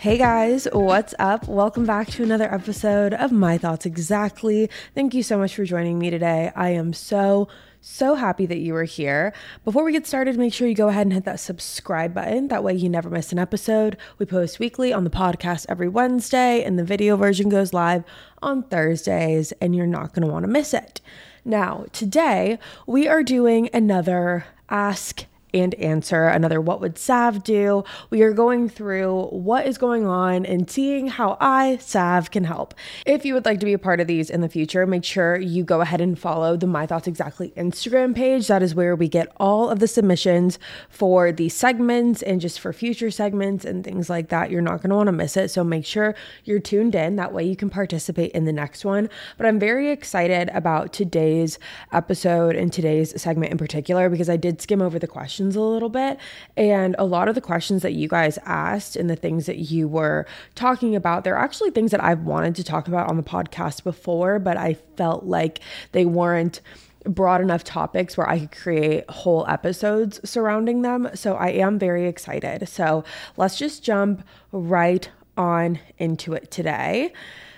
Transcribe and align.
Hey 0.00 0.16
guys, 0.16 0.68
what's 0.72 1.12
up? 1.18 1.48
Welcome 1.48 1.84
back 1.84 2.06
to 2.10 2.22
another 2.22 2.54
episode 2.54 3.14
of 3.14 3.32
My 3.32 3.58
Thoughts 3.58 3.84
Exactly. 3.84 4.70
Thank 4.94 5.12
you 5.12 5.24
so 5.24 5.36
much 5.36 5.56
for 5.56 5.64
joining 5.64 5.98
me 5.98 6.08
today. 6.08 6.52
I 6.54 6.68
am 6.68 6.92
so, 6.92 7.48
so 7.80 8.14
happy 8.14 8.46
that 8.46 8.58
you 8.58 8.76
are 8.76 8.84
here. 8.84 9.32
Before 9.64 9.82
we 9.82 9.90
get 9.90 10.06
started, 10.06 10.38
make 10.38 10.54
sure 10.54 10.68
you 10.68 10.76
go 10.76 10.86
ahead 10.86 11.06
and 11.06 11.12
hit 11.12 11.24
that 11.24 11.40
subscribe 11.40 12.14
button. 12.14 12.46
That 12.46 12.62
way 12.62 12.74
you 12.74 12.88
never 12.88 13.10
miss 13.10 13.32
an 13.32 13.40
episode. 13.40 13.96
We 14.18 14.26
post 14.26 14.60
weekly 14.60 14.92
on 14.92 15.02
the 15.02 15.10
podcast 15.10 15.66
every 15.68 15.88
Wednesday, 15.88 16.62
and 16.62 16.78
the 16.78 16.84
video 16.84 17.16
version 17.16 17.48
goes 17.48 17.72
live 17.72 18.04
on 18.40 18.62
Thursdays, 18.62 19.50
and 19.60 19.74
you're 19.74 19.84
not 19.84 20.14
going 20.14 20.24
to 20.24 20.32
want 20.32 20.44
to 20.44 20.48
miss 20.48 20.72
it. 20.72 21.00
Now, 21.44 21.86
today 21.92 22.60
we 22.86 23.08
are 23.08 23.24
doing 23.24 23.68
another 23.74 24.46
Ask 24.70 25.24
and 25.58 25.74
answer 25.74 26.26
another 26.28 26.60
what 26.60 26.80
would 26.80 26.98
Sav 26.98 27.42
do? 27.42 27.84
We 28.10 28.22
are 28.22 28.32
going 28.32 28.68
through 28.68 29.26
what 29.26 29.66
is 29.66 29.78
going 29.78 30.06
on 30.06 30.44
and 30.46 30.70
seeing 30.70 31.08
how 31.08 31.36
I, 31.40 31.78
Sav, 31.78 32.30
can 32.30 32.44
help. 32.44 32.74
If 33.06 33.24
you 33.24 33.34
would 33.34 33.44
like 33.44 33.60
to 33.60 33.66
be 33.66 33.72
a 33.72 33.78
part 33.78 34.00
of 34.00 34.06
these 34.06 34.30
in 34.30 34.40
the 34.40 34.48
future, 34.48 34.86
make 34.86 35.04
sure 35.04 35.36
you 35.38 35.64
go 35.64 35.80
ahead 35.80 36.00
and 36.00 36.18
follow 36.18 36.56
the 36.56 36.66
My 36.66 36.86
Thoughts 36.86 37.06
Exactly 37.06 37.52
Instagram 37.56 38.14
page. 38.14 38.48
That 38.48 38.62
is 38.62 38.74
where 38.74 38.94
we 38.94 39.08
get 39.08 39.32
all 39.36 39.70
of 39.70 39.78
the 39.78 39.88
submissions 39.88 40.58
for 40.88 41.32
the 41.32 41.48
segments 41.48 42.22
and 42.22 42.40
just 42.40 42.60
for 42.60 42.72
future 42.72 43.10
segments 43.10 43.64
and 43.64 43.84
things 43.84 44.10
like 44.10 44.28
that. 44.28 44.50
You're 44.50 44.62
not 44.62 44.82
going 44.82 44.90
to 44.90 44.96
want 44.96 45.08
to 45.08 45.12
miss 45.12 45.36
it. 45.36 45.50
So 45.50 45.64
make 45.64 45.84
sure 45.84 46.14
you're 46.44 46.60
tuned 46.60 46.94
in. 46.94 47.16
That 47.16 47.32
way 47.32 47.44
you 47.44 47.56
can 47.56 47.70
participate 47.70 48.32
in 48.32 48.44
the 48.44 48.52
next 48.52 48.84
one. 48.84 49.08
But 49.36 49.46
I'm 49.46 49.58
very 49.58 49.90
excited 49.90 50.50
about 50.52 50.92
today's 50.92 51.58
episode 51.92 52.56
and 52.56 52.72
today's 52.72 53.20
segment 53.20 53.52
in 53.52 53.58
particular 53.58 54.08
because 54.08 54.28
I 54.28 54.36
did 54.36 54.60
skim 54.60 54.82
over 54.82 54.98
the 54.98 55.06
questions 55.06 55.47
questions 55.48 55.56
a 55.56 55.60
little 55.60 55.88
bit. 55.88 56.18
And 56.56 56.94
a 56.98 57.04
lot 57.04 57.28
of 57.28 57.34
the 57.34 57.40
questions 57.40 57.82
that 57.82 57.92
you 57.92 58.08
guys 58.08 58.38
asked 58.44 58.96
and 58.96 59.08
the 59.08 59.16
things 59.16 59.46
that 59.46 59.70
you 59.70 59.88
were 59.88 60.26
talking 60.54 60.94
about, 60.94 61.24
they're 61.24 61.36
actually 61.36 61.70
things 61.70 61.90
that 61.90 62.02
I've 62.02 62.20
wanted 62.20 62.54
to 62.56 62.64
talk 62.64 62.88
about 62.88 63.08
on 63.08 63.16
the 63.16 63.22
podcast 63.22 63.84
before, 63.84 64.38
but 64.38 64.56
I 64.56 64.74
felt 64.96 65.24
like 65.24 65.60
they 65.92 66.04
weren't 66.04 66.60
broad 67.04 67.40
enough 67.40 67.64
topics 67.64 68.16
where 68.16 68.28
I 68.28 68.40
could 68.40 68.52
create 68.52 69.08
whole 69.08 69.46
episodes 69.48 70.20
surrounding 70.28 70.82
them. 70.82 71.08
So 71.14 71.36
I 71.36 71.48
am 71.50 71.78
very 71.78 72.06
excited. 72.06 72.68
So 72.68 73.04
let's 73.36 73.56
just 73.56 73.82
jump 73.82 74.22
right 74.52 75.08
on 75.36 75.78
into 75.96 76.34
it 76.34 76.50
today. 76.50 77.12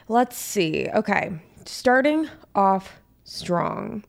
Let's 0.09 0.37
see. 0.37 0.89
Okay, 0.95 1.33
starting 1.65 2.29
off 2.55 3.00
strong. 3.25 4.05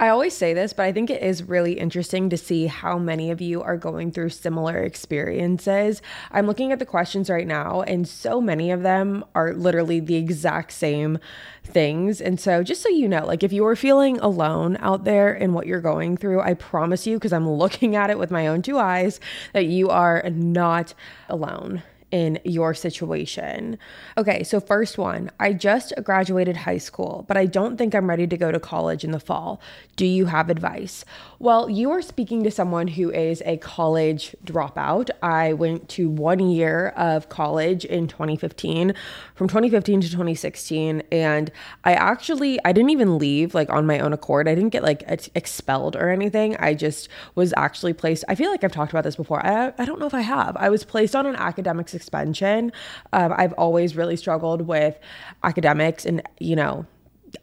I 0.00 0.08
always 0.08 0.34
say 0.34 0.54
this, 0.54 0.72
but 0.72 0.82
I 0.82 0.92
think 0.92 1.08
it 1.08 1.22
is 1.22 1.44
really 1.44 1.74
interesting 1.74 2.28
to 2.30 2.36
see 2.36 2.66
how 2.66 2.98
many 2.98 3.30
of 3.30 3.40
you 3.40 3.62
are 3.62 3.76
going 3.76 4.10
through 4.10 4.30
similar 4.30 4.78
experiences. 4.78 6.02
I'm 6.32 6.48
looking 6.48 6.72
at 6.72 6.80
the 6.80 6.84
questions 6.84 7.30
right 7.30 7.46
now, 7.46 7.82
and 7.82 8.06
so 8.08 8.40
many 8.40 8.72
of 8.72 8.82
them 8.82 9.24
are 9.36 9.54
literally 9.54 10.00
the 10.00 10.16
exact 10.16 10.72
same 10.72 11.20
things. 11.62 12.20
And 12.20 12.40
so, 12.40 12.64
just 12.64 12.82
so 12.82 12.88
you 12.88 13.08
know, 13.08 13.24
like 13.24 13.44
if 13.44 13.52
you 13.52 13.64
are 13.66 13.76
feeling 13.76 14.18
alone 14.18 14.76
out 14.80 15.04
there 15.04 15.32
in 15.32 15.52
what 15.52 15.68
you're 15.68 15.80
going 15.80 16.16
through, 16.16 16.40
I 16.40 16.54
promise 16.54 17.06
you, 17.06 17.16
because 17.16 17.32
I'm 17.32 17.48
looking 17.48 17.94
at 17.94 18.10
it 18.10 18.18
with 18.18 18.32
my 18.32 18.48
own 18.48 18.62
two 18.62 18.78
eyes, 18.78 19.20
that 19.52 19.66
you 19.66 19.90
are 19.90 20.28
not 20.28 20.92
alone 21.28 21.84
in 22.14 22.38
your 22.44 22.74
situation. 22.74 23.76
Okay, 24.16 24.44
so 24.44 24.60
first 24.60 24.98
one 24.98 25.32
I 25.40 25.52
just 25.52 25.92
graduated 26.04 26.56
high 26.56 26.78
school, 26.78 27.24
but 27.26 27.36
I 27.36 27.46
don't 27.46 27.76
think 27.76 27.92
I'm 27.92 28.08
ready 28.08 28.28
to 28.28 28.36
go 28.36 28.52
to 28.52 28.60
college 28.60 29.02
in 29.02 29.10
the 29.10 29.18
fall. 29.18 29.60
Do 29.96 30.06
you 30.06 30.26
have 30.26 30.48
advice? 30.48 31.04
Well, 31.40 31.68
you 31.68 31.90
are 31.90 32.00
speaking 32.00 32.44
to 32.44 32.52
someone 32.52 32.86
who 32.86 33.10
is 33.10 33.42
a 33.44 33.56
college 33.56 34.36
dropout. 34.44 35.10
I 35.24 35.54
went 35.54 35.88
to 35.90 36.08
one 36.08 36.38
year 36.38 36.90
of 36.96 37.28
college 37.30 37.84
in 37.84 38.06
2015, 38.06 38.94
from 39.34 39.48
2015 39.48 40.02
to 40.02 40.08
2016, 40.08 41.02
and 41.10 41.50
I 41.82 41.94
actually 41.94 42.60
I 42.64 42.70
didn't 42.70 42.90
even 42.90 43.18
leave 43.18 43.56
like 43.56 43.70
on 43.70 43.86
my 43.86 43.98
own 43.98 44.12
accord. 44.12 44.46
I 44.46 44.54
didn't 44.54 44.70
get 44.70 44.84
like 44.84 45.02
expelled 45.34 45.96
or 45.96 46.10
anything. 46.10 46.56
I 46.58 46.74
just 46.74 47.08
was 47.34 47.52
actually 47.56 47.92
placed. 47.92 48.24
I 48.28 48.36
feel 48.36 48.52
like 48.52 48.62
I've 48.62 48.70
talked 48.70 48.92
about 48.92 49.02
this 49.02 49.16
before. 49.16 49.44
I 49.44 49.72
I 49.76 49.84
don't 49.84 49.98
know 49.98 50.06
if 50.06 50.14
I 50.14 50.20
have. 50.20 50.56
I 50.56 50.68
was 50.68 50.84
placed 50.84 51.16
on 51.16 51.26
an 51.26 51.34
academic 51.34 51.88
suspension. 52.04 52.70
Um, 53.12 53.34
I've 53.36 53.54
always 53.54 53.96
really 53.96 54.16
struggled 54.16 54.62
with 54.62 54.98
academics 55.42 56.04
and, 56.04 56.22
you 56.38 56.56
know, 56.56 56.86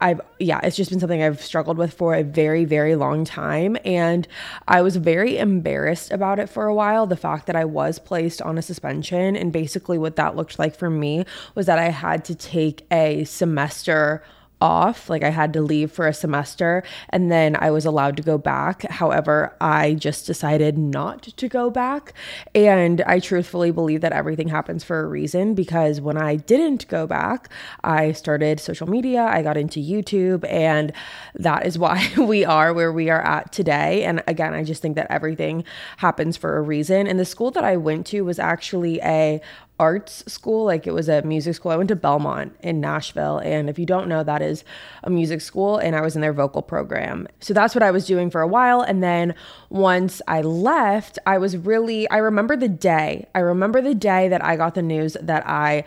I've, 0.00 0.20
yeah, 0.38 0.60
it's 0.62 0.76
just 0.76 0.90
been 0.90 1.00
something 1.00 1.22
I've 1.22 1.42
struggled 1.42 1.76
with 1.76 1.92
for 1.92 2.14
a 2.14 2.22
very, 2.22 2.64
very 2.64 2.96
long 2.96 3.24
time. 3.24 3.76
And 3.84 4.26
I 4.66 4.80
was 4.82 4.96
very 4.96 5.36
embarrassed 5.36 6.10
about 6.10 6.38
it 6.38 6.48
for 6.48 6.66
a 6.66 6.74
while. 6.74 7.06
The 7.06 7.16
fact 7.16 7.46
that 7.46 7.56
I 7.56 7.64
was 7.64 7.98
placed 7.98 8.40
on 8.40 8.58
a 8.58 8.62
suspension. 8.62 9.36
And 9.36 9.52
basically, 9.52 9.98
what 9.98 10.16
that 10.16 10.36
looked 10.36 10.58
like 10.58 10.76
for 10.76 10.88
me 10.88 11.24
was 11.54 11.66
that 11.66 11.78
I 11.78 11.90
had 11.90 12.24
to 12.26 12.34
take 12.34 12.86
a 12.90 13.24
semester 13.24 14.22
off. 14.62 15.10
Like 15.10 15.24
I 15.24 15.30
had 15.30 15.52
to 15.54 15.60
leave 15.60 15.90
for 15.90 16.06
a 16.06 16.14
semester 16.14 16.84
and 17.08 17.32
then 17.32 17.56
I 17.58 17.72
was 17.72 17.84
allowed 17.84 18.16
to 18.18 18.22
go 18.22 18.38
back. 18.38 18.82
However, 18.82 19.56
I 19.60 19.94
just 19.94 20.24
decided 20.24 20.78
not 20.78 21.22
to 21.24 21.48
go 21.48 21.68
back. 21.68 22.14
And 22.54 23.02
I 23.02 23.18
truthfully 23.18 23.72
believe 23.72 24.02
that 24.02 24.12
everything 24.12 24.48
happens 24.48 24.84
for 24.84 25.00
a 25.00 25.06
reason 25.08 25.54
because 25.54 26.00
when 26.00 26.16
I 26.16 26.36
didn't 26.36 26.86
go 26.86 27.08
back, 27.08 27.48
I 27.82 28.12
started 28.12 28.60
social 28.60 28.88
media, 28.88 29.24
I 29.24 29.42
got 29.42 29.56
into 29.56 29.80
YouTube, 29.80 30.48
and 30.48 30.92
that 31.34 31.66
is 31.66 31.76
why 31.76 32.08
we 32.16 32.44
are 32.44 32.72
where 32.72 32.92
we 32.92 33.10
are 33.10 33.20
at 33.20 33.50
today. 33.50 34.04
And 34.04 34.22
again, 34.28 34.54
I 34.54 34.62
just 34.62 34.80
think 34.80 34.94
that 34.94 35.08
everything 35.10 35.64
happens 35.96 36.36
for 36.36 36.56
a 36.56 36.62
reason. 36.62 37.08
And 37.08 37.18
the 37.18 37.24
school 37.24 37.50
that 37.50 37.64
I 37.64 37.76
went 37.76 38.06
to 38.08 38.20
was 38.22 38.38
actually 38.38 39.00
a 39.00 39.40
arts 39.82 40.22
school, 40.28 40.64
like 40.64 40.86
it 40.86 40.92
was 40.92 41.08
a 41.08 41.22
music 41.22 41.56
school. 41.56 41.72
I 41.72 41.76
went 41.76 41.88
to 41.88 41.96
Belmont 41.96 42.54
in 42.60 42.80
Nashville. 42.80 43.38
And 43.38 43.68
if 43.68 43.80
you 43.80 43.84
don't 43.84 44.06
know, 44.06 44.22
that 44.22 44.40
is 44.40 44.62
a 45.02 45.10
music 45.10 45.40
school. 45.40 45.76
And 45.76 45.96
I 45.96 46.02
was 46.02 46.14
in 46.14 46.22
their 46.22 46.32
vocal 46.32 46.62
program. 46.62 47.26
So 47.40 47.52
that's 47.52 47.74
what 47.74 47.82
I 47.82 47.90
was 47.90 48.06
doing 48.06 48.30
for 48.30 48.40
a 48.40 48.46
while. 48.46 48.80
And 48.80 49.02
then 49.02 49.34
once 49.70 50.22
I 50.28 50.40
left, 50.42 51.18
I 51.26 51.38
was 51.38 51.56
really, 51.56 52.08
I 52.10 52.18
remember 52.18 52.56
the 52.56 52.68
day. 52.68 53.26
I 53.34 53.40
remember 53.40 53.82
the 53.82 53.94
day 53.94 54.28
that 54.28 54.44
I 54.44 54.54
got 54.54 54.76
the 54.76 54.82
news 54.82 55.16
that 55.20 55.44
I 55.48 55.82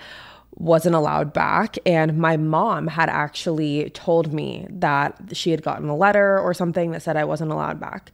wasn't 0.57 0.95
allowed 0.95 1.31
back. 1.31 1.77
And 1.85 2.17
my 2.17 2.35
mom 2.35 2.87
had 2.87 3.07
actually 3.09 3.89
told 3.91 4.33
me 4.33 4.67
that 4.69 5.17
she 5.31 5.51
had 5.51 5.63
gotten 5.63 5.87
a 5.87 5.95
letter 5.95 6.37
or 6.37 6.53
something 6.53 6.91
that 6.91 7.01
said 7.01 7.15
I 7.15 7.23
wasn't 7.23 7.51
allowed 7.51 7.79
back. 7.79 8.11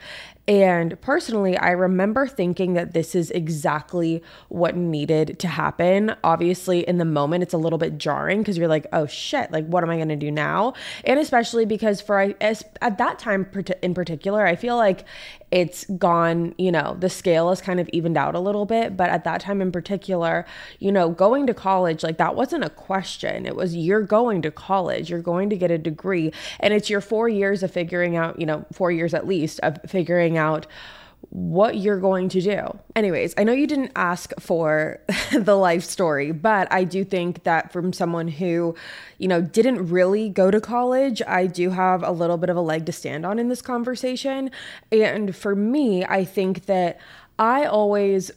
And 0.47 0.99
personally, 1.01 1.55
I 1.55 1.71
remember 1.71 2.27
thinking 2.27 2.73
that 2.73 2.93
this 2.93 3.13
is 3.15 3.29
exactly 3.31 4.23
what 4.49 4.75
needed 4.75 5.37
to 5.39 5.47
happen. 5.47 6.15
Obviously, 6.23 6.87
in 6.87 6.97
the 6.97 7.05
moment, 7.05 7.43
it's 7.43 7.53
a 7.53 7.59
little 7.59 7.77
bit 7.77 7.97
jarring 7.97 8.39
because 8.39 8.57
you're 8.57 8.67
like, 8.67 8.87
oh 8.91 9.05
shit, 9.05 9.51
like, 9.51 9.65
what 9.67 9.83
am 9.83 9.89
I 9.91 9.97
going 9.97 10.09
to 10.09 10.15
do 10.15 10.31
now? 10.31 10.73
And 11.03 11.19
especially 11.19 11.65
because 11.65 12.01
for 12.01 12.33
as, 12.41 12.63
at 12.81 12.97
that 12.97 13.19
time 13.19 13.47
in 13.83 13.93
particular, 13.93 14.45
I 14.45 14.55
feel 14.55 14.77
like 14.77 15.05
it's 15.51 15.85
gone, 15.97 16.55
you 16.57 16.71
know, 16.71 16.95
the 16.97 17.09
scale 17.09 17.51
is 17.51 17.61
kind 17.61 17.79
of 17.79 17.89
evened 17.89 18.17
out 18.17 18.35
a 18.35 18.39
little 18.39 18.65
bit. 18.65 18.95
But 18.95 19.09
at 19.09 19.25
that 19.25 19.41
time 19.41 19.61
in 19.61 19.71
particular, 19.71 20.45
you 20.79 20.91
know, 20.91 21.09
going 21.09 21.45
to 21.47 21.53
college, 21.53 22.03
like, 22.03 22.17
that 22.17 22.35
wasn't 22.35 22.63
a 22.63 22.69
question. 22.69 23.45
It 23.45 23.55
was, 23.55 23.75
you're 23.75 24.01
going 24.01 24.41
to 24.43 24.51
college, 24.51 25.09
you're 25.09 25.21
going 25.21 25.49
to 25.49 25.57
get 25.57 25.69
a 25.69 25.77
degree. 25.77 26.31
And 26.61 26.73
it's 26.73 26.89
your 26.89 27.01
four 27.01 27.29
years 27.29 27.63
of 27.63 27.71
figuring 27.71 28.15
out, 28.15 28.39
you 28.39 28.45
know, 28.45 28.65
four 28.71 28.91
years 28.91 29.13
at 29.13 29.27
least 29.27 29.59
of 29.59 29.77
figuring 29.87 30.30
out 30.37 30.67
what 31.29 31.77
you're 31.77 31.99
going 31.99 32.27
to 32.27 32.41
do. 32.41 32.77
Anyways, 32.95 33.33
I 33.37 33.43
know 33.43 33.53
you 33.53 33.67
didn't 33.67 33.91
ask 33.95 34.33
for 34.39 34.99
the 35.31 35.55
life 35.55 35.83
story, 35.83 36.31
but 36.31 36.71
I 36.71 36.83
do 36.83 37.05
think 37.05 37.43
that 37.43 37.71
from 37.71 37.93
someone 37.93 38.27
who, 38.27 38.75
you 39.17 39.27
know, 39.27 39.41
didn't 39.41 39.89
really 39.89 40.29
go 40.29 40.51
to 40.51 40.59
college, 40.59 41.21
I 41.25 41.47
do 41.47 41.69
have 41.69 42.03
a 42.03 42.11
little 42.11 42.37
bit 42.37 42.49
of 42.49 42.57
a 42.57 42.61
leg 42.61 42.85
to 42.87 42.91
stand 42.91 43.25
on 43.25 43.39
in 43.39 43.47
this 43.47 43.61
conversation. 43.61 44.51
And 44.91 45.33
for 45.35 45.55
me, 45.55 46.03
I 46.03 46.25
think 46.25 46.65
that 46.65 46.99
I 47.39 47.65
always 47.65 48.31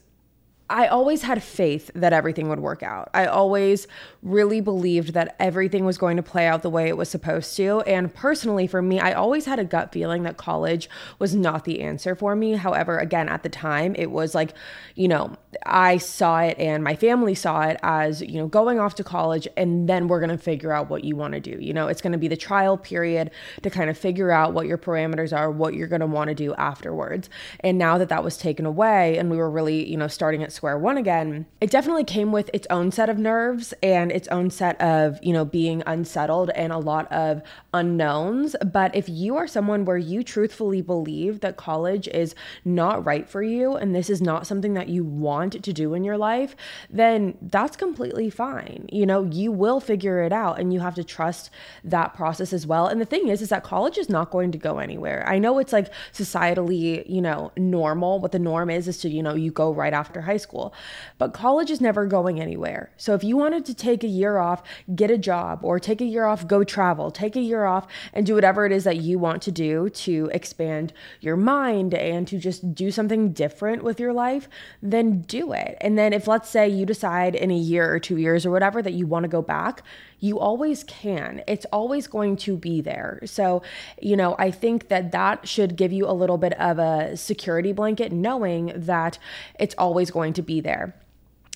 I 0.70 0.86
always 0.86 1.22
had 1.22 1.42
faith 1.42 1.90
that 1.94 2.14
everything 2.14 2.48
would 2.48 2.60
work 2.60 2.82
out. 2.82 3.10
I 3.12 3.26
always 3.26 3.86
really 4.22 4.62
believed 4.62 5.12
that 5.12 5.36
everything 5.38 5.84
was 5.84 5.98
going 5.98 6.16
to 6.16 6.22
play 6.22 6.46
out 6.46 6.62
the 6.62 6.70
way 6.70 6.88
it 6.88 6.96
was 6.96 7.10
supposed 7.10 7.54
to. 7.58 7.82
And 7.82 8.12
personally, 8.12 8.66
for 8.66 8.80
me, 8.80 8.98
I 8.98 9.12
always 9.12 9.44
had 9.44 9.58
a 9.58 9.64
gut 9.64 9.92
feeling 9.92 10.22
that 10.22 10.38
college 10.38 10.88
was 11.18 11.34
not 11.34 11.64
the 11.64 11.82
answer 11.82 12.14
for 12.14 12.34
me. 12.34 12.52
However, 12.52 12.98
again, 12.98 13.28
at 13.28 13.42
the 13.42 13.50
time, 13.50 13.94
it 13.98 14.10
was 14.10 14.34
like, 14.34 14.54
you 14.94 15.06
know, 15.06 15.36
I 15.66 15.98
saw 15.98 16.40
it 16.40 16.58
and 16.58 16.82
my 16.82 16.96
family 16.96 17.34
saw 17.34 17.62
it 17.62 17.78
as, 17.82 18.20
you 18.20 18.38
know, 18.38 18.46
going 18.46 18.78
off 18.78 18.94
to 18.96 19.04
college 19.04 19.48
and 19.56 19.88
then 19.88 20.08
we're 20.08 20.20
going 20.20 20.30
to 20.30 20.38
figure 20.38 20.72
out 20.72 20.90
what 20.90 21.04
you 21.04 21.16
want 21.16 21.34
to 21.34 21.40
do. 21.40 21.58
You 21.60 21.72
know, 21.72 21.88
it's 21.88 22.00
going 22.00 22.12
to 22.12 22.18
be 22.18 22.28
the 22.28 22.36
trial 22.36 22.76
period 22.76 23.30
to 23.62 23.70
kind 23.70 23.90
of 23.90 23.98
figure 23.98 24.30
out 24.30 24.52
what 24.54 24.66
your 24.66 24.78
parameters 24.78 25.36
are, 25.36 25.50
what 25.50 25.74
you're 25.74 25.88
going 25.88 26.00
to 26.00 26.06
want 26.06 26.28
to 26.28 26.34
do 26.34 26.54
afterwards. 26.54 27.28
And 27.60 27.78
now 27.78 27.98
that 27.98 28.08
that 28.08 28.24
was 28.24 28.36
taken 28.36 28.66
away 28.66 29.18
and 29.18 29.30
we 29.30 29.36
were 29.36 29.50
really, 29.50 29.88
you 29.88 29.96
know, 29.96 30.08
starting 30.08 30.42
at 30.42 30.52
square 30.52 30.78
one 30.78 30.96
again, 30.96 31.46
it 31.60 31.70
definitely 31.70 32.04
came 32.04 32.32
with 32.32 32.50
its 32.54 32.66
own 32.70 32.90
set 32.90 33.08
of 33.08 33.18
nerves 33.18 33.74
and 33.82 34.10
its 34.10 34.28
own 34.28 34.50
set 34.50 34.80
of, 34.80 35.18
you 35.22 35.32
know, 35.32 35.44
being 35.44 35.82
unsettled 35.86 36.50
and 36.50 36.72
a 36.72 36.78
lot 36.78 37.10
of 37.12 37.42
unknowns. 37.72 38.56
But 38.64 38.94
if 38.94 39.08
you 39.08 39.36
are 39.36 39.46
someone 39.46 39.84
where 39.84 39.98
you 39.98 40.22
truthfully 40.22 40.82
believe 40.82 41.40
that 41.40 41.56
college 41.56 42.08
is 42.08 42.34
not 42.64 43.04
right 43.04 43.28
for 43.28 43.42
you 43.42 43.74
and 43.74 43.94
this 43.94 44.08
is 44.08 44.20
not 44.20 44.46
something 44.46 44.74
that 44.74 44.88
you 44.88 45.04
want 45.04 45.43
to 45.50 45.72
do 45.72 45.94
in 45.94 46.04
your 46.04 46.16
life, 46.16 46.56
then 46.90 47.36
that's 47.42 47.76
completely 47.76 48.30
fine. 48.30 48.86
You 48.90 49.06
know, 49.06 49.24
you 49.24 49.52
will 49.52 49.80
figure 49.80 50.22
it 50.22 50.32
out 50.32 50.58
and 50.58 50.72
you 50.72 50.80
have 50.80 50.94
to 50.96 51.04
trust 51.04 51.50
that 51.84 52.14
process 52.14 52.52
as 52.52 52.66
well. 52.66 52.86
And 52.86 53.00
the 53.00 53.04
thing 53.04 53.28
is, 53.28 53.42
is 53.42 53.48
that 53.50 53.62
college 53.62 53.98
is 53.98 54.08
not 54.08 54.30
going 54.30 54.52
to 54.52 54.58
go 54.58 54.78
anywhere. 54.78 55.24
I 55.26 55.38
know 55.38 55.58
it's 55.58 55.72
like 55.72 55.92
societally, 56.12 57.08
you 57.08 57.20
know, 57.20 57.52
normal. 57.56 58.20
What 58.20 58.32
the 58.32 58.38
norm 58.38 58.70
is, 58.70 58.88
is 58.88 58.98
to, 58.98 59.08
you 59.08 59.22
know, 59.22 59.34
you 59.34 59.50
go 59.50 59.72
right 59.72 59.92
after 59.92 60.22
high 60.22 60.36
school, 60.36 60.74
but 61.18 61.34
college 61.34 61.70
is 61.70 61.80
never 61.80 62.06
going 62.06 62.40
anywhere. 62.40 62.90
So 62.96 63.14
if 63.14 63.24
you 63.24 63.36
wanted 63.36 63.64
to 63.66 63.74
take 63.74 64.04
a 64.04 64.08
year 64.08 64.38
off, 64.38 64.62
get 64.94 65.10
a 65.10 65.18
job, 65.18 65.60
or 65.62 65.78
take 65.78 66.00
a 66.00 66.04
year 66.04 66.24
off, 66.24 66.46
go 66.46 66.64
travel, 66.64 67.10
take 67.10 67.36
a 67.36 67.40
year 67.40 67.64
off 67.64 67.86
and 68.12 68.26
do 68.26 68.34
whatever 68.34 68.66
it 68.66 68.72
is 68.72 68.84
that 68.84 68.98
you 68.98 69.18
want 69.18 69.42
to 69.42 69.52
do 69.52 69.88
to 69.90 70.30
expand 70.32 70.92
your 71.20 71.36
mind 71.36 71.94
and 71.94 72.26
to 72.28 72.38
just 72.38 72.74
do 72.74 72.90
something 72.90 73.32
different 73.32 73.82
with 73.82 74.00
your 74.00 74.12
life, 74.12 74.48
then 74.82 75.22
do 75.34 75.52
it. 75.52 75.76
And 75.80 75.98
then 75.98 76.12
if 76.12 76.28
let's 76.28 76.48
say 76.48 76.68
you 76.68 76.86
decide 76.86 77.34
in 77.34 77.50
a 77.50 77.56
year 77.56 77.92
or 77.92 77.98
two 77.98 78.18
years 78.18 78.46
or 78.46 78.52
whatever 78.52 78.80
that 78.80 78.92
you 78.92 79.04
want 79.04 79.24
to 79.24 79.28
go 79.28 79.42
back, 79.42 79.82
you 80.20 80.38
always 80.38 80.84
can. 80.84 81.42
It's 81.48 81.66
always 81.72 82.06
going 82.06 82.36
to 82.36 82.56
be 82.56 82.80
there. 82.80 83.18
So, 83.24 83.62
you 84.00 84.16
know, 84.16 84.36
I 84.38 84.52
think 84.52 84.88
that 84.90 85.10
that 85.10 85.48
should 85.48 85.74
give 85.74 85.92
you 85.92 86.06
a 86.06 86.14
little 86.14 86.38
bit 86.38 86.52
of 86.60 86.78
a 86.78 87.16
security 87.16 87.72
blanket 87.72 88.12
knowing 88.12 88.72
that 88.76 89.18
it's 89.58 89.74
always 89.76 90.12
going 90.12 90.34
to 90.34 90.42
be 90.42 90.60
there. 90.60 90.94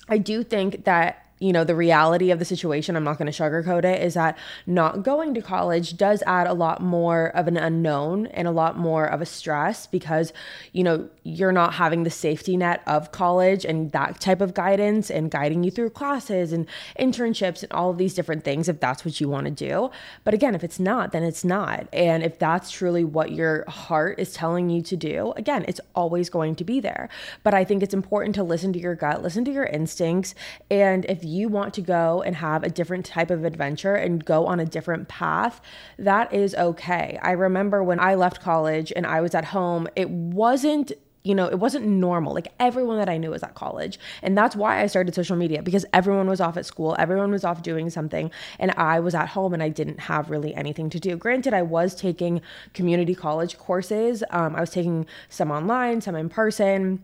I 0.09 0.17
do 0.17 0.43
think 0.43 0.83
that 0.83 1.28
you 1.39 1.53
know, 1.53 1.63
the 1.63 1.75
reality 1.75 2.31
of 2.31 2.39
the 2.39 2.45
situation, 2.45 2.95
I'm 2.95 3.03
not 3.03 3.17
going 3.17 3.31
to 3.31 3.43
sugarcoat 3.43 3.85
it, 3.85 4.03
is 4.03 4.13
that 4.15 4.37
not 4.67 5.03
going 5.03 5.33
to 5.33 5.41
college 5.41 5.95
does 5.95 6.21
add 6.27 6.47
a 6.47 6.53
lot 6.53 6.81
more 6.81 7.27
of 7.29 7.47
an 7.47 7.55
unknown 7.55 8.27
and 8.27 8.47
a 8.47 8.51
lot 8.51 8.77
more 8.77 9.05
of 9.05 9.21
a 9.21 9.25
stress 9.25 9.87
because, 9.87 10.33
you 10.73 10.83
know, 10.83 11.09
you're 11.23 11.53
not 11.53 11.75
having 11.75 12.03
the 12.03 12.09
safety 12.09 12.57
net 12.57 12.81
of 12.85 13.11
college 13.11 13.63
and 13.63 13.91
that 13.93 14.19
type 14.19 14.41
of 14.41 14.53
guidance 14.53 15.09
and 15.09 15.31
guiding 15.31 15.63
you 15.63 15.71
through 15.71 15.91
classes 15.91 16.51
and 16.51 16.67
internships 16.99 17.63
and 17.63 17.71
all 17.71 17.89
of 17.89 17.97
these 17.97 18.13
different 18.13 18.43
things 18.43 18.67
if 18.67 18.79
that's 18.79 19.05
what 19.05 19.21
you 19.21 19.29
want 19.29 19.45
to 19.45 19.51
do. 19.51 19.89
But 20.25 20.33
again, 20.33 20.55
if 20.55 20.63
it's 20.63 20.79
not, 20.79 21.13
then 21.13 21.23
it's 21.23 21.45
not. 21.45 21.87
And 21.93 22.21
if 22.21 22.37
that's 22.37 22.69
truly 22.69 23.05
what 23.05 23.31
your 23.31 23.63
heart 23.69 24.19
is 24.19 24.33
telling 24.33 24.69
you 24.69 24.81
to 24.81 24.97
do, 24.97 25.33
again, 25.37 25.63
it's 25.67 25.79
always 25.95 26.29
going 26.29 26.55
to 26.55 26.65
be 26.65 26.81
there. 26.81 27.07
But 27.43 27.53
I 27.53 27.63
think 27.63 27.81
it's 27.81 27.93
important 27.93 28.35
to 28.35 28.43
listen 28.43 28.73
to 28.73 28.79
your 28.79 28.95
gut, 28.95 29.23
listen 29.23 29.45
to 29.45 29.51
your 29.51 29.65
instincts. 29.65 30.35
And 30.69 31.05
if 31.05 31.23
you 31.29 31.47
want 31.47 31.73
to 31.75 31.81
go 31.81 32.21
and 32.21 32.35
have 32.35 32.63
a 32.63 32.69
different 32.69 33.05
type 33.05 33.31
of 33.31 33.45
adventure 33.45 33.95
and 33.95 34.23
go 34.23 34.45
on 34.45 34.59
a 34.59 34.65
different 34.65 35.07
path, 35.07 35.61
that 35.97 36.33
is 36.33 36.55
okay. 36.55 37.19
I 37.21 37.31
remember 37.31 37.83
when 37.83 37.99
I 37.99 38.15
left 38.15 38.41
college 38.41 38.91
and 38.95 39.05
I 39.05 39.21
was 39.21 39.35
at 39.35 39.45
home, 39.45 39.87
it 39.95 40.09
wasn't 40.09 40.91
you 41.23 41.35
know, 41.35 41.47
it 41.47 41.59
wasn't 41.59 41.85
normal. 41.85 42.33
Like 42.33 42.47
everyone 42.59 42.97
that 42.97 43.09
I 43.09 43.17
knew 43.17 43.31
was 43.31 43.43
at 43.43 43.53
college. 43.53 43.99
And 44.21 44.37
that's 44.37 44.55
why 44.55 44.81
I 44.81 44.87
started 44.87 45.13
social 45.13 45.35
media 45.35 45.61
because 45.61 45.85
everyone 45.93 46.27
was 46.27 46.39
off 46.39 46.57
at 46.57 46.65
school, 46.65 46.95
everyone 46.97 47.31
was 47.31 47.43
off 47.43 47.61
doing 47.61 47.89
something, 47.89 48.31
and 48.57 48.71
I 48.71 48.99
was 48.99 49.13
at 49.13 49.27
home 49.27 49.53
and 49.53 49.61
I 49.61 49.69
didn't 49.69 49.99
have 49.99 50.29
really 50.29 50.55
anything 50.55 50.89
to 50.91 50.99
do. 50.99 51.17
Granted, 51.17 51.53
I 51.53 51.61
was 51.61 51.93
taking 51.93 52.41
community 52.73 53.15
college 53.15 53.57
courses, 53.57 54.23
um, 54.31 54.55
I 54.55 54.61
was 54.61 54.69
taking 54.69 55.05
some 55.27 55.51
online, 55.51 56.01
some 56.01 56.15
in 56.15 56.29
person. 56.29 57.03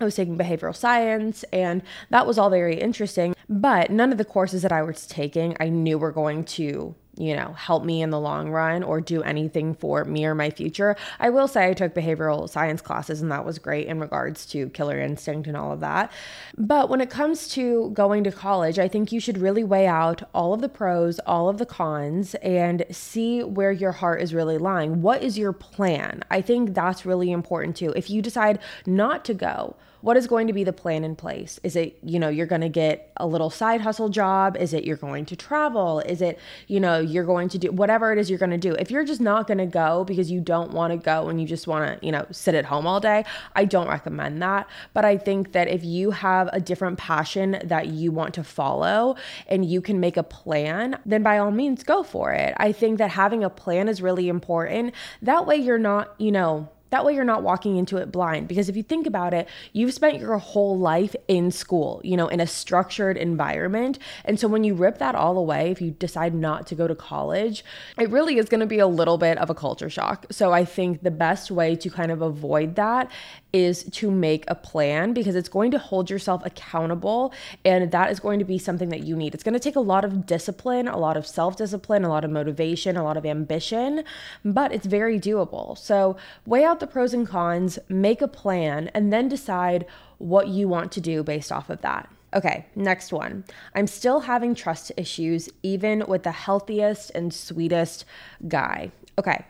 I 0.00 0.04
was 0.04 0.14
taking 0.14 0.38
behavioral 0.38 0.76
science, 0.76 1.44
and 1.52 1.82
that 2.10 2.26
was 2.26 2.38
all 2.38 2.50
very 2.50 2.80
interesting. 2.80 3.34
But 3.48 3.90
none 3.90 4.12
of 4.12 4.18
the 4.18 4.24
courses 4.24 4.62
that 4.62 4.72
I 4.72 4.82
was 4.82 5.06
taking, 5.06 5.56
I 5.58 5.68
knew 5.68 5.98
were 5.98 6.12
going 6.12 6.44
to 6.44 6.94
you 7.18 7.34
know, 7.34 7.52
help 7.54 7.84
me 7.84 8.00
in 8.00 8.10
the 8.10 8.20
long 8.20 8.50
run 8.50 8.82
or 8.82 9.00
do 9.00 9.22
anything 9.22 9.74
for 9.74 10.04
me 10.04 10.24
or 10.24 10.34
my 10.34 10.50
future. 10.50 10.96
I 11.18 11.30
will 11.30 11.48
say 11.48 11.68
I 11.68 11.74
took 11.74 11.94
behavioral 11.94 12.48
science 12.48 12.80
classes 12.80 13.20
and 13.20 13.30
that 13.32 13.44
was 13.44 13.58
great 13.58 13.88
in 13.88 13.98
regards 13.98 14.46
to 14.46 14.68
killer 14.70 15.00
instinct 15.00 15.48
and 15.48 15.56
all 15.56 15.72
of 15.72 15.80
that. 15.80 16.12
But 16.56 16.88
when 16.88 17.00
it 17.00 17.10
comes 17.10 17.48
to 17.48 17.90
going 17.92 18.24
to 18.24 18.32
college, 18.32 18.78
I 18.78 18.88
think 18.88 19.10
you 19.10 19.18
should 19.18 19.38
really 19.38 19.64
weigh 19.64 19.88
out 19.88 20.22
all 20.32 20.54
of 20.54 20.60
the 20.60 20.68
pros, 20.68 21.18
all 21.20 21.48
of 21.48 21.58
the 21.58 21.66
cons, 21.66 22.34
and 22.36 22.84
see 22.90 23.42
where 23.42 23.72
your 23.72 23.92
heart 23.92 24.22
is 24.22 24.32
really 24.32 24.58
lying. 24.58 25.02
What 25.02 25.22
is 25.22 25.36
your 25.36 25.52
plan? 25.52 26.22
I 26.30 26.40
think 26.40 26.74
that's 26.74 27.04
really 27.04 27.32
important 27.32 27.76
too. 27.76 27.92
If 27.96 28.10
you 28.10 28.22
decide 28.22 28.60
not 28.86 29.24
to 29.24 29.34
go, 29.34 29.74
what 30.00 30.16
is 30.16 30.26
going 30.26 30.46
to 30.46 30.52
be 30.52 30.64
the 30.64 30.72
plan 30.72 31.04
in 31.04 31.16
place? 31.16 31.58
Is 31.62 31.76
it, 31.76 31.98
you 32.02 32.18
know, 32.18 32.28
you're 32.28 32.46
going 32.46 32.60
to 32.60 32.68
get 32.68 33.12
a 33.16 33.26
little 33.26 33.50
side 33.50 33.80
hustle 33.80 34.08
job? 34.08 34.56
Is 34.56 34.72
it 34.72 34.84
you're 34.84 34.96
going 34.96 35.26
to 35.26 35.36
travel? 35.36 36.00
Is 36.00 36.22
it, 36.22 36.38
you 36.66 36.80
know, 36.80 37.00
you're 37.00 37.24
going 37.24 37.48
to 37.50 37.58
do 37.58 37.72
whatever 37.72 38.12
it 38.12 38.18
is 38.18 38.30
you're 38.30 38.38
going 38.38 38.50
to 38.50 38.58
do? 38.58 38.74
If 38.74 38.90
you're 38.90 39.04
just 39.04 39.20
not 39.20 39.46
going 39.46 39.58
to 39.58 39.66
go 39.66 40.04
because 40.04 40.30
you 40.30 40.40
don't 40.40 40.72
want 40.72 40.92
to 40.92 40.96
go 40.96 41.28
and 41.28 41.40
you 41.40 41.46
just 41.46 41.66
want 41.66 42.00
to, 42.00 42.06
you 42.06 42.12
know, 42.12 42.26
sit 42.30 42.54
at 42.54 42.64
home 42.64 42.86
all 42.86 43.00
day, 43.00 43.24
I 43.56 43.64
don't 43.64 43.88
recommend 43.88 44.40
that. 44.42 44.68
But 44.94 45.04
I 45.04 45.18
think 45.18 45.52
that 45.52 45.68
if 45.68 45.84
you 45.84 46.12
have 46.12 46.48
a 46.52 46.60
different 46.60 46.98
passion 46.98 47.58
that 47.64 47.88
you 47.88 48.12
want 48.12 48.34
to 48.34 48.44
follow 48.44 49.16
and 49.48 49.64
you 49.64 49.80
can 49.80 50.00
make 50.00 50.16
a 50.16 50.22
plan, 50.22 50.98
then 51.04 51.22
by 51.22 51.38
all 51.38 51.50
means 51.50 51.82
go 51.82 52.02
for 52.02 52.32
it. 52.32 52.54
I 52.56 52.72
think 52.72 52.98
that 52.98 53.10
having 53.10 53.42
a 53.42 53.50
plan 53.50 53.88
is 53.88 54.00
really 54.00 54.28
important. 54.28 54.94
That 55.22 55.46
way 55.46 55.56
you're 55.56 55.78
not, 55.78 56.14
you 56.18 56.32
know, 56.32 56.68
that 56.90 57.04
way, 57.04 57.14
you're 57.14 57.24
not 57.24 57.42
walking 57.42 57.76
into 57.76 57.96
it 57.96 58.10
blind. 58.10 58.48
Because 58.48 58.68
if 58.68 58.76
you 58.76 58.82
think 58.82 59.06
about 59.06 59.34
it, 59.34 59.48
you've 59.72 59.92
spent 59.92 60.18
your 60.18 60.38
whole 60.38 60.78
life 60.78 61.14
in 61.26 61.50
school, 61.50 62.00
you 62.04 62.16
know, 62.16 62.28
in 62.28 62.40
a 62.40 62.46
structured 62.46 63.16
environment. 63.16 63.98
And 64.24 64.40
so 64.40 64.48
when 64.48 64.64
you 64.64 64.74
rip 64.74 64.98
that 64.98 65.14
all 65.14 65.36
away, 65.36 65.70
if 65.70 65.80
you 65.80 65.90
decide 65.90 66.34
not 66.34 66.66
to 66.68 66.74
go 66.74 66.88
to 66.88 66.94
college, 66.94 67.64
it 67.98 68.10
really 68.10 68.38
is 68.38 68.48
going 68.48 68.60
to 68.60 68.66
be 68.66 68.78
a 68.78 68.86
little 68.86 69.18
bit 69.18 69.38
of 69.38 69.50
a 69.50 69.54
culture 69.54 69.90
shock. 69.90 70.26
So 70.30 70.52
I 70.52 70.64
think 70.64 71.02
the 71.02 71.10
best 71.10 71.50
way 71.50 71.76
to 71.76 71.90
kind 71.90 72.10
of 72.10 72.22
avoid 72.22 72.76
that 72.76 73.10
is 73.52 73.84
to 73.84 74.10
make 74.10 74.44
a 74.48 74.54
plan 74.54 75.12
because 75.14 75.34
it's 75.34 75.48
going 75.48 75.70
to 75.70 75.78
hold 75.78 76.10
yourself 76.10 76.44
accountable. 76.44 77.32
And 77.64 77.90
that 77.90 78.10
is 78.10 78.20
going 78.20 78.38
to 78.38 78.44
be 78.44 78.58
something 78.58 78.90
that 78.90 79.04
you 79.04 79.16
need. 79.16 79.34
It's 79.34 79.42
going 79.42 79.54
to 79.54 79.60
take 79.60 79.76
a 79.76 79.80
lot 79.80 80.04
of 80.04 80.26
discipline, 80.26 80.86
a 80.86 80.98
lot 80.98 81.16
of 81.16 81.26
self 81.26 81.56
discipline, 81.56 82.04
a 82.04 82.08
lot 82.08 82.24
of 82.24 82.30
motivation, 82.30 82.96
a 82.96 83.02
lot 83.02 83.16
of 83.16 83.24
ambition, 83.24 84.04
but 84.44 84.72
it's 84.72 84.86
very 84.86 85.18
doable. 85.18 85.78
So 85.78 86.16
weigh 86.46 86.64
out 86.64 86.77
the 86.80 86.86
pros 86.86 87.14
and 87.14 87.26
cons, 87.26 87.78
make 87.88 88.20
a 88.20 88.28
plan, 88.28 88.88
and 88.94 89.12
then 89.12 89.28
decide 89.28 89.86
what 90.18 90.48
you 90.48 90.68
want 90.68 90.92
to 90.92 91.00
do 91.00 91.22
based 91.22 91.52
off 91.52 91.70
of 91.70 91.80
that. 91.82 92.08
Okay, 92.34 92.66
next 92.76 93.12
one. 93.12 93.44
I'm 93.74 93.86
still 93.86 94.20
having 94.20 94.54
trust 94.54 94.92
issues, 94.96 95.48
even 95.62 96.04
with 96.06 96.24
the 96.24 96.32
healthiest 96.32 97.10
and 97.14 97.32
sweetest 97.32 98.04
guy. 98.46 98.92
Okay, 99.18 99.44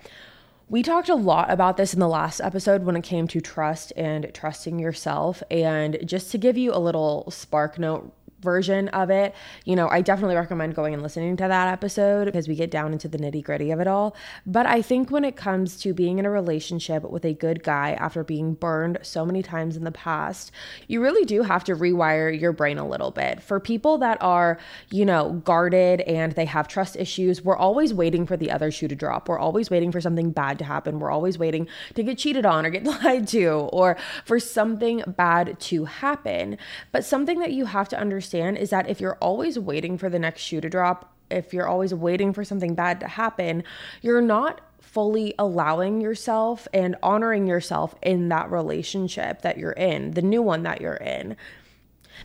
we 0.68 0.82
talked 0.82 1.08
a 1.08 1.14
lot 1.14 1.50
about 1.50 1.76
this 1.76 1.94
in 1.94 2.00
the 2.00 2.08
last 2.08 2.40
episode 2.40 2.84
when 2.84 2.94
it 2.94 3.02
came 3.02 3.26
to 3.28 3.40
trust 3.40 3.92
and 3.96 4.30
trusting 4.32 4.78
yourself. 4.78 5.42
And 5.50 5.98
just 6.04 6.30
to 6.32 6.38
give 6.38 6.56
you 6.56 6.72
a 6.72 6.78
little 6.78 7.30
spark 7.30 7.78
note 7.78 8.12
version 8.40 8.88
of 8.88 9.10
it, 9.10 9.34
you 9.64 9.74
know, 9.74 9.88
I 9.88 10.00
definitely 10.00 10.36
recommend 10.36 10.74
going 10.74 10.94
and 10.94 11.02
listening 11.02 11.36
to 11.38 11.48
that 11.48 11.68
episode 11.68 12.26
because 12.26 12.48
we 12.48 12.54
get 12.54 12.70
down 12.70 12.92
into 12.92 13.08
the 13.08 13.18
nitty 13.18 13.42
gritty 13.42 13.70
of 13.70 13.80
it 13.80 13.86
all. 13.86 14.16
But 14.46 14.66
I 14.66 14.82
think 14.82 15.10
when 15.10 15.24
it 15.24 15.36
comes 15.36 15.76
to 15.80 15.92
being 15.92 16.18
in 16.18 16.26
a 16.26 16.30
relationship 16.30 17.02
with 17.02 17.24
a 17.24 17.34
good 17.34 17.62
guy 17.62 17.92
after 17.92 18.22
being 18.22 18.54
burned 18.54 18.98
so 19.02 19.26
many 19.26 19.42
times 19.42 19.76
in 19.76 19.84
the 19.84 19.90
past, 19.90 20.52
you 20.86 21.02
really 21.02 21.24
do 21.24 21.42
have 21.42 21.64
to 21.64 21.74
rewire 21.74 22.38
your 22.38 22.52
brain 22.52 22.78
a 22.78 22.88
little 22.88 23.10
bit. 23.10 23.42
For 23.42 23.58
people 23.58 23.98
that 23.98 24.18
are, 24.22 24.58
you 24.90 25.04
know, 25.04 25.32
guarded 25.44 26.00
and 26.02 26.32
they 26.32 26.44
have 26.44 26.68
trust 26.68 26.96
issues, 26.96 27.42
we're 27.42 27.56
always 27.56 27.92
waiting 27.92 28.26
for 28.26 28.36
the 28.36 28.50
other 28.50 28.70
shoe 28.70 28.88
to 28.88 28.94
drop. 28.94 29.28
We're 29.28 29.38
always 29.38 29.70
waiting 29.70 29.92
for 29.92 30.00
something 30.00 30.30
bad 30.30 30.58
to 30.60 30.64
happen. 30.64 31.00
We're 31.00 31.10
always 31.10 31.38
waiting 31.38 31.66
to 31.94 32.02
get 32.02 32.18
cheated 32.18 32.46
on 32.46 32.64
or 32.64 32.70
get 32.70 32.84
lied 33.04 33.26
to 33.28 33.48
or 33.72 33.96
for 34.24 34.38
something 34.38 35.02
bad 35.06 35.58
to 35.60 35.84
happen. 35.86 36.56
But 36.92 37.04
something 37.04 37.40
that 37.40 37.52
you 37.52 37.66
have 37.66 37.88
to 37.88 37.98
understand 37.98 38.27
understand 38.28 38.58
is 38.58 38.70
that 38.70 38.88
if 38.88 39.00
you're 39.00 39.16
always 39.20 39.58
waiting 39.58 39.96
for 39.98 40.08
the 40.08 40.18
next 40.18 40.42
shoe 40.42 40.60
to 40.60 40.68
drop, 40.68 41.12
if 41.30 41.52
you're 41.52 41.66
always 41.66 41.94
waiting 41.94 42.32
for 42.32 42.44
something 42.44 42.74
bad 42.74 43.00
to 43.00 43.08
happen, 43.08 43.64
you're 44.02 44.20
not 44.20 44.60
fully 44.80 45.34
allowing 45.38 46.00
yourself 46.00 46.66
and 46.72 46.96
honoring 47.02 47.46
yourself 47.46 47.94
in 48.02 48.28
that 48.28 48.50
relationship 48.50 49.42
that 49.42 49.58
you're 49.58 49.72
in, 49.72 50.12
the 50.12 50.22
new 50.22 50.42
one 50.42 50.62
that 50.62 50.80
you're 50.80 50.94
in. 50.94 51.36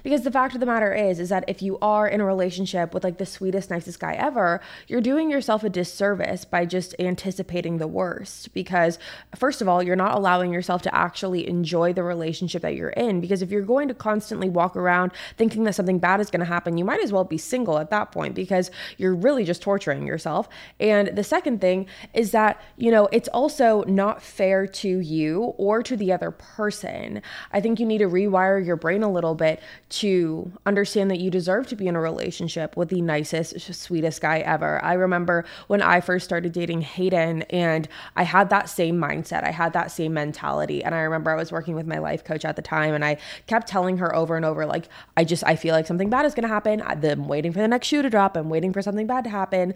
Because 0.01 0.23
the 0.23 0.31
fact 0.31 0.53
of 0.53 0.59
the 0.59 0.65
matter 0.65 0.93
is, 0.93 1.19
is 1.19 1.29
that 1.29 1.43
if 1.47 1.61
you 1.61 1.77
are 1.81 2.07
in 2.07 2.21
a 2.21 2.25
relationship 2.25 2.93
with 2.93 3.03
like 3.03 3.17
the 3.17 3.25
sweetest, 3.25 3.69
nicest 3.69 3.99
guy 3.99 4.13
ever, 4.13 4.61
you're 4.87 5.01
doing 5.01 5.29
yourself 5.29 5.63
a 5.63 5.69
disservice 5.69 6.45
by 6.45 6.65
just 6.65 6.95
anticipating 6.99 7.77
the 7.77 7.87
worst. 7.87 8.53
Because, 8.53 8.97
first 9.35 9.61
of 9.61 9.67
all, 9.67 9.83
you're 9.83 9.95
not 9.95 10.15
allowing 10.15 10.51
yourself 10.51 10.81
to 10.83 10.95
actually 10.95 11.47
enjoy 11.47 11.93
the 11.93 12.03
relationship 12.03 12.61
that 12.61 12.75
you're 12.75 12.89
in. 12.89 13.21
Because 13.21 13.41
if 13.41 13.51
you're 13.51 13.61
going 13.61 13.87
to 13.87 13.93
constantly 13.93 14.49
walk 14.49 14.75
around 14.75 15.11
thinking 15.37 15.63
that 15.65 15.75
something 15.75 15.99
bad 15.99 16.19
is 16.19 16.29
going 16.29 16.39
to 16.39 16.45
happen, 16.45 16.77
you 16.77 16.85
might 16.85 17.03
as 17.03 17.11
well 17.11 17.23
be 17.23 17.37
single 17.37 17.77
at 17.77 17.89
that 17.89 18.11
point 18.11 18.35
because 18.35 18.71
you're 18.97 19.15
really 19.15 19.43
just 19.43 19.61
torturing 19.61 20.07
yourself. 20.07 20.47
And 20.79 21.09
the 21.09 21.23
second 21.23 21.61
thing 21.61 21.87
is 22.13 22.31
that, 22.31 22.61
you 22.77 22.91
know, 22.91 23.07
it's 23.11 23.27
also 23.29 23.83
not 23.83 24.21
fair 24.21 24.67
to 24.67 24.99
you 24.99 25.53
or 25.57 25.83
to 25.83 25.97
the 25.97 26.11
other 26.11 26.31
person. 26.31 27.21
I 27.51 27.61
think 27.61 27.79
you 27.79 27.85
need 27.85 27.99
to 27.99 28.07
rewire 28.09 28.63
your 28.63 28.75
brain 28.75 29.03
a 29.03 29.11
little 29.11 29.35
bit 29.35 29.61
to 29.89 30.51
understand 30.65 31.11
that 31.11 31.19
you 31.19 31.29
deserve 31.29 31.67
to 31.67 31.75
be 31.75 31.87
in 31.87 31.95
a 31.95 32.01
relationship 32.01 32.75
with 32.75 32.89
the 32.89 33.01
nicest, 33.01 33.59
sweetest 33.73 34.21
guy 34.21 34.39
ever. 34.39 34.83
I 34.83 34.93
remember 34.93 35.45
when 35.67 35.81
I 35.81 36.01
first 36.01 36.25
started 36.25 36.51
dating 36.51 36.81
Hayden 36.81 37.43
and 37.43 37.87
I 38.15 38.23
had 38.23 38.49
that 38.49 38.69
same 38.69 38.99
mindset, 38.99 39.43
I 39.43 39.51
had 39.51 39.73
that 39.73 39.91
same 39.91 40.13
mentality. 40.13 40.83
And 40.83 40.95
I 40.95 41.01
remember 41.01 41.31
I 41.31 41.35
was 41.35 41.51
working 41.51 41.75
with 41.75 41.85
my 41.85 41.99
life 41.99 42.23
coach 42.23 42.43
at 42.43 42.55
the 42.55 42.61
time 42.61 42.93
and 42.93 43.05
I 43.05 43.17
kept 43.45 43.67
telling 43.67 43.97
her 43.97 44.15
over 44.15 44.35
and 44.35 44.45
over, 44.45 44.65
like, 44.65 44.87
I 45.15 45.23
just, 45.23 45.43
I 45.45 45.55
feel 45.55 45.75
like 45.75 45.85
something 45.85 46.09
bad 46.09 46.25
is 46.25 46.33
going 46.33 46.43
to 46.43 46.49
happen. 46.49 46.81
I'm 46.81 47.27
waiting 47.27 47.53
for 47.53 47.59
the 47.59 47.67
next 47.67 47.87
shoe 47.87 48.01
to 48.01 48.09
drop. 48.09 48.35
I'm 48.35 48.49
waiting 48.49 48.73
for 48.73 48.81
something 48.81 49.05
bad 49.05 49.23
to 49.25 49.29
happen. 49.29 49.73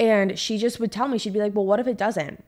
And 0.00 0.38
she 0.38 0.58
just 0.58 0.80
would 0.80 0.90
tell 0.90 1.06
me, 1.06 1.18
she'd 1.18 1.32
be 1.32 1.40
like, 1.40 1.54
well, 1.54 1.66
what 1.66 1.78
if 1.78 1.86
it 1.86 1.96
doesn't? 1.96 2.42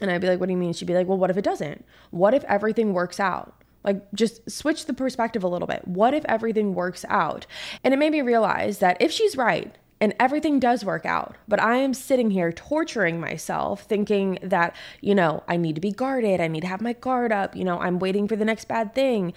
And 0.00 0.10
I'd 0.10 0.20
be 0.20 0.26
like, 0.26 0.40
what 0.40 0.46
do 0.46 0.52
you 0.52 0.58
mean? 0.58 0.72
She'd 0.72 0.88
be 0.88 0.94
like, 0.94 1.06
well, 1.06 1.16
what 1.16 1.30
if 1.30 1.36
it 1.36 1.44
doesn't? 1.44 1.84
What 2.10 2.34
if 2.34 2.44
everything 2.44 2.92
works 2.92 3.20
out? 3.20 3.61
Like, 3.84 4.12
just 4.14 4.48
switch 4.50 4.86
the 4.86 4.94
perspective 4.94 5.42
a 5.42 5.48
little 5.48 5.68
bit. 5.68 5.86
What 5.86 6.14
if 6.14 6.24
everything 6.26 6.74
works 6.74 7.04
out? 7.08 7.46
And 7.82 7.92
it 7.92 7.98
made 7.98 8.12
me 8.12 8.22
realize 8.22 8.78
that 8.78 9.00
if 9.00 9.10
she's 9.10 9.36
right, 9.36 9.76
and 10.02 10.16
everything 10.18 10.58
does 10.58 10.84
work 10.84 11.06
out. 11.06 11.36
But 11.46 11.62
I 11.62 11.76
am 11.76 11.94
sitting 11.94 12.32
here 12.32 12.50
torturing 12.50 13.20
myself, 13.20 13.84
thinking 13.84 14.36
that, 14.42 14.74
you 15.00 15.14
know, 15.14 15.44
I 15.46 15.56
need 15.56 15.76
to 15.76 15.80
be 15.80 15.92
guarded. 15.92 16.40
I 16.40 16.48
need 16.48 16.62
to 16.62 16.66
have 16.66 16.80
my 16.80 16.92
guard 16.92 17.30
up. 17.30 17.54
You 17.54 17.62
know, 17.62 17.78
I'm 17.78 18.00
waiting 18.00 18.26
for 18.26 18.34
the 18.34 18.44
next 18.44 18.66
bad 18.66 18.96
thing. 18.96 19.32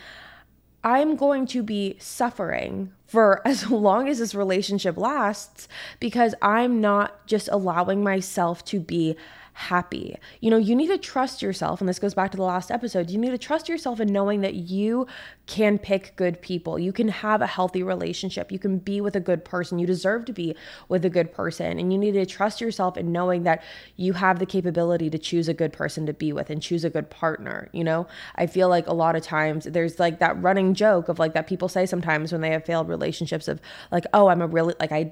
I'm 0.83 1.15
going 1.17 1.45
to 1.47 1.61
be 1.61 1.97
suffering 1.99 2.93
for 3.05 3.41
as 3.47 3.69
long 3.69 4.09
as 4.09 4.17
this 4.17 4.33
relationship 4.33 4.97
lasts 4.97 5.67
because 5.99 6.33
I'm 6.41 6.81
not 6.81 7.27
just 7.27 7.47
allowing 7.51 8.03
myself 8.03 8.65
to 8.65 8.79
be 8.79 9.15
happy. 9.55 10.17
You 10.41 10.51
know, 10.51 10.57
you 10.57 10.75
need 10.75 10.88
to 10.88 10.97
trust 10.97 11.41
yourself. 11.41 11.79
And 11.79 11.88
this 11.88 11.97
goes 11.97 12.13
back 12.13 12.29
to 12.31 12.38
the 12.38 12.43
last 12.43 12.69
episode. 12.69 13.09
You 13.09 13.17
need 13.17 13.29
to 13.29 13.38
trust 13.38 13.69
yourself 13.69 14.01
in 14.01 14.12
knowing 14.12 14.41
that 14.41 14.55
you 14.55 15.07
can 15.45 15.79
pick 15.79 16.13
good 16.17 16.41
people. 16.41 16.77
You 16.77 16.91
can 16.91 17.07
have 17.07 17.41
a 17.41 17.47
healthy 17.47 17.81
relationship. 17.81 18.51
You 18.51 18.59
can 18.59 18.79
be 18.79 19.00
with 19.00 19.15
a 19.15 19.21
good 19.21 19.45
person. 19.45 19.79
You 19.79 19.88
deserve 19.88 20.25
to 20.25 20.33
be 20.33 20.57
with 20.89 21.05
a 21.05 21.09
good 21.09 21.31
person. 21.31 21.79
And 21.79 21.93
you 21.93 21.97
need 21.97 22.12
to 22.15 22.25
trust 22.25 22.59
yourself 22.59 22.97
in 22.97 23.13
knowing 23.13 23.43
that 23.43 23.63
you 23.95 24.12
have 24.12 24.39
the 24.39 24.45
capability 24.45 25.09
to 25.09 25.17
choose 25.17 25.47
a 25.47 25.53
good 25.53 25.71
person 25.71 26.05
to 26.05 26.13
be 26.13 26.33
with 26.33 26.50
and 26.50 26.62
choose 26.62 26.83
a 26.83 26.89
good 26.89 27.09
partner. 27.09 27.69
You 27.71 27.85
know, 27.85 28.07
I 28.35 28.47
feel 28.47 28.67
like 28.67 28.88
a 28.88 28.93
lot 28.93 29.15
of 29.15 29.24
times 29.24 29.63
there's 29.63 30.00
like 30.00 30.19
that 30.19 30.41
running 30.43 30.74
joke 30.74 31.07
of 31.07 31.17
like 31.17 31.33
that 31.33 31.47
people 31.47 31.69
say 31.69 31.85
sometimes 31.85 32.33
when 32.33 32.41
they 32.41 32.51
have 32.51 32.65
failed 32.65 32.89
relationships 32.89 33.47
of 33.47 33.62
like, 33.89 34.03
oh, 34.13 34.27
I'm 34.27 34.41
a 34.41 34.47
really, 34.47 34.74
like, 34.81 34.91
I, 34.91 35.12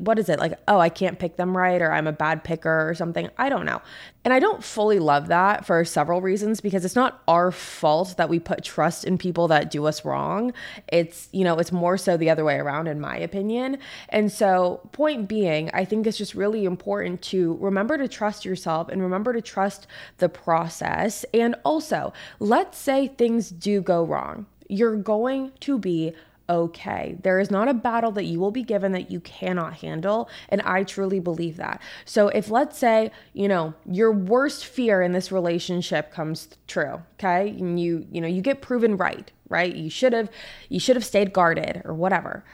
what 0.00 0.18
is 0.18 0.28
it? 0.28 0.40
Like, 0.40 0.58
oh, 0.66 0.80
I 0.80 0.88
can't 0.88 1.18
pick 1.20 1.36
them 1.36 1.56
right 1.56 1.80
or 1.80 1.92
I'm 1.92 2.08
a 2.08 2.12
bad 2.12 2.42
picker 2.42 2.88
or 2.88 2.94
something. 2.94 3.28
I 3.38 3.48
don't 3.48 3.64
know. 3.64 3.82
And 4.24 4.32
I 4.32 4.38
don't 4.38 4.64
fully 4.64 4.98
love 4.98 5.28
that 5.28 5.66
for 5.66 5.84
several 5.84 6.22
reasons 6.22 6.60
because 6.60 6.84
it's 6.84 6.96
not 6.96 7.22
our 7.28 7.52
fault 7.52 8.16
that 8.16 8.28
we 8.30 8.38
put 8.38 8.64
trust 8.64 9.04
in 9.04 9.18
people 9.18 9.48
that 9.48 9.70
do 9.70 9.84
us 9.86 10.04
wrong. 10.04 10.52
It's, 10.88 11.28
you 11.32 11.44
know, 11.44 11.58
it's 11.58 11.72
more 11.72 11.98
so 11.98 12.16
the 12.16 12.30
other 12.30 12.44
way 12.44 12.56
around, 12.56 12.88
in 12.88 13.00
my 13.00 13.18
opinion. 13.18 13.78
And 14.08 14.32
so, 14.32 14.80
point 14.92 15.28
being, 15.28 15.70
I 15.74 15.84
think 15.84 16.06
it's 16.06 16.16
just 16.16 16.34
really 16.34 16.64
important 16.64 17.20
to 17.22 17.58
remember 17.60 17.98
to 17.98 18.08
trust 18.08 18.44
yourself 18.44 18.88
and 18.88 19.02
remember 19.02 19.34
to 19.34 19.42
trust 19.42 19.86
the 20.18 20.30
process. 20.30 21.24
And 21.34 21.54
also, 21.64 22.12
let's 22.40 22.78
say 22.78 23.08
things 23.08 23.50
do 23.50 23.82
go 23.82 24.04
wrong. 24.04 24.46
You're 24.68 24.96
going 24.96 25.52
to 25.60 25.78
be 25.78 26.14
okay. 26.48 27.16
There 27.22 27.40
is 27.40 27.50
not 27.50 27.68
a 27.68 27.74
battle 27.74 28.10
that 28.12 28.24
you 28.24 28.38
will 28.38 28.50
be 28.50 28.62
given 28.62 28.92
that 28.92 29.10
you 29.10 29.20
cannot 29.20 29.74
handle. 29.74 30.28
And 30.48 30.60
I 30.62 30.84
truly 30.84 31.20
believe 31.20 31.56
that. 31.56 31.80
So 32.04 32.28
if 32.28 32.50
let's 32.50 32.78
say, 32.78 33.10
you 33.32 33.48
know, 33.48 33.74
your 33.86 34.12
worst 34.12 34.66
fear 34.66 35.02
in 35.02 35.12
this 35.12 35.32
relationship 35.32 36.12
comes 36.12 36.48
true, 36.66 37.02
okay? 37.18 37.48
And 37.48 37.80
you, 37.80 38.06
you 38.10 38.20
know, 38.20 38.28
you 38.28 38.42
get 38.42 38.62
proven 38.62 38.96
right, 38.96 39.30
right? 39.48 39.74
You 39.74 39.90
should 39.90 40.12
have 40.12 40.30
you 40.68 40.80
should 40.80 40.96
have 40.96 41.04
stayed 41.04 41.32
guarded 41.32 41.82
or 41.84 41.94
whatever. 41.94 42.44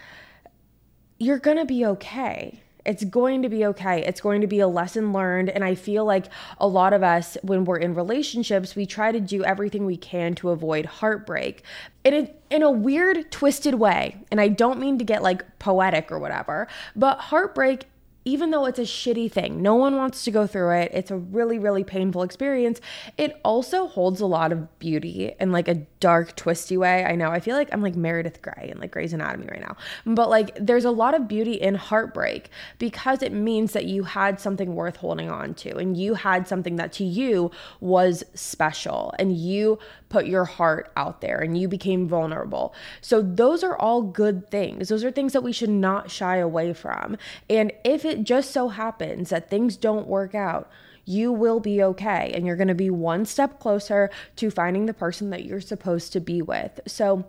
You're 1.19 1.39
to 1.59 1.67
be 1.67 1.85
okay 1.85 2.63
it's 2.85 3.05
going 3.05 3.43
to 3.43 3.49
be 3.49 3.67
okay. 3.67 4.05
It's 4.05 4.21
going 4.21 4.41
to 4.41 4.47
be 4.47 4.61
a 4.61 4.69
lesson 4.69 5.13
learned. 5.13 5.51
And 5.51 5.63
I 5.65 5.75
feel 5.75 6.05
like 6.05 6.27
a 6.59 6.67
lot 6.67 6.93
of 6.93 7.03
us, 7.03 7.37
when 7.43 7.65
we're 7.65 7.79
in 7.79 7.95
relationships, 7.95 8.75
we 8.75 8.87
try 8.87 9.13
to 9.13 9.21
do 9.21 9.45
everything 9.45 9.85
we 9.85 9.97
can 9.97 10.35
to 10.37 10.51
avoid 10.51 10.87
heartbreak 10.87 11.63
in 12.05 12.15
a, 12.15 12.31
in 12.55 12.63
a 12.63 12.71
weird, 12.71 13.31
twisted 13.31 13.75
way. 13.75 14.17
And 14.31 14.41
I 14.41 14.49
don't 14.49 14.81
mean 14.81 14.99
to 14.99 15.05
get 15.05 15.23
like 15.23 15.59
poetic 15.59 16.11
or 16.11 16.19
whatever, 16.19 16.69
but 16.97 17.19
heartbreak 17.19 17.87
even 18.31 18.53
though 18.53 18.65
it's 18.65 18.79
a 18.79 18.83
shitty 18.83 19.31
thing, 19.31 19.61
no 19.61 19.75
one 19.75 19.97
wants 19.97 20.23
to 20.23 20.31
go 20.31 20.47
through 20.47 20.71
it. 20.71 20.93
It's 20.95 21.11
a 21.11 21.17
really, 21.17 21.59
really 21.59 21.83
painful 21.83 22.23
experience. 22.23 22.81
It 23.19 23.41
also 23.45 23.89
holds 23.89 24.21
a 24.21 24.27
lot 24.27 24.53
of 24.53 24.79
beauty 24.79 25.35
in 25.41 25.51
like 25.51 25.67
a 25.67 25.75
dark, 25.99 26.37
twisty 26.37 26.77
way. 26.77 27.05
I 27.05 27.17
know. 27.17 27.31
I 27.31 27.41
feel 27.41 27.57
like 27.57 27.69
I'm 27.73 27.83
like 27.83 27.97
Meredith 27.97 28.41
Grey 28.41 28.71
in 28.73 28.79
like 28.79 28.93
Grey's 28.93 29.13
Anatomy 29.13 29.49
right 29.51 29.61
now. 29.61 29.77
But 30.07 30.31
like 30.31 30.57
there's 30.61 30.85
a 30.85 30.93
lot 30.93 31.15
of 31.15 31.27
beauty 31.27 31.55
in 31.55 31.75
heartbreak 31.75 32.51
because 32.79 33.21
it 33.21 33.33
means 33.33 33.73
that 33.73 33.87
you 33.87 34.05
had 34.05 34.39
something 34.39 34.77
worth 34.77 34.97
holding 34.97 35.29
on 35.29 35.55
to 35.55 35.77
and 35.77 35.97
you 35.97 36.15
had 36.15 36.47
something 36.47 36.77
that 36.77 36.93
to 36.93 37.05
you 37.05 37.51
was 37.81 38.23
special 38.35 39.13
and 39.19 39.37
you 39.37 39.77
put 40.09 40.27
your 40.27 40.45
heart 40.45 40.93
out 40.97 41.21
there 41.21 41.39
and 41.39 41.59
you 41.59 41.69
became 41.69 42.07
vulnerable. 42.07 42.75
So 43.01 43.23
those 43.23 43.65
are 43.65 43.77
all 43.77 44.03
good 44.03 44.51
things. 44.51 44.89
Those 44.89 45.05
are 45.05 45.11
things 45.11 45.33
that 45.33 45.43
we 45.43 45.53
should 45.53 45.71
not 45.71 46.11
shy 46.11 46.37
away 46.37 46.75
from. 46.75 47.17
And 47.49 47.73
if 47.85 48.05
it 48.05 48.20
just 48.25 48.51
so 48.51 48.69
happens 48.69 49.31
that 49.31 49.51
things 49.51 49.77
don't 49.77 50.07
work 50.07 50.35
out, 50.35 50.71
you 51.05 51.33
will 51.33 51.61
be 51.61 51.83
okay. 51.83 52.31
And 52.35 52.47
you're 52.47 52.57
going 52.57 52.69
to 52.69 52.75
be 52.75 52.91
one 52.91 53.25
step 53.25 53.59
closer 53.59 54.11
to 54.37 54.51
finding 54.51 54.87
the 54.87 54.95
person 54.95 55.31
that 55.31 55.45
you're 55.45 55.61
supposed 55.61 56.13
to 56.13 56.21
be 56.21 56.43
with. 56.43 56.81
So, 56.87 57.27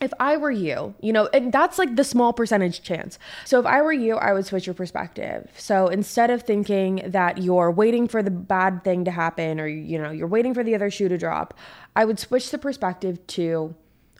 if 0.00 0.12
I 0.20 0.36
were 0.36 0.50
you, 0.50 0.94
you 1.00 1.12
know, 1.12 1.28
and 1.32 1.52
that's 1.52 1.78
like 1.78 1.96
the 1.96 2.04
small 2.04 2.32
percentage 2.32 2.82
chance. 2.82 3.18
So 3.44 3.58
if 3.58 3.66
I 3.66 3.82
were 3.82 3.92
you, 3.92 4.16
I 4.16 4.32
would 4.32 4.46
switch 4.46 4.66
your 4.66 4.74
perspective. 4.74 5.50
So 5.56 5.88
instead 5.88 6.30
of 6.30 6.42
thinking 6.42 7.02
that 7.04 7.38
you're 7.38 7.70
waiting 7.70 8.06
for 8.06 8.22
the 8.22 8.30
bad 8.30 8.84
thing 8.84 9.04
to 9.06 9.10
happen 9.10 9.58
or, 9.58 9.66
you 9.66 9.98
know, 9.98 10.10
you're 10.10 10.28
waiting 10.28 10.54
for 10.54 10.62
the 10.62 10.74
other 10.74 10.90
shoe 10.90 11.08
to 11.08 11.18
drop, 11.18 11.54
I 11.96 12.04
would 12.04 12.20
switch 12.20 12.50
the 12.50 12.58
perspective 12.58 13.26
to 13.28 13.74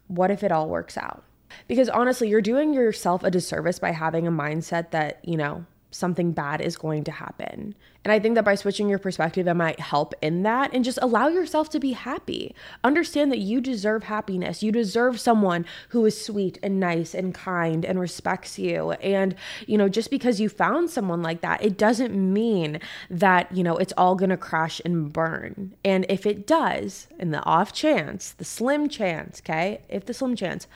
what 0.09 0.31
if 0.31 0.43
it 0.43 0.51
all 0.51 0.69
works 0.69 0.97
out? 0.97 1.23
Because 1.69 1.89
honestly, 1.89 2.29
you're 2.29 2.41
doing 2.41 2.75
yourself 2.75 3.23
a 3.23 3.31
disservice 3.31 3.79
by 3.79 3.93
having 3.93 4.27
a 4.27 4.33
mindset 4.33 4.91
that, 4.91 5.21
you 5.25 5.37
know, 5.37 5.65
something 5.91 6.33
bad 6.33 6.61
is 6.61 6.77
going 6.77 7.05
to 7.05 7.11
happen. 7.11 7.75
And 8.05 8.13
I 8.13 8.19
think 8.19 8.37
that 8.37 8.45
by 8.45 8.55
switching 8.55 8.89
your 8.89 8.99
perspective, 8.99 9.47
it 9.47 9.55
might 9.55 9.81
help 9.81 10.15
in 10.23 10.43
that 10.43 10.73
and 10.73 10.85
just 10.85 10.99
allow 11.03 11.29
yourself 11.29 11.69
to 11.71 11.81
be 11.81 11.93
happy. 11.93 12.55
Understand 12.85 13.33
that 13.33 13.39
you 13.39 13.61
deserve 13.61 14.05
happiness. 14.05 14.63
You 14.63 14.73
deserve 14.73 15.21
someone 15.21 15.67
who 15.91 16.05
is 16.07 16.21
sweet 16.21 16.59
and 16.63 16.79
nice 16.79 17.15
and 17.15 17.35
kind 17.35 17.85
and 17.85 17.99
respects 17.99 18.59
you. 18.59 18.93
And, 18.93 19.35
you 19.67 19.77
know, 19.77 19.89
just 19.89 20.11
because 20.11 20.41
you 20.41 20.49
found 20.49 20.91
someone 20.91 21.23
like 21.23 21.41
that, 21.41 21.63
it 21.63 21.77
doesn't 21.77 22.15
mean 22.15 22.81
that, 23.11 23.55
you 23.55 23.63
know, 23.63 23.77
it's 23.77 23.93
all 23.97 24.15
going 24.15 24.31
to 24.31 24.37
crash 24.37 24.81
and 24.85 25.13
burn. 25.13 25.75
And 25.85 26.07
if 26.09 26.25
it 26.25 26.47
does, 26.47 27.09
in 27.19 27.31
the 27.31 27.43
off 27.45 27.73
chance, 27.73 28.33
the 28.33 28.45
slim 28.45 28.89
chance, 28.89 29.41
okay, 29.45 29.83
if 29.89 30.07
the 30.07 30.15
slim 30.15 30.37
chance, 30.37 30.67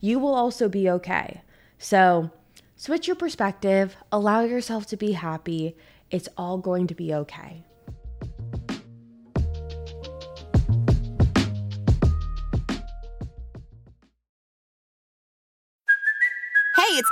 you 0.00 0.18
will 0.18 0.34
also 0.34 0.68
be 0.68 0.88
okay. 0.88 1.42
So, 1.78 2.30
switch 2.78 3.06
your 3.06 3.16
perspective, 3.16 3.96
allow 4.10 4.40
yourself 4.40 4.86
to 4.86 4.96
be 4.96 5.12
happy. 5.12 5.76
It's 6.10 6.28
all 6.38 6.56
going 6.56 6.86
to 6.86 6.94
be 6.94 7.12
okay. 7.12 7.67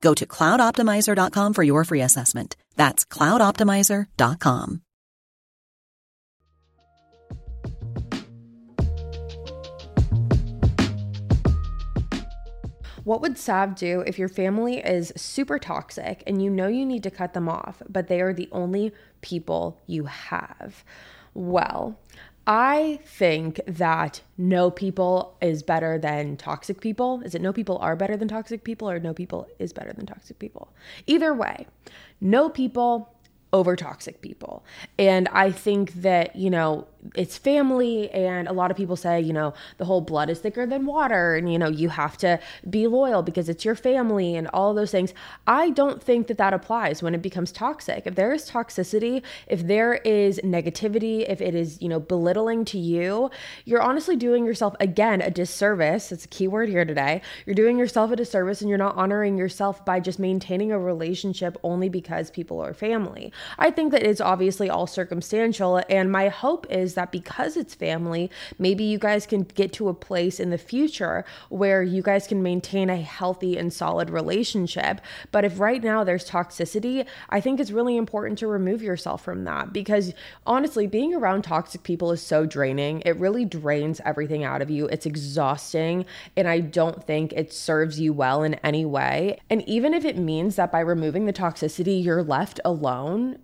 Go 0.00 0.14
to 0.14 0.26
cloudoptimizer.com 0.26 1.54
for 1.54 1.62
your 1.62 1.84
free 1.84 2.02
assessment. 2.02 2.56
That's 2.76 3.04
cloudoptimizer.com. 3.04 4.82
What 13.08 13.22
would 13.22 13.38
Sav 13.38 13.74
do 13.74 14.00
if 14.06 14.18
your 14.18 14.28
family 14.28 14.80
is 14.80 15.14
super 15.16 15.58
toxic 15.58 16.22
and 16.26 16.42
you 16.42 16.50
know 16.50 16.68
you 16.68 16.84
need 16.84 17.02
to 17.04 17.10
cut 17.10 17.32
them 17.32 17.48
off, 17.48 17.80
but 17.88 18.08
they 18.08 18.20
are 18.20 18.34
the 18.34 18.50
only 18.52 18.92
people 19.22 19.80
you 19.86 20.04
have? 20.04 20.84
Well, 21.32 21.98
I 22.50 23.00
think 23.04 23.60
that 23.66 24.22
no 24.38 24.70
people 24.70 25.36
is 25.42 25.62
better 25.62 25.98
than 25.98 26.38
toxic 26.38 26.80
people. 26.80 27.20
Is 27.20 27.34
it 27.34 27.42
no 27.42 27.52
people 27.52 27.76
are 27.76 27.94
better 27.94 28.16
than 28.16 28.26
toxic 28.26 28.64
people 28.64 28.88
or 28.88 28.98
no 28.98 29.12
people 29.12 29.46
is 29.58 29.74
better 29.74 29.92
than 29.92 30.06
toxic 30.06 30.38
people? 30.38 30.72
Either 31.06 31.34
way, 31.34 31.66
no 32.22 32.48
people 32.48 33.14
over 33.52 33.76
toxic 33.76 34.22
people. 34.22 34.64
And 34.98 35.28
I 35.28 35.52
think 35.52 35.92
that, 36.00 36.36
you 36.36 36.48
know, 36.48 36.86
it's 37.14 37.38
family 37.38 38.10
and 38.10 38.48
a 38.48 38.52
lot 38.52 38.70
of 38.70 38.76
people 38.76 38.96
say 38.96 39.20
you 39.20 39.32
know 39.32 39.54
the 39.78 39.84
whole 39.84 40.00
blood 40.00 40.30
is 40.30 40.38
thicker 40.40 40.66
than 40.66 40.86
water 40.86 41.36
and 41.36 41.52
you 41.52 41.58
know 41.58 41.68
you 41.68 41.88
have 41.88 42.16
to 42.16 42.38
be 42.68 42.86
loyal 42.86 43.22
because 43.22 43.48
it's 43.48 43.64
your 43.64 43.74
family 43.74 44.34
and 44.34 44.48
all 44.48 44.74
those 44.74 44.90
things. 44.90 45.14
I 45.46 45.70
don't 45.70 46.02
think 46.02 46.26
that 46.26 46.38
that 46.38 46.52
applies 46.52 47.02
when 47.02 47.14
it 47.14 47.22
becomes 47.22 47.52
toxic. 47.52 48.06
If 48.06 48.14
there 48.14 48.32
is 48.32 48.50
toxicity 48.50 49.22
if 49.46 49.66
there 49.66 49.94
is 49.94 50.40
negativity 50.44 51.24
if 51.28 51.40
it 51.40 51.54
is 51.54 51.80
you 51.80 51.88
know 51.88 52.00
belittling 52.00 52.64
to 52.66 52.78
you 52.78 53.30
you're 53.64 53.82
honestly 53.82 54.16
doing 54.16 54.44
yourself 54.44 54.74
again 54.80 55.20
a 55.20 55.30
disservice. 55.30 56.12
It's 56.12 56.24
a 56.24 56.28
key 56.28 56.48
word 56.48 56.68
here 56.68 56.84
today. 56.84 57.22
You're 57.46 57.54
doing 57.54 57.78
yourself 57.78 58.10
a 58.10 58.16
disservice 58.16 58.60
and 58.60 58.68
you're 58.68 58.78
not 58.78 58.96
honoring 58.96 59.36
yourself 59.36 59.84
by 59.84 60.00
just 60.00 60.18
maintaining 60.18 60.72
a 60.72 60.78
relationship 60.78 61.56
only 61.62 61.88
because 61.88 62.30
people 62.30 62.60
are 62.60 62.74
family. 62.74 63.32
I 63.58 63.70
think 63.70 63.92
that 63.92 64.02
it's 64.02 64.20
obviously 64.20 64.68
all 64.70 64.86
circumstantial 64.86 65.82
and 65.88 66.10
my 66.10 66.28
hope 66.28 66.66
is 66.70 66.94
that 66.98 67.12
because 67.12 67.56
it's 67.56 67.74
family, 67.74 68.30
maybe 68.58 68.84
you 68.84 68.98
guys 68.98 69.24
can 69.24 69.42
get 69.42 69.72
to 69.74 69.88
a 69.88 69.94
place 69.94 70.40
in 70.40 70.50
the 70.50 70.58
future 70.58 71.24
where 71.48 71.82
you 71.82 72.02
guys 72.02 72.26
can 72.26 72.42
maintain 72.42 72.90
a 72.90 72.96
healthy 72.96 73.56
and 73.56 73.72
solid 73.72 74.10
relationship. 74.10 75.00
But 75.30 75.44
if 75.44 75.60
right 75.60 75.82
now 75.82 76.04
there's 76.04 76.28
toxicity, 76.28 77.06
I 77.30 77.40
think 77.40 77.60
it's 77.60 77.70
really 77.70 77.96
important 77.96 78.38
to 78.40 78.46
remove 78.48 78.82
yourself 78.82 79.22
from 79.22 79.44
that 79.44 79.72
because 79.72 80.12
honestly, 80.46 80.86
being 80.86 81.14
around 81.14 81.42
toxic 81.42 81.84
people 81.84 82.10
is 82.10 82.20
so 82.20 82.44
draining. 82.44 83.02
It 83.06 83.16
really 83.16 83.44
drains 83.44 84.00
everything 84.04 84.42
out 84.44 84.60
of 84.60 84.70
you. 84.70 84.86
It's 84.86 85.06
exhausting. 85.06 86.04
And 86.36 86.48
I 86.48 86.60
don't 86.60 87.04
think 87.04 87.32
it 87.32 87.52
serves 87.52 88.00
you 88.00 88.12
well 88.12 88.42
in 88.42 88.54
any 88.56 88.84
way. 88.84 89.38
And 89.48 89.62
even 89.68 89.94
if 89.94 90.04
it 90.04 90.18
means 90.18 90.56
that 90.56 90.72
by 90.72 90.80
removing 90.80 91.26
the 91.26 91.32
toxicity, 91.32 92.02
you're 92.02 92.22
left 92.22 92.60
alone, 92.64 93.38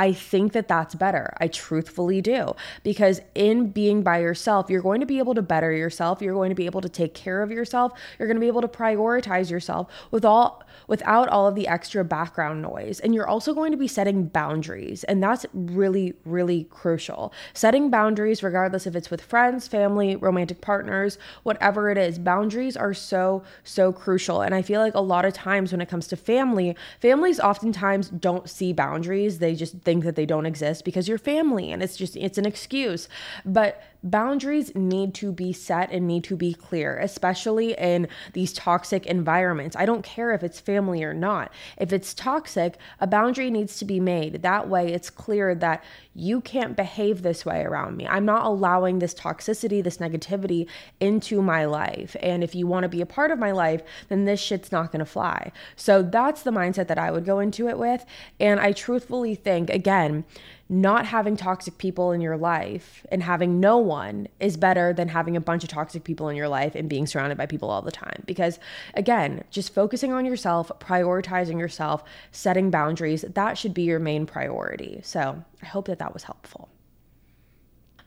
I 0.00 0.14
think 0.14 0.54
that 0.54 0.66
that's 0.66 0.94
better. 0.94 1.34
I 1.42 1.48
truthfully 1.48 2.22
do. 2.22 2.54
Because 2.82 3.20
in 3.34 3.68
being 3.68 4.02
by 4.02 4.20
yourself, 4.20 4.70
you're 4.70 4.80
going 4.80 5.00
to 5.00 5.06
be 5.06 5.18
able 5.18 5.34
to 5.34 5.42
better 5.42 5.70
yourself. 5.72 6.22
You're 6.22 6.32
going 6.32 6.48
to 6.48 6.54
be 6.54 6.64
able 6.64 6.80
to 6.80 6.88
take 6.88 7.12
care 7.12 7.42
of 7.42 7.50
yourself. 7.50 7.92
You're 8.18 8.26
going 8.26 8.38
to 8.38 8.40
be 8.40 8.46
able 8.46 8.62
to 8.62 8.68
prioritize 8.68 9.50
yourself 9.50 9.92
with 10.10 10.24
all 10.24 10.64
without 10.86 11.28
all 11.28 11.46
of 11.46 11.54
the 11.54 11.68
extra 11.68 12.04
background 12.04 12.62
noise. 12.62 12.98
And 12.98 13.14
you're 13.14 13.28
also 13.28 13.54
going 13.54 13.70
to 13.72 13.76
be 13.76 13.86
setting 13.86 14.26
boundaries. 14.26 15.04
And 15.04 15.22
that's 15.22 15.44
really, 15.52 16.14
really 16.24 16.64
crucial. 16.64 17.32
Setting 17.52 17.90
boundaries, 17.90 18.42
regardless 18.42 18.86
if 18.86 18.96
it's 18.96 19.10
with 19.10 19.20
friends, 19.20 19.68
family, 19.68 20.16
romantic 20.16 20.60
partners, 20.60 21.18
whatever 21.42 21.90
it 21.90 21.98
is, 21.98 22.18
boundaries 22.18 22.76
are 22.76 22.94
so, 22.94 23.44
so 23.62 23.92
crucial. 23.92 24.40
And 24.40 24.54
I 24.54 24.62
feel 24.62 24.80
like 24.80 24.94
a 24.94 25.00
lot 25.00 25.24
of 25.24 25.32
times 25.32 25.70
when 25.70 25.80
it 25.80 25.88
comes 25.88 26.08
to 26.08 26.16
family, 26.16 26.74
families 27.00 27.38
oftentimes 27.38 28.08
don't 28.08 28.48
see 28.48 28.72
boundaries. 28.72 29.38
They 29.38 29.54
just 29.54 29.84
think 29.90 30.04
that 30.04 30.14
they 30.14 30.26
don't 30.26 30.46
exist 30.46 30.84
because 30.84 31.08
you're 31.08 31.18
family 31.18 31.72
and 31.72 31.82
it's 31.82 31.96
just, 31.96 32.14
it's 32.16 32.38
an 32.38 32.46
excuse. 32.46 33.08
But 33.44 33.82
boundaries 34.02 34.74
need 34.74 35.14
to 35.14 35.32
be 35.32 35.52
set 35.52 35.90
and 35.90 36.06
need 36.06 36.24
to 36.24 36.36
be 36.36 36.54
clear, 36.54 36.98
especially 36.98 37.72
in 37.74 38.08
these 38.32 38.52
toxic 38.52 39.06
environments. 39.06 39.76
I 39.76 39.86
don't 39.86 40.02
care 40.02 40.32
if 40.32 40.42
it's 40.42 40.60
family 40.60 41.02
or 41.02 41.14
not. 41.14 41.52
If 41.78 41.92
it's 41.92 42.14
toxic, 42.14 42.78
a 43.00 43.06
boundary 43.06 43.50
needs 43.50 43.78
to 43.78 43.84
be 43.84 44.00
made. 44.00 44.42
That 44.42 44.68
way, 44.68 44.92
it's 44.92 45.10
clear 45.10 45.54
that 45.56 45.84
you 46.14 46.40
can't 46.40 46.76
behave 46.76 47.22
this 47.22 47.44
way 47.44 47.62
around 47.62 47.96
me. 47.96 48.06
I'm 48.06 48.24
not 48.24 48.44
allowing 48.44 48.98
this 48.98 49.14
toxicity, 49.14 49.82
this 49.82 49.98
negativity 49.98 50.66
into 50.98 51.42
my 51.42 51.64
life. 51.64 52.16
And 52.20 52.42
if 52.42 52.54
you 52.54 52.66
want 52.66 52.84
to 52.84 52.88
be 52.88 53.00
a 53.00 53.06
part 53.06 53.30
of 53.30 53.38
my 53.38 53.52
life, 53.52 53.82
then 54.08 54.24
this 54.24 54.40
shit's 54.40 54.72
not 54.72 54.92
going 54.92 55.00
to 55.00 55.06
fly. 55.06 55.52
So 55.76 56.02
that's 56.02 56.42
the 56.42 56.50
mindset 56.50 56.88
that 56.88 56.98
I 56.98 57.10
would 57.10 57.24
go 57.24 57.38
into 57.38 57.68
it 57.68 57.78
with. 57.78 58.04
And 58.38 58.60
I 58.60 58.72
truthfully 58.72 59.34
think, 59.34 59.70
again, 59.70 60.24
not 60.70 61.04
having 61.04 61.36
toxic 61.36 61.76
people 61.78 62.12
in 62.12 62.20
your 62.20 62.36
life 62.36 63.04
and 63.10 63.24
having 63.24 63.58
no 63.58 63.76
one 63.76 64.28
is 64.38 64.56
better 64.56 64.92
than 64.92 65.08
having 65.08 65.36
a 65.36 65.40
bunch 65.40 65.64
of 65.64 65.68
toxic 65.68 66.04
people 66.04 66.28
in 66.28 66.36
your 66.36 66.48
life 66.48 66.76
and 66.76 66.88
being 66.88 67.08
surrounded 67.08 67.36
by 67.36 67.44
people 67.44 67.68
all 67.68 67.82
the 67.82 67.90
time. 67.90 68.22
Because 68.24 68.60
again, 68.94 69.42
just 69.50 69.74
focusing 69.74 70.12
on 70.12 70.24
yourself, 70.24 70.70
prioritizing 70.78 71.58
yourself, 71.58 72.04
setting 72.30 72.70
boundaries, 72.70 73.22
that 73.22 73.58
should 73.58 73.74
be 73.74 73.82
your 73.82 73.98
main 73.98 74.26
priority. 74.26 75.00
So 75.02 75.42
I 75.60 75.66
hope 75.66 75.88
that 75.88 75.98
that 75.98 76.14
was 76.14 76.22
helpful. 76.22 76.68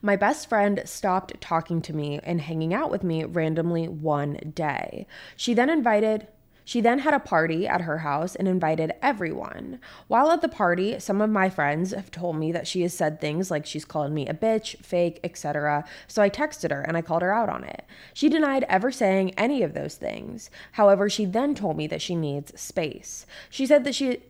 My 0.02 0.16
best 0.16 0.48
friend 0.48 0.82
stopped 0.86 1.42
talking 1.42 1.82
to 1.82 1.94
me 1.94 2.22
and 2.24 2.40
hanging 2.40 2.74
out 2.74 2.90
with 2.90 3.04
me 3.04 3.26
randomly 3.26 3.90
one 3.90 4.54
day. 4.56 5.06
She 5.36 5.54
then 5.54 5.70
invited 5.70 6.28
she 6.66 6.82
then 6.82 7.00
had 7.00 7.14
a 7.14 7.20
party 7.20 7.68
at 7.68 7.82
her 7.82 8.00
house 8.00 8.36
and 8.36 8.48
invited 8.48 8.94
everyone. 9.02 9.80
While 10.08 10.32
at 10.32 10.42
the 10.42 10.48
party, 10.48 11.00
some 11.00 11.22
of 11.22 11.30
my 11.30 11.50
friends 11.50 11.92
have 11.92 12.12
told 12.12 12.38
me 12.38 12.52
that 12.52 12.68
she 12.68 12.82
has 12.82 12.94
said 12.94 13.20
things 13.20 13.52
like 13.52 13.66
she's 13.66 13.86
called 13.86 14.12
me 14.12 14.28
a 14.28 14.34
bitch, 14.34 14.78
fake, 14.84 15.20
etc. 15.24 15.86
So 16.08 16.22
I 16.22 16.30
texted 16.30 16.72
her 16.72 16.82
and 16.82 16.96
I 16.96 17.02
called 17.02 17.22
her 17.22 17.34
out 17.34 17.50
on 17.50 17.64
it. 17.64 17.86
She 18.14 18.30
denied 18.30 18.66
ever 18.70 18.92
saying 18.92 19.32
any 19.32 19.64
of 19.64 19.74
those 19.74 19.96
things. 19.96 20.50
However, 20.74 21.10
she 21.10 21.26
then 21.26 21.56
told 21.56 21.78
me 21.78 21.88
that 21.88 22.02
she 22.02 22.16
needs 22.16 22.60
space. 22.60 23.26
She 23.50 23.66
said 23.66 23.84
that 23.84 23.96
she 23.96 24.24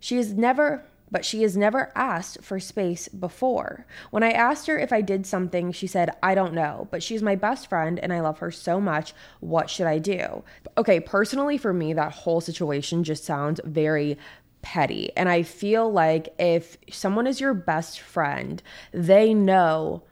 she 0.00 0.16
has 0.16 0.34
never 0.34 0.84
but 1.10 1.24
she 1.24 1.42
has 1.42 1.56
never 1.56 1.92
asked 1.94 2.42
for 2.42 2.58
space 2.58 3.08
before. 3.08 3.86
When 4.10 4.22
I 4.22 4.30
asked 4.30 4.66
her 4.66 4.78
if 4.78 4.92
I 4.92 5.00
did 5.00 5.26
something, 5.26 5.72
she 5.72 5.86
said, 5.86 6.10
I 6.22 6.34
don't 6.34 6.54
know, 6.54 6.88
but 6.90 7.02
she's 7.02 7.22
my 7.22 7.36
best 7.36 7.68
friend 7.68 7.98
and 7.98 8.12
I 8.12 8.20
love 8.20 8.38
her 8.38 8.50
so 8.50 8.80
much. 8.80 9.14
What 9.40 9.70
should 9.70 9.86
I 9.86 9.98
do? 9.98 10.44
Okay, 10.76 11.00
personally, 11.00 11.58
for 11.58 11.72
me, 11.72 11.92
that 11.92 12.12
whole 12.12 12.40
situation 12.40 13.04
just 13.04 13.24
sounds 13.24 13.60
very 13.64 14.18
petty. 14.62 15.10
And 15.16 15.28
I 15.28 15.42
feel 15.42 15.90
like 15.92 16.34
if 16.38 16.78
someone 16.90 17.26
is 17.26 17.40
your 17.40 17.54
best 17.54 18.00
friend, 18.00 18.62
they 18.92 19.34
know 19.34 20.02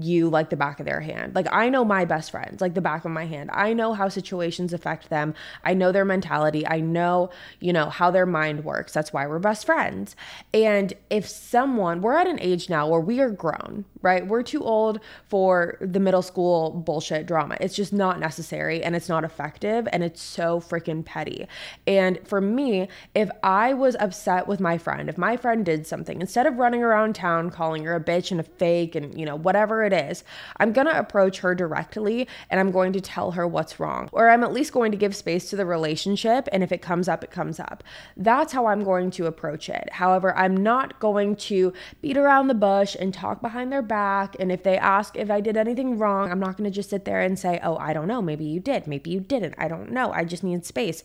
you 0.00 0.28
like 0.28 0.50
the 0.50 0.56
back 0.56 0.80
of 0.80 0.86
their 0.86 1.00
hand. 1.00 1.34
Like 1.34 1.48
I 1.50 1.68
know 1.68 1.84
my 1.84 2.04
best 2.04 2.30
friends 2.30 2.60
like 2.60 2.74
the 2.74 2.80
back 2.80 3.04
of 3.04 3.10
my 3.10 3.26
hand. 3.26 3.50
I 3.52 3.72
know 3.72 3.92
how 3.92 4.08
situations 4.08 4.72
affect 4.72 5.10
them. 5.10 5.34
I 5.64 5.74
know 5.74 5.92
their 5.92 6.04
mentality. 6.04 6.66
I 6.66 6.80
know, 6.80 7.30
you 7.60 7.72
know, 7.72 7.90
how 7.90 8.10
their 8.10 8.26
mind 8.26 8.64
works. 8.64 8.92
That's 8.92 9.12
why 9.12 9.26
we're 9.26 9.38
best 9.38 9.66
friends. 9.66 10.14
And 10.54 10.92
if 11.10 11.28
someone, 11.28 12.00
we're 12.00 12.16
at 12.16 12.26
an 12.26 12.40
age 12.40 12.68
now 12.68 12.88
where 12.88 13.00
we 13.00 13.20
are 13.20 13.30
grown, 13.30 13.84
right? 14.02 14.26
We're 14.26 14.42
too 14.42 14.62
old 14.62 15.00
for 15.28 15.78
the 15.80 16.00
middle 16.00 16.22
school 16.22 16.70
bullshit 16.70 17.26
drama. 17.26 17.56
It's 17.60 17.74
just 17.74 17.92
not 17.92 18.20
necessary 18.20 18.82
and 18.82 18.94
it's 18.94 19.08
not 19.08 19.24
effective 19.24 19.88
and 19.92 20.02
it's 20.04 20.22
so 20.22 20.60
freaking 20.60 21.04
petty. 21.04 21.46
And 21.86 22.18
for 22.26 22.40
me, 22.40 22.88
if 23.14 23.30
I 23.42 23.74
was 23.74 23.96
upset 23.98 24.46
with 24.46 24.60
my 24.60 24.78
friend, 24.78 25.08
if 25.08 25.18
my 25.18 25.36
friend 25.36 25.64
did 25.64 25.86
something, 25.86 26.20
instead 26.20 26.46
of 26.46 26.56
running 26.56 26.82
around 26.82 27.14
town 27.14 27.50
calling 27.50 27.84
her 27.84 27.96
a 27.96 28.00
bitch 28.00 28.30
and 28.30 28.40
a 28.40 28.44
fake 28.44 28.94
and, 28.94 29.18
you 29.18 29.26
know, 29.26 29.36
whatever 29.36 29.87
it 29.88 29.92
is, 30.10 30.22
I'm 30.58 30.72
going 30.72 30.86
to 30.86 30.98
approach 30.98 31.40
her 31.40 31.54
directly 31.54 32.28
and 32.50 32.60
I'm 32.60 32.70
going 32.70 32.92
to 32.92 33.00
tell 33.00 33.32
her 33.32 33.46
what's 33.46 33.80
wrong. 33.80 34.08
Or 34.12 34.30
I'm 34.30 34.44
at 34.44 34.52
least 34.52 34.72
going 34.72 34.92
to 34.92 34.96
give 34.96 35.16
space 35.16 35.50
to 35.50 35.56
the 35.56 35.66
relationship 35.66 36.48
and 36.52 36.62
if 36.62 36.70
it 36.70 36.82
comes 36.82 37.08
up, 37.08 37.24
it 37.24 37.30
comes 37.30 37.58
up. 37.58 37.82
That's 38.16 38.52
how 38.52 38.66
I'm 38.66 38.84
going 38.84 39.10
to 39.12 39.26
approach 39.26 39.68
it. 39.68 39.88
However, 39.92 40.36
I'm 40.36 40.56
not 40.56 41.00
going 41.00 41.34
to 41.36 41.72
beat 42.00 42.16
around 42.16 42.46
the 42.46 42.54
bush 42.54 42.96
and 42.98 43.12
talk 43.12 43.42
behind 43.42 43.72
their 43.72 43.82
back. 43.82 44.36
And 44.38 44.52
if 44.52 44.62
they 44.62 44.78
ask 44.78 45.16
if 45.16 45.30
I 45.30 45.40
did 45.40 45.56
anything 45.56 45.98
wrong, 45.98 46.30
I'm 46.30 46.40
not 46.40 46.56
going 46.56 46.70
to 46.70 46.74
just 46.74 46.90
sit 46.90 47.04
there 47.04 47.20
and 47.20 47.38
say, 47.38 47.58
oh, 47.62 47.76
I 47.78 47.92
don't 47.92 48.08
know. 48.08 48.22
Maybe 48.22 48.44
you 48.44 48.60
did. 48.60 48.86
Maybe 48.86 49.10
you 49.10 49.20
didn't. 49.20 49.54
I 49.58 49.68
don't 49.68 49.90
know. 49.90 50.12
I 50.12 50.24
just 50.24 50.44
need 50.44 50.64
space. 50.64 51.02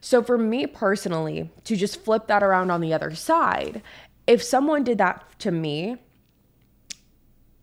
So 0.00 0.22
for 0.22 0.38
me 0.38 0.66
personally, 0.66 1.50
to 1.64 1.76
just 1.76 2.04
flip 2.04 2.26
that 2.28 2.42
around 2.42 2.70
on 2.70 2.80
the 2.80 2.92
other 2.94 3.14
side, 3.14 3.82
if 4.26 4.42
someone 4.42 4.84
did 4.84 4.98
that 4.98 5.24
to 5.40 5.50
me, 5.50 5.96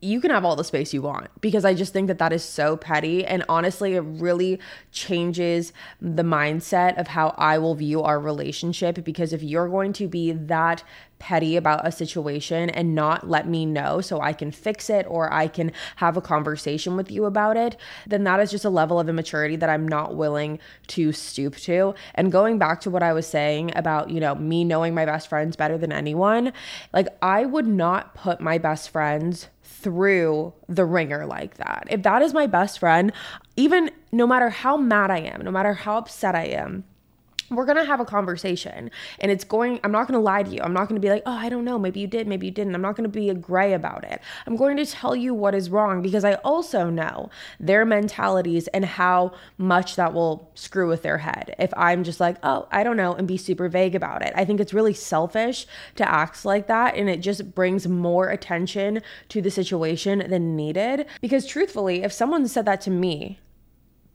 you 0.06 0.22
can 0.22 0.30
have 0.30 0.46
all 0.46 0.56
the 0.56 0.64
space 0.64 0.94
you 0.94 1.02
want 1.02 1.30
because 1.42 1.66
I 1.66 1.74
just 1.74 1.92
think 1.92 2.08
that 2.08 2.20
that 2.20 2.32
is 2.32 2.44
so 2.44 2.78
petty. 2.78 3.26
And 3.26 3.44
honestly, 3.50 3.96
it 3.96 4.02
really 4.02 4.60
changes 4.92 5.74
the 6.00 6.24
mindset 6.24 7.00
of 7.00 7.08
how 7.08 7.34
I 7.38 7.58
will 7.58 7.76
view 7.76 8.04
our 8.04 8.20
relationship. 8.20 9.04
Because 9.04 9.34
if 9.34 9.42
you're 9.42 9.68
going 9.68 9.94
to 9.94 10.08
be 10.08 10.32
that 10.32 10.84
petty 11.18 11.56
about 11.56 11.88
a 11.88 11.92
situation 11.92 12.70
and 12.70 12.94
not 12.94 13.28
let 13.28 13.48
me 13.48 13.66
know 13.66 14.02
so 14.02 14.22
I 14.22 14.34
can 14.34 14.52
fix 14.52 14.90
it 14.90 15.06
or 15.10 15.32
I 15.34 15.48
can 15.48 15.72
have 15.96 16.18
a 16.18 16.22
conversation 16.22 16.96
with 16.96 17.10
you 17.10 17.26
about 17.26 17.58
it, 17.58 17.78
then 18.06 18.26
that 18.26 18.40
is 18.40 18.52
just 18.52 18.66
a 18.66 18.70
level 18.70 19.00
of 19.00 19.10
immaturity 19.10 19.56
that 19.56 19.70
I'm 19.70 19.88
not 19.88 20.16
willing 20.16 20.60
to 20.88 21.12
stoop 21.12 21.56
to. 21.58 21.96
And 22.14 22.32
going 22.32 22.60
back 22.60 22.82
to 22.82 22.90
what 22.90 23.02
I 23.02 23.14
was 23.14 23.26
saying 23.26 23.72
about, 23.76 24.10
you 24.10 24.20
know, 24.20 24.36
me 24.36 24.64
knowing 24.64 24.94
my 24.94 25.06
best 25.06 25.28
friends 25.28 25.56
better 25.56 25.78
than 25.78 25.92
anyone, 25.92 26.54
like 26.94 27.08
I 27.22 27.46
would 27.46 27.68
not 27.68 28.14
put 28.14 28.40
my 28.40 28.58
best 28.58 28.90
friends 28.90 29.48
through 29.86 30.52
the 30.68 30.84
ringer 30.84 31.28
like 31.28 31.58
that. 31.58 31.86
If 31.92 32.02
that 32.02 32.24
is 32.24 32.34
my 32.34 32.48
best 32.48 32.80
friend, 32.80 33.12
even 33.56 33.92
no 34.12 34.26
matter 34.26 34.50
how 34.50 34.78
mad 34.78 35.12
I 35.12 35.20
am, 35.20 35.44
no 35.44 35.52
matter 35.52 35.76
how 35.76 36.00
upset 36.00 36.34
I 36.34 36.46
am, 36.46 36.86
we're 37.50 37.66
going 37.66 37.78
to 37.78 37.86
have 37.86 38.00
a 38.00 38.06
conversation 38.06 38.90
and 39.20 39.32
it's 39.32 39.44
going 39.44 39.80
i'm 39.84 39.92
not 39.92 40.08
going 40.08 40.18
to 40.18 40.24
lie 40.24 40.44
to 40.44 40.50
you. 40.50 40.60
I'm 40.62 40.74
not 40.74 40.88
going 40.88 41.00
to 41.00 41.06
be 41.06 41.10
like 41.10 41.24
oh 41.26 41.32
i 41.32 41.50
don't 41.50 41.66
know. 41.66 41.78
Maybe 41.78 42.00
you 42.00 42.08
did 42.08 42.28
maybe 42.28 42.48
you 42.48 42.52
didn't. 42.52 42.74
I'm 42.76 42.82
not 42.82 42.96
going 42.96 43.10
to 43.10 43.20
be 43.20 43.30
a 43.30 43.34
gray 43.34 43.74
about 43.74 44.04
it. 44.04 44.22
I'm 44.46 44.56
going 44.56 44.78
to 44.78 44.86
tell 44.86 45.16
you 45.16 45.34
what 45.34 45.54
is 45.54 45.70
wrong 45.70 46.02
because 46.02 46.24
i 46.24 46.36
also 46.36 46.90
know 46.90 47.30
their 47.60 47.86
mentalities 47.86 48.68
and 48.70 48.86
how 48.86 49.34
much 49.58 49.96
that 49.96 50.14
will 50.14 50.52
screw 50.56 50.88
with 50.88 51.04
their 51.04 51.20
head. 51.20 51.56
If 51.60 51.74
i'm 51.78 52.04
just 52.04 52.20
like 52.20 52.38
oh 52.44 52.68
i 52.72 52.84
don't 52.84 52.98
know 52.98 53.14
and 53.14 53.28
be 53.28 53.38
super 53.38 53.70
vague 53.70 53.96
about 53.96 54.22
it. 54.22 54.34
I 54.36 54.46
think 54.46 54.60
it's 54.60 54.74
really 54.74 54.94
selfish 54.94 55.68
to 55.96 56.10
act 56.10 56.46
like 56.46 56.68
that 56.68 56.96
and 56.96 57.10
it 57.10 57.22
just 57.22 57.54
brings 57.54 57.88
more 57.88 58.30
attention 58.30 59.02
to 59.30 59.42
the 59.42 59.52
situation 59.52 60.26
than 60.30 60.56
needed. 60.56 61.06
Because 61.22 61.46
truthfully 61.46 62.04
if 62.04 62.12
someone 62.12 62.48
said 62.48 62.66
that 62.66 62.82
to 62.82 62.92
me 62.92 63.40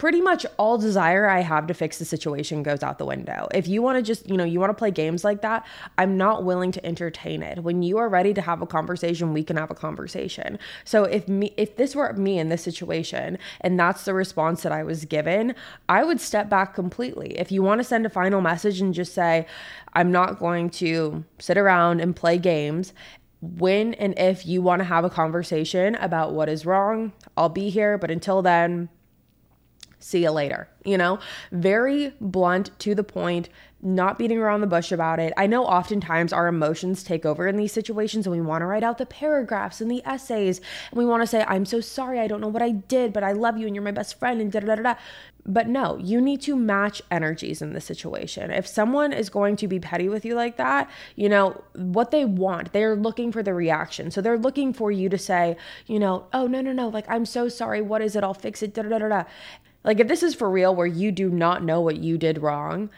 pretty 0.01 0.23
much 0.23 0.47
all 0.57 0.79
desire 0.79 1.29
I 1.29 1.41
have 1.41 1.67
to 1.67 1.75
fix 1.75 1.99
the 1.99 2.07
situation 2.07 2.63
goes 2.63 2.83
out 2.83 2.97
the 2.97 3.05
window. 3.05 3.49
If 3.53 3.69
you 3.69 3.83
want 3.83 3.99
to 3.99 4.03
just, 4.03 4.27
you 4.27 4.39
know, 4.39 4.45
you 4.45 4.59
want 4.59 4.71
to 4.71 4.75
play 4.75 4.91
games 4.91 5.25
like 5.25 5.43
that, 5.43 5.67
I'm 5.99 6.17
not 6.17 6.43
willing 6.43 6.73
to 6.73 6.87
entertain 6.87 7.43
it. 7.43 7.63
When 7.63 7.83
you 7.83 7.99
are 7.99 8.09
ready 8.09 8.33
to 8.33 8.41
have 8.41 8.63
a 8.63 8.67
conversation, 8.67 9.35
we 9.35 9.45
can 9.45 9.59
have 9.59 9.71
a 9.71 9.75
conversation. 9.75 10.59
So 10.87 11.05
if 11.05 11.29
me 11.29 11.53
if 11.59 11.77
this 11.77 11.95
were 11.95 12.11
me 12.15 12.39
in 12.39 12.49
this 12.49 12.63
situation 12.63 13.37
and 13.61 13.79
that's 13.79 14.07
the 14.07 14.15
response 14.15 14.63
that 14.63 14.73
I 14.73 14.85
was 14.85 15.05
given, 15.05 15.55
I 15.91 16.03
would 16.03 16.19
step 16.19 16.49
back 16.49 16.73
completely. 16.73 17.39
If 17.39 17.53
you 17.53 17.63
want 17.63 17.81
to 17.81 17.85
send 17.85 18.07
a 18.07 18.11
final 18.11 18.41
message 18.41 18.81
and 18.81 18.95
just 18.95 19.13
say, 19.13 19.45
I'm 19.93 20.11
not 20.11 20.39
going 20.39 20.71
to 20.71 21.25
sit 21.39 21.59
around 21.59 22.01
and 22.01 22.17
play 22.17 22.39
games 22.39 22.95
when 23.43 23.93
and 23.95 24.19
if 24.19 24.47
you 24.47 24.63
want 24.63 24.81
to 24.81 24.85
have 24.85 25.05
a 25.05 25.11
conversation 25.11 25.95
about 25.97 26.33
what 26.33 26.49
is 26.49 26.65
wrong, 26.65 27.13
I'll 27.37 27.51
be 27.51 27.69
here. 27.69 27.99
But 27.99 28.11
until 28.11 28.41
then, 28.41 28.89
see 30.01 30.23
you 30.23 30.31
later. 30.31 30.69
You 30.85 30.99
know, 30.99 31.21
very 31.53 32.13
blunt, 32.21 32.71
to 32.81 32.95
the 32.95 33.05
point, 33.05 33.49
not 33.83 34.19
beating 34.19 34.39
around 34.39 34.61
the 34.61 34.67
bush 34.67 34.93
about 34.93 35.19
it. 35.19 35.33
I 35.37 35.47
know 35.47 35.65
oftentimes 35.65 36.33
our 36.33 36.49
emotions 36.49 37.03
take 37.03 37.25
over 37.25 37.47
in 37.47 37.57
these 37.57 37.73
situations 37.73 38.27
and 38.27 38.35
we 38.35 38.41
want 38.41 38.61
to 38.63 38.67
write 38.67 38.83
out 38.83 38.99
the 38.99 39.07
paragraphs 39.07 39.81
and 39.81 39.91
the 39.91 40.03
essays 40.05 40.59
and 40.91 40.99
we 40.99 41.07
want 41.07 41.23
to 41.23 41.27
say, 41.27 41.45
I'm 41.49 41.65
so 41.65 41.81
sorry, 41.81 42.21
I 42.21 42.27
don't 42.27 42.41
know 42.41 42.49
what 42.49 42.63
I 42.63 42.71
did, 42.71 43.13
but 43.13 43.25
I 43.25 43.33
love 43.33 43.57
you 43.57 43.67
and 43.67 43.75
you're 43.75 43.85
my 43.85 43.91
best 43.91 44.19
friend 44.19 44.41
and 44.41 44.53
da 44.53 44.61
da 44.61 44.75
da 44.75 44.83
da. 44.83 44.95
But 45.47 45.69
no, 45.69 45.97
you 45.97 46.21
need 46.21 46.43
to 46.43 46.57
match 46.57 47.01
energies 47.11 47.63
in 47.63 47.73
the 47.73 47.81
situation. 47.81 48.51
If 48.51 48.67
someone 48.67 49.15
is 49.15 49.31
going 49.31 49.57
to 49.57 49.69
be 49.69 49.81
petty 49.81 50.11
with 50.11 50.27
you 50.27 50.35
like 50.35 50.59
that, 50.59 50.91
you 51.17 51.31
know, 51.31 51.63
what 51.75 52.11
they 52.11 52.27
want, 52.27 52.75
they're 52.75 52.97
looking 52.97 53.33
for 53.33 53.43
the 53.43 53.55
reaction. 53.55 54.11
So 54.11 54.21
they're 54.21 54.39
looking 54.39 54.75
for 54.75 54.91
you 54.91 55.09
to 55.09 55.17
say, 55.17 55.57
you 55.87 55.99
know, 55.99 56.27
oh, 56.35 56.47
no, 56.47 56.61
no, 56.61 56.73
no, 56.73 56.89
like, 56.89 57.09
I'm 57.09 57.25
so 57.25 57.49
sorry. 57.49 57.81
What 57.81 58.03
is 58.03 58.15
it? 58.15 58.23
I'll 58.23 58.35
fix 58.35 58.63
it. 58.63 58.75
Da 58.75 58.83
da 58.83 58.99
da 58.99 59.09
da. 59.09 59.25
Like, 59.85 60.01
if 60.01 60.09
this 60.09 60.23
is 60.23 60.35
for 60.35 60.51
real 60.51 60.75
where 60.75 60.87
you 60.87 61.11
do 61.11 61.31
not 61.31 61.65
know 61.65 61.81
what 61.81 61.97
you 61.97 62.19
did 62.19 62.43
wrong, 62.43 62.91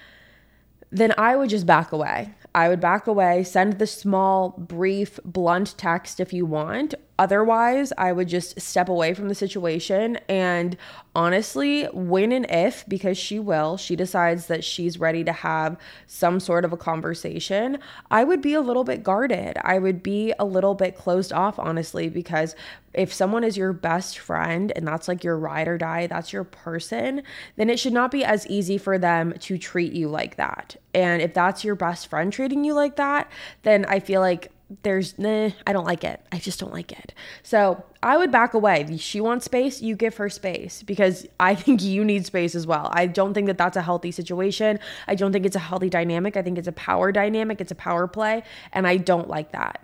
then 0.91 1.15
I 1.17 1.37
would 1.37 1.51
just 1.51 1.67
back 1.67 1.93
away. 1.93 2.35
I 2.55 2.69
would 2.69 2.81
back 2.81 3.07
away, 3.07 3.45
send 3.45 3.79
the 3.79 3.87
small, 3.87 4.51
brief, 4.51 5.19
blunt 5.25 5.75
text 5.79 6.21
if 6.21 6.33
you 6.33 6.45
want, 6.45 6.95
Otherwise, 7.23 7.93
I 7.97 8.11
would 8.11 8.27
just 8.27 8.61
step 8.61 8.89
away 8.89 9.15
from 9.15 9.29
the 9.29 9.35
situation. 9.37 10.19
And 10.29 10.77
honestly, 11.15 11.85
when 11.93 12.33
and 12.33 12.45
if, 12.51 12.85
because 12.89 13.17
she 13.17 13.39
will, 13.39 13.77
she 13.77 13.95
decides 13.95 14.49
that 14.49 14.65
she's 14.65 14.99
ready 14.99 15.23
to 15.23 15.31
have 15.31 15.79
some 16.09 16.41
sort 16.41 16.65
of 16.65 16.73
a 16.73 16.77
conversation, 16.77 17.79
I 18.11 18.25
would 18.25 18.43
be 18.43 18.55
a 18.55 18.61
little 18.61 18.83
bit 18.83 19.05
guarded. 19.05 19.57
I 19.63 19.79
would 19.79 20.03
be 20.03 20.35
a 20.37 20.45
little 20.45 20.75
bit 20.75 20.97
closed 20.97 21.33
off, 21.33 21.61
honestly, 21.61 22.09
because 22.09 22.57
if 22.93 23.13
someone 23.13 23.45
is 23.45 23.57
your 23.57 23.73
best 23.73 24.19
friend 24.19 24.73
and 24.75 24.85
that's 24.85 25.07
like 25.07 25.23
your 25.23 25.39
ride 25.39 25.69
or 25.69 25.79
die, 25.79 26.09
that's 26.09 26.33
your 26.33 26.43
person, 26.43 27.23
then 27.55 27.71
it 27.71 27.79
should 27.79 27.93
not 27.93 28.11
be 28.11 28.25
as 28.25 28.49
easy 28.49 28.79
for 28.79 28.99
them 28.99 29.33
to 29.43 29.59
treat 29.59 29.93
you 29.93 30.09
like 30.09 30.35
that. 30.39 30.75
And 30.93 31.23
if 31.23 31.35
that's 31.35 31.63
your 31.63 31.77
best 31.77 32.09
friend 32.09 32.33
treating 32.33 32.65
you 32.65 32.75
like 32.75 32.97
that, 32.97 33.31
then 33.63 33.85
I 33.85 34.01
feel 34.01 34.21
like 34.21 34.51
there's 34.83 35.19
nah, 35.19 35.51
I 35.67 35.73
don't 35.73 35.85
like 35.85 36.05
it. 36.05 36.21
I 36.33 36.39
just 36.39 36.59
don't 36.61 36.73
like 36.73 36.93
it. 36.93 37.15
So 37.43 37.85
I 38.03 38.17
would 38.17 38.33
back 38.33 38.55
away. 38.55 38.97
She 38.97 39.21
wants 39.21 39.45
space, 39.45 39.81
you 39.81 39.97
give 39.97 40.17
her 40.17 40.29
space 40.29 40.83
because 40.83 41.27
I 41.39 41.55
think 41.63 41.83
you 41.83 42.05
need 42.05 42.27
space 42.27 42.55
as 42.55 42.67
well. 42.67 42.91
I 42.93 43.07
don't 43.07 43.35
think 43.35 43.47
that 43.47 43.59
that's 43.59 43.77
a 43.77 43.83
healthy 43.83 44.11
situation. 44.11 44.79
I 45.07 45.15
don't 45.15 45.33
think 45.33 45.47
it's 45.47 45.57
a 45.57 45.61
healthy 45.61 45.91
dynamic. 45.91 46.37
I 46.37 46.43
think 46.43 46.59
it's 46.59 46.69
a 46.69 46.73
power 46.73 47.13
dynamic, 47.13 47.61
it's 47.61 47.73
a 47.73 47.77
power 47.77 48.07
play, 48.07 48.43
and 48.73 48.87
I 48.87 48.97
don't 48.97 49.29
like 49.29 49.53
that. 49.53 49.83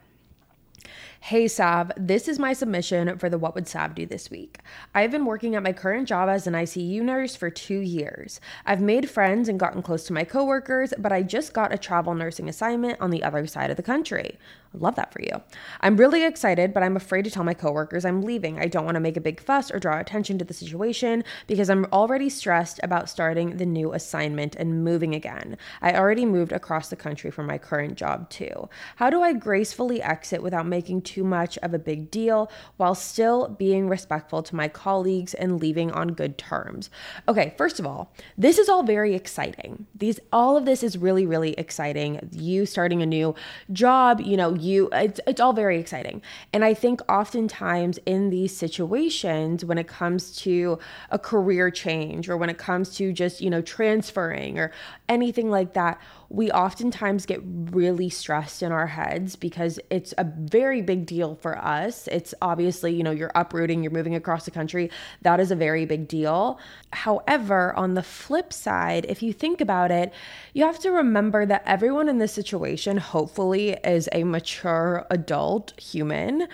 Hey 1.20 1.48
Sav, 1.48 1.90
this 1.96 2.28
is 2.28 2.38
my 2.38 2.52
submission 2.52 3.18
for 3.18 3.28
the 3.28 3.38
What 3.38 3.56
Would 3.56 3.66
Sav 3.66 3.94
Do 3.94 4.06
this 4.06 4.30
week. 4.30 4.60
I've 4.94 5.10
been 5.10 5.26
working 5.26 5.56
at 5.56 5.64
my 5.64 5.72
current 5.72 6.06
job 6.06 6.28
as 6.28 6.46
an 6.46 6.54
ICU 6.54 7.02
nurse 7.02 7.34
for 7.34 7.50
two 7.50 7.80
years. 7.80 8.40
I've 8.64 8.80
made 8.80 9.10
friends 9.10 9.48
and 9.48 9.58
gotten 9.58 9.82
close 9.82 10.04
to 10.04 10.12
my 10.12 10.22
coworkers, 10.22 10.94
but 10.96 11.10
I 11.10 11.22
just 11.22 11.52
got 11.52 11.74
a 11.74 11.76
travel 11.76 12.14
nursing 12.14 12.48
assignment 12.48 13.00
on 13.00 13.10
the 13.10 13.24
other 13.24 13.48
side 13.48 13.68
of 13.68 13.76
the 13.76 13.82
country. 13.82 14.38
Love 14.74 14.96
that 14.96 15.12
for 15.12 15.22
you. 15.22 15.42
I'm 15.80 15.96
really 15.96 16.24
excited, 16.24 16.74
but 16.74 16.82
I'm 16.82 16.96
afraid 16.96 17.24
to 17.24 17.30
tell 17.30 17.44
my 17.44 17.54
coworkers 17.54 18.04
I'm 18.04 18.22
leaving. 18.22 18.58
I 18.58 18.66
don't 18.66 18.84
want 18.84 18.96
to 18.96 19.00
make 19.00 19.16
a 19.16 19.20
big 19.20 19.40
fuss 19.40 19.70
or 19.70 19.78
draw 19.78 19.98
attention 19.98 20.38
to 20.38 20.44
the 20.44 20.54
situation 20.54 21.24
because 21.46 21.70
I'm 21.70 21.86
already 21.92 22.28
stressed 22.28 22.80
about 22.82 23.08
starting 23.08 23.56
the 23.56 23.66
new 23.66 23.92
assignment 23.92 24.56
and 24.56 24.84
moving 24.84 25.14
again. 25.14 25.56
I 25.80 25.94
already 25.94 26.26
moved 26.26 26.52
across 26.52 26.88
the 26.88 26.96
country 26.96 27.30
for 27.30 27.42
my 27.42 27.58
current 27.58 27.96
job 27.96 28.28
too. 28.30 28.68
How 28.96 29.10
do 29.10 29.22
I 29.22 29.32
gracefully 29.32 30.02
exit 30.02 30.42
without 30.42 30.66
making 30.66 31.02
too 31.02 31.24
much 31.24 31.58
of 31.58 31.74
a 31.74 31.78
big 31.78 32.10
deal 32.10 32.50
while 32.76 32.94
still 32.94 33.48
being 33.48 33.88
respectful 33.88 34.42
to 34.42 34.56
my 34.56 34.68
colleagues 34.68 35.34
and 35.34 35.60
leaving 35.60 35.90
on 35.92 36.08
good 36.08 36.38
terms. 36.38 36.90
Okay, 37.26 37.54
first 37.56 37.78
of 37.78 37.86
all, 37.86 38.12
this 38.36 38.58
is 38.58 38.68
all 38.68 38.82
very 38.82 39.14
exciting. 39.14 39.86
These 39.94 40.20
all 40.32 40.56
of 40.56 40.64
this 40.64 40.82
is 40.82 40.98
really 40.98 41.26
really 41.26 41.52
exciting. 41.54 42.28
You 42.32 42.66
starting 42.66 43.02
a 43.02 43.06
new 43.06 43.34
job, 43.72 44.20
you 44.20 44.36
know, 44.36 44.54
you 44.58 44.88
it's 44.92 45.20
it's 45.26 45.40
all 45.40 45.52
very 45.52 45.78
exciting. 45.78 46.22
And 46.52 46.64
I 46.64 46.74
think 46.74 47.00
oftentimes 47.08 47.98
in 48.06 48.30
these 48.30 48.56
situations 48.56 49.64
when 49.64 49.78
it 49.78 49.88
comes 49.88 50.36
to 50.38 50.78
a 51.10 51.18
career 51.18 51.70
change 51.70 52.28
or 52.28 52.36
when 52.36 52.50
it 52.50 52.58
comes 52.58 52.94
to 52.96 53.12
just, 53.12 53.40
you 53.40 53.50
know, 53.50 53.62
transferring 53.62 54.58
or 54.58 54.72
anything 55.08 55.50
like 55.50 55.74
that, 55.74 56.00
we 56.30 56.50
oftentimes 56.50 57.24
get 57.24 57.40
really 57.44 58.10
stressed 58.10 58.62
in 58.62 58.70
our 58.70 58.86
heads 58.86 59.34
because 59.34 59.80
it's 59.88 60.12
a 60.18 60.24
very 60.24 60.82
big 60.82 61.06
deal 61.06 61.34
for 61.36 61.56
us. 61.56 62.06
It's 62.08 62.34
obviously, 62.42 62.94
you 62.94 63.02
know, 63.02 63.10
you're 63.10 63.32
uprooting, 63.34 63.82
you're 63.82 63.92
moving 63.92 64.14
across 64.14 64.44
the 64.44 64.50
country. 64.50 64.90
That 65.22 65.40
is 65.40 65.50
a 65.50 65.56
very 65.56 65.86
big 65.86 66.06
deal. 66.06 66.58
However, 66.92 67.72
on 67.74 67.94
the 67.94 68.02
flip 68.02 68.52
side, 68.52 69.06
if 69.08 69.22
you 69.22 69.32
think 69.32 69.62
about 69.62 69.90
it, 69.90 70.12
you 70.52 70.64
have 70.64 70.78
to 70.80 70.90
remember 70.90 71.46
that 71.46 71.62
everyone 71.64 72.10
in 72.10 72.18
this 72.18 72.32
situation 72.32 72.98
hopefully 72.98 73.78
is 73.82 74.08
a 74.12 74.24
mature 74.24 75.06
adult 75.10 75.78
human 75.80 76.46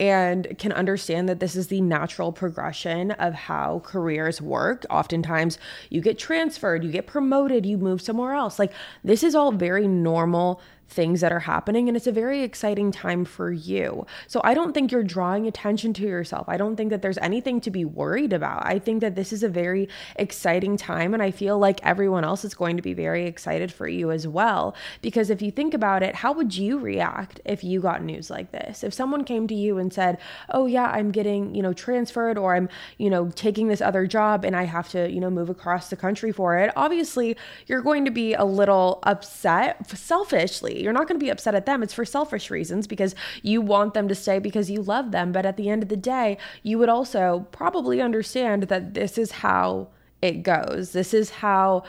and 0.00 0.58
can 0.58 0.72
understand 0.72 1.28
that 1.28 1.40
this 1.40 1.54
is 1.54 1.68
the 1.68 1.80
natural 1.80 2.32
progression 2.32 3.12
of 3.12 3.34
how 3.34 3.80
careers 3.84 4.40
work. 4.40 4.84
Oftentimes, 4.90 5.58
you 5.90 6.00
get 6.00 6.18
transferred, 6.18 6.82
you 6.82 6.90
get 6.90 7.06
promoted, 7.06 7.64
you 7.66 7.78
move 7.78 8.00
somewhere 8.00 8.34
else. 8.34 8.58
Like, 8.58 8.72
this 9.04 9.22
is 9.22 9.34
all 9.34 9.52
very 9.52 9.86
normal 9.86 10.60
things 10.92 11.20
that 11.20 11.32
are 11.32 11.40
happening 11.40 11.88
and 11.88 11.96
it's 11.96 12.06
a 12.06 12.12
very 12.12 12.42
exciting 12.42 12.92
time 12.92 13.24
for 13.24 13.50
you. 13.50 14.06
So 14.26 14.40
I 14.44 14.54
don't 14.54 14.72
think 14.72 14.92
you're 14.92 15.02
drawing 15.02 15.46
attention 15.46 15.92
to 15.94 16.02
yourself. 16.02 16.48
I 16.48 16.56
don't 16.56 16.76
think 16.76 16.90
that 16.90 17.02
there's 17.02 17.18
anything 17.18 17.60
to 17.62 17.70
be 17.70 17.84
worried 17.84 18.32
about. 18.32 18.64
I 18.66 18.78
think 18.78 19.00
that 19.00 19.16
this 19.16 19.32
is 19.32 19.42
a 19.42 19.48
very 19.48 19.88
exciting 20.16 20.76
time 20.76 21.14
and 21.14 21.22
I 21.22 21.30
feel 21.30 21.58
like 21.58 21.80
everyone 21.82 22.24
else 22.24 22.44
is 22.44 22.54
going 22.54 22.76
to 22.76 22.82
be 22.82 22.94
very 22.94 23.26
excited 23.26 23.72
for 23.72 23.88
you 23.88 24.10
as 24.10 24.28
well 24.28 24.74
because 25.00 25.30
if 25.30 25.42
you 25.42 25.50
think 25.50 25.74
about 25.74 26.02
it, 26.02 26.14
how 26.16 26.32
would 26.32 26.56
you 26.56 26.78
react 26.78 27.40
if 27.44 27.64
you 27.64 27.80
got 27.80 28.02
news 28.02 28.30
like 28.30 28.52
this? 28.52 28.84
If 28.84 28.92
someone 28.92 29.24
came 29.24 29.46
to 29.48 29.54
you 29.54 29.78
and 29.78 29.92
said, 29.92 30.18
"Oh 30.50 30.66
yeah, 30.66 30.86
I'm 30.86 31.10
getting, 31.10 31.54
you 31.54 31.62
know, 31.62 31.72
transferred 31.72 32.38
or 32.38 32.54
I'm, 32.54 32.68
you 32.98 33.10
know, 33.10 33.30
taking 33.34 33.68
this 33.68 33.80
other 33.80 34.06
job 34.06 34.44
and 34.44 34.54
I 34.54 34.64
have 34.64 34.88
to, 34.90 35.10
you 35.10 35.20
know, 35.20 35.30
move 35.30 35.50
across 35.50 35.90
the 35.90 35.96
country 35.96 36.32
for 36.32 36.58
it." 36.58 36.72
Obviously, 36.76 37.36
you're 37.66 37.82
going 37.82 38.04
to 38.04 38.10
be 38.10 38.34
a 38.34 38.44
little 38.44 39.00
upset 39.04 39.88
selfishly 39.88 40.81
you're 40.82 40.92
not 40.92 41.08
going 41.08 41.18
to 41.18 41.24
be 41.24 41.30
upset 41.30 41.54
at 41.54 41.66
them. 41.66 41.82
It's 41.82 41.94
for 41.94 42.04
selfish 42.04 42.50
reasons 42.50 42.86
because 42.86 43.14
you 43.42 43.60
want 43.60 43.94
them 43.94 44.08
to 44.08 44.14
stay 44.14 44.38
because 44.38 44.70
you 44.70 44.82
love 44.82 45.10
them. 45.12 45.32
But 45.32 45.46
at 45.46 45.56
the 45.56 45.68
end 45.68 45.82
of 45.82 45.88
the 45.88 45.96
day, 45.96 46.38
you 46.62 46.78
would 46.78 46.88
also 46.88 47.46
probably 47.52 48.00
understand 48.00 48.64
that 48.64 48.94
this 48.94 49.18
is 49.18 49.30
how 49.30 49.88
it 50.20 50.42
goes. 50.42 50.92
This 50.92 51.14
is 51.14 51.30
how, 51.30 51.84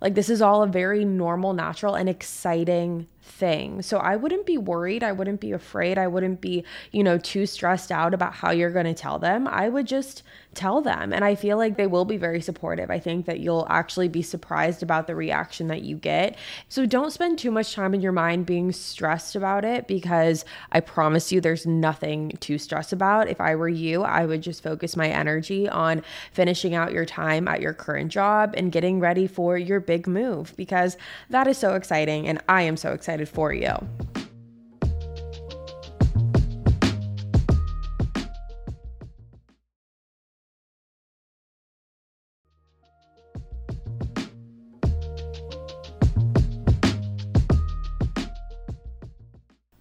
like, 0.00 0.14
this 0.14 0.28
is 0.28 0.42
all 0.42 0.62
a 0.62 0.66
very 0.66 1.04
normal, 1.04 1.52
natural, 1.52 1.94
and 1.94 2.08
exciting 2.08 3.06
thing. 3.24 3.80
So 3.82 3.98
I 3.98 4.16
wouldn't 4.16 4.46
be 4.46 4.58
worried. 4.58 5.02
I 5.02 5.12
wouldn't 5.12 5.40
be 5.40 5.52
afraid. 5.52 5.98
I 5.98 6.06
wouldn't 6.06 6.40
be, 6.40 6.62
you 6.92 7.02
know, 7.02 7.18
too 7.18 7.46
stressed 7.46 7.90
out 7.90 8.12
about 8.12 8.34
how 8.34 8.50
you're 8.50 8.70
going 8.70 8.84
to 8.84 8.94
tell 8.94 9.18
them. 9.18 9.48
I 9.48 9.68
would 9.68 9.86
just 9.86 10.22
tell 10.52 10.80
them. 10.82 11.12
And 11.12 11.24
I 11.24 11.34
feel 11.34 11.56
like 11.56 11.76
they 11.76 11.86
will 11.86 12.04
be 12.04 12.16
very 12.16 12.40
supportive. 12.40 12.90
I 12.90 13.00
think 13.00 13.26
that 13.26 13.40
you'll 13.40 13.66
actually 13.68 14.08
be 14.08 14.22
surprised 14.22 14.82
about 14.82 15.06
the 15.06 15.16
reaction 15.16 15.66
that 15.68 15.82
you 15.82 15.96
get. 15.96 16.36
So 16.68 16.86
don't 16.86 17.12
spend 17.12 17.38
too 17.38 17.50
much 17.50 17.74
time 17.74 17.94
in 17.94 18.02
your 18.02 18.12
mind 18.12 18.46
being 18.46 18.70
stressed 18.70 19.34
about 19.34 19.64
it 19.64 19.88
because 19.88 20.44
I 20.70 20.80
promise 20.80 21.32
you 21.32 21.40
there's 21.40 21.66
nothing 21.66 22.30
to 22.40 22.58
stress 22.58 22.92
about. 22.92 23.28
If 23.28 23.40
I 23.40 23.56
were 23.56 23.68
you, 23.68 24.02
I 24.02 24.26
would 24.26 24.42
just 24.42 24.62
focus 24.62 24.96
my 24.96 25.08
energy 25.08 25.68
on 25.68 26.02
finishing 26.32 26.74
out 26.74 26.92
your 26.92 27.06
time 27.06 27.48
at 27.48 27.60
your 27.60 27.72
current 27.72 28.12
job 28.12 28.54
and 28.56 28.70
getting 28.70 29.00
ready 29.00 29.26
for 29.26 29.58
your 29.58 29.80
big 29.80 30.06
move 30.06 30.54
because 30.56 30.96
that 31.30 31.48
is 31.48 31.58
so 31.58 31.74
exciting 31.74 32.28
and 32.28 32.40
I 32.48 32.62
am 32.62 32.76
so 32.76 32.92
excited 32.92 33.13
for 33.28 33.52
you. 33.52 33.76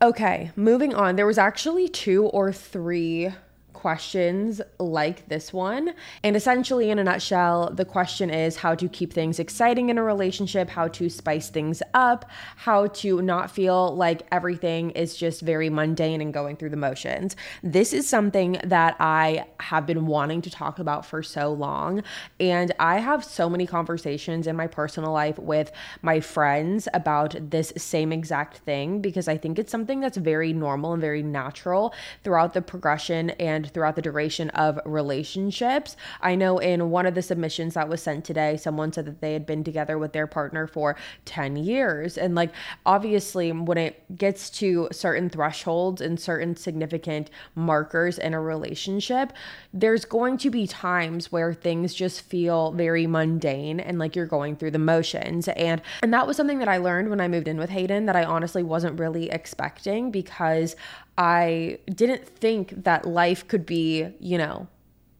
Okay, 0.04 0.52
moving 0.58 0.94
on. 0.94 1.16
There 1.16 1.26
was 1.26 1.38
actually 1.38 1.88
two 1.88 2.26
or 2.26 2.52
three 2.52 3.32
questions 3.84 4.62
like 4.80 5.28
this 5.28 5.52
one. 5.52 5.94
And 6.24 6.38
essentially, 6.38 6.90
in 6.90 7.00
a 7.00 7.04
nutshell, 7.04 7.70
the 7.74 7.84
question 7.84 8.30
is 8.30 8.56
how 8.56 8.76
to 8.76 8.88
keep 8.88 9.12
things 9.12 9.40
exciting 9.40 9.90
in 9.90 9.98
a 9.98 10.04
relationship, 10.04 10.70
how 10.70 10.88
to 10.88 11.10
spice 11.10 11.50
things 11.50 11.84
up, 11.94 12.24
how 12.56 12.88
to 12.88 13.22
not 13.22 13.52
feel 13.52 13.94
like 13.94 14.22
everything 14.32 14.92
is 14.92 15.18
just 15.18 15.42
very 15.42 15.70
mundane 15.70 16.22
and 16.22 16.34
going 16.34 16.56
through 16.56 16.70
the 16.70 16.78
motions. 16.78 17.36
This 17.62 17.92
is 17.92 18.08
something 18.08 18.58
that 18.64 18.96
I 19.02 19.48
have 19.60 19.86
been 19.86 20.06
wanting 20.06 20.42
to 20.44 20.50
talk 20.50 20.80
about 20.80 21.06
for 21.06 21.22
so 21.22 21.52
long. 21.52 22.04
And 22.40 22.72
I 22.80 23.00
have 23.00 23.26
so 23.26 23.50
many 23.50 23.68
conversations 23.68 24.48
in 24.48 24.56
my 24.56 24.68
personal 24.68 25.12
life 25.12 25.38
with 25.38 25.74
my 26.02 26.22
friends 26.22 26.88
about 26.94 27.36
this 27.50 27.74
same 27.76 28.14
exact 28.14 28.60
thing 28.60 29.02
because 29.02 29.28
I 29.28 29.36
think 29.36 29.60
it's 29.60 29.74
something 29.74 30.00
that's 30.00 30.16
very 30.16 30.54
normal 30.54 30.94
and 30.94 31.02
very 31.02 31.22
natural 31.22 31.94
throughout 32.24 32.54
the 32.54 32.62
progression 32.62 33.32
and 33.32 33.73
throughout 33.74 33.96
the 33.96 34.02
duration 34.02 34.50
of 34.52 34.80
relationships. 34.86 35.96
I 36.22 36.36
know 36.36 36.58
in 36.60 36.90
one 36.90 37.06
of 37.06 37.16
the 37.16 37.22
submissions 37.22 37.74
that 37.74 37.90
was 37.90 38.02
sent 38.02 38.26
today, 38.26 38.58
someone 38.58 38.94
said 38.94 39.06
that 39.06 39.22
they 39.22 39.34
had 39.34 39.46
been 39.46 39.64
together 39.64 39.98
with 39.98 40.14
their 40.14 40.28
partner 40.28 40.68
for 40.68 40.96
10 41.26 41.56
years. 41.56 42.18
And 42.18 42.36
like, 42.36 42.52
obviously, 42.86 43.52
when 43.52 43.78
it 43.78 44.18
gets 44.18 44.50
to 44.52 44.88
certain 44.92 45.30
thresholds 45.30 46.02
and 46.02 46.20
certain 46.20 46.56
significant 46.56 47.30
markers 47.56 48.18
in 48.18 48.34
a 48.34 48.42
relationship, 48.42 49.34
there's 49.74 50.06
going 50.06 50.38
to 50.40 50.50
be 50.50 50.68
times 50.68 51.32
where 51.32 51.54
things 51.54 51.94
just 51.94 52.22
feel 52.22 52.72
very 52.72 53.08
mundane 53.08 53.80
and 53.80 54.00
like 54.00 54.16
you're 54.16 54.26
going 54.26 54.56
through 54.56 54.72
the 54.72 54.80
motions. 54.80 55.48
And 55.50 55.82
and 56.02 56.14
that 56.14 56.28
was 56.28 56.38
something 56.38 56.60
that 56.60 56.68
I 56.68 56.78
learned 56.78 57.10
when 57.10 57.22
I 57.22 57.28
moved 57.28 57.48
in 57.48 57.58
with 57.58 57.70
Hayden 57.70 58.06
that 58.06 58.16
I 58.16 58.24
honestly 58.24 58.64
wasn't 58.64 59.00
really 59.00 59.30
expecting 59.30 60.12
because 60.12 60.76
I 61.18 61.80
didn't 61.86 62.28
think 62.28 62.84
that 62.84 63.06
life 63.06 63.48
could 63.48 63.66
be, 63.66 64.08
you 64.20 64.38
know, 64.38 64.68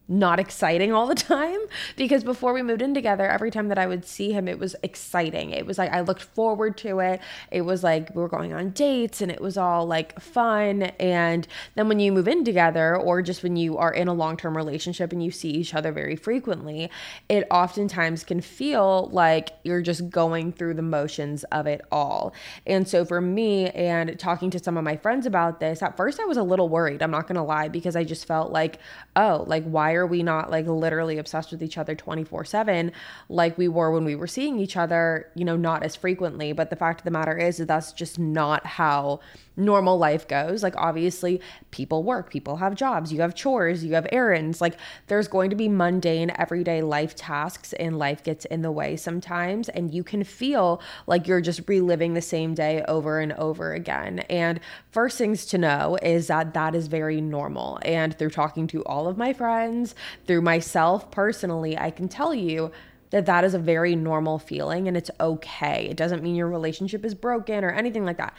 not 0.08 0.38
exciting 0.38 0.92
all 0.92 1.06
the 1.06 1.14
time 1.34 1.58
because 1.96 2.24
before 2.24 2.52
we 2.52 2.62
moved 2.62 2.82
in 2.82 2.94
together 2.94 3.26
every 3.26 3.50
time 3.50 3.68
that 3.68 3.78
I 3.78 3.86
would 3.86 4.04
see 4.04 4.32
him 4.32 4.48
it 4.48 4.58
was 4.58 4.76
exciting. 4.82 5.50
It 5.50 5.66
was 5.66 5.78
like 5.78 5.90
I 5.90 6.00
looked 6.00 6.22
forward 6.22 6.76
to 6.78 7.00
it. 7.00 7.20
It 7.50 7.62
was 7.62 7.82
like 7.82 8.14
we 8.14 8.22
were 8.22 8.28
going 8.28 8.52
on 8.52 8.70
dates 8.70 9.20
and 9.20 9.30
it 9.30 9.40
was 9.40 9.56
all 9.56 9.86
like 9.86 10.20
fun 10.20 10.82
and 10.82 11.46
then 11.74 11.88
when 11.88 12.00
you 12.00 12.12
move 12.12 12.28
in 12.28 12.44
together 12.44 12.96
or 12.96 13.22
just 13.22 13.42
when 13.42 13.56
you 13.56 13.78
are 13.78 13.92
in 13.92 14.08
a 14.08 14.14
long-term 14.14 14.56
relationship 14.56 15.12
and 15.12 15.24
you 15.24 15.30
see 15.30 15.50
each 15.50 15.74
other 15.74 15.92
very 15.92 16.16
frequently, 16.16 16.90
it 17.28 17.46
oftentimes 17.50 18.24
can 18.24 18.40
feel 18.40 19.08
like 19.12 19.50
you're 19.62 19.82
just 19.82 20.10
going 20.10 20.52
through 20.52 20.74
the 20.74 20.82
motions 20.82 21.44
of 21.44 21.66
it 21.66 21.80
all. 21.90 22.34
And 22.66 22.86
so 22.86 23.04
for 23.04 23.20
me 23.20 23.70
and 23.70 24.18
talking 24.18 24.50
to 24.50 24.58
some 24.58 24.76
of 24.76 24.84
my 24.84 24.96
friends 24.96 25.26
about 25.26 25.60
this, 25.60 25.82
at 25.82 25.96
first 25.96 26.20
I 26.20 26.24
was 26.24 26.36
a 26.36 26.42
little 26.42 26.68
worried, 26.68 27.02
I'm 27.02 27.10
not 27.10 27.26
going 27.26 27.36
to 27.36 27.42
lie 27.42 27.68
because 27.68 27.96
I 27.96 28.04
just 28.04 28.26
felt 28.26 28.52
like, 28.52 28.78
oh, 29.16 29.44
like 29.46 29.64
why 29.64 29.93
are 29.94 30.06
we 30.06 30.22
not 30.22 30.50
like 30.50 30.66
literally 30.66 31.18
obsessed 31.18 31.50
with 31.50 31.62
each 31.62 31.78
other 31.78 31.94
24 31.94 32.44
7 32.44 32.92
like 33.28 33.56
we 33.56 33.68
were 33.68 33.90
when 33.90 34.04
we 34.04 34.14
were 34.14 34.26
seeing 34.26 34.58
each 34.58 34.76
other, 34.76 35.30
you 35.34 35.44
know, 35.44 35.56
not 35.56 35.82
as 35.82 35.96
frequently. 35.96 36.52
But 36.52 36.70
the 36.70 36.76
fact 36.76 37.00
of 37.00 37.04
the 37.04 37.10
matter 37.10 37.36
is 37.36 37.58
that 37.58 37.68
that's 37.68 37.92
just 37.92 38.18
not 38.18 38.66
how 38.66 39.20
normal 39.56 39.98
life 39.98 40.26
goes. 40.26 40.62
Like, 40.62 40.74
obviously, 40.76 41.40
people 41.70 42.02
work, 42.02 42.30
people 42.30 42.56
have 42.56 42.74
jobs, 42.74 43.12
you 43.12 43.20
have 43.20 43.34
chores, 43.34 43.84
you 43.84 43.94
have 43.94 44.06
errands. 44.12 44.60
Like, 44.60 44.76
there's 45.06 45.28
going 45.28 45.50
to 45.50 45.56
be 45.56 45.68
mundane, 45.68 46.32
everyday 46.36 46.82
life 46.82 47.14
tasks, 47.14 47.72
and 47.74 47.98
life 47.98 48.22
gets 48.22 48.44
in 48.46 48.62
the 48.62 48.72
way 48.72 48.96
sometimes. 48.96 49.68
And 49.68 49.92
you 49.92 50.02
can 50.02 50.24
feel 50.24 50.80
like 51.06 51.26
you're 51.26 51.40
just 51.40 51.68
reliving 51.68 52.14
the 52.14 52.22
same 52.22 52.54
day 52.54 52.84
over 52.88 53.20
and 53.20 53.32
over 53.34 53.72
again. 53.72 54.20
And 54.30 54.60
first 54.90 55.18
things 55.18 55.46
to 55.46 55.58
know 55.58 55.98
is 56.02 56.26
that 56.28 56.54
that 56.54 56.74
is 56.74 56.86
very 56.88 57.20
normal. 57.20 57.78
And 57.82 58.16
through 58.18 58.30
talking 58.30 58.66
to 58.68 58.84
all 58.84 59.08
of 59.08 59.16
my 59.16 59.32
friends, 59.32 59.94
through 60.26 60.42
myself 60.42 61.10
personally, 61.10 61.78
I 61.78 61.90
can 61.90 62.08
tell 62.08 62.34
you 62.34 62.70
that 63.10 63.26
that 63.26 63.44
is 63.44 63.54
a 63.54 63.58
very 63.60 63.94
normal 63.94 64.40
feeling 64.40 64.88
and 64.88 64.96
it's 64.96 65.10
okay. 65.20 65.86
It 65.88 65.96
doesn't 65.96 66.22
mean 66.22 66.34
your 66.34 66.48
relationship 66.48 67.04
is 67.04 67.14
broken 67.14 67.62
or 67.62 67.70
anything 67.70 68.04
like 68.04 68.16
that. 68.16 68.34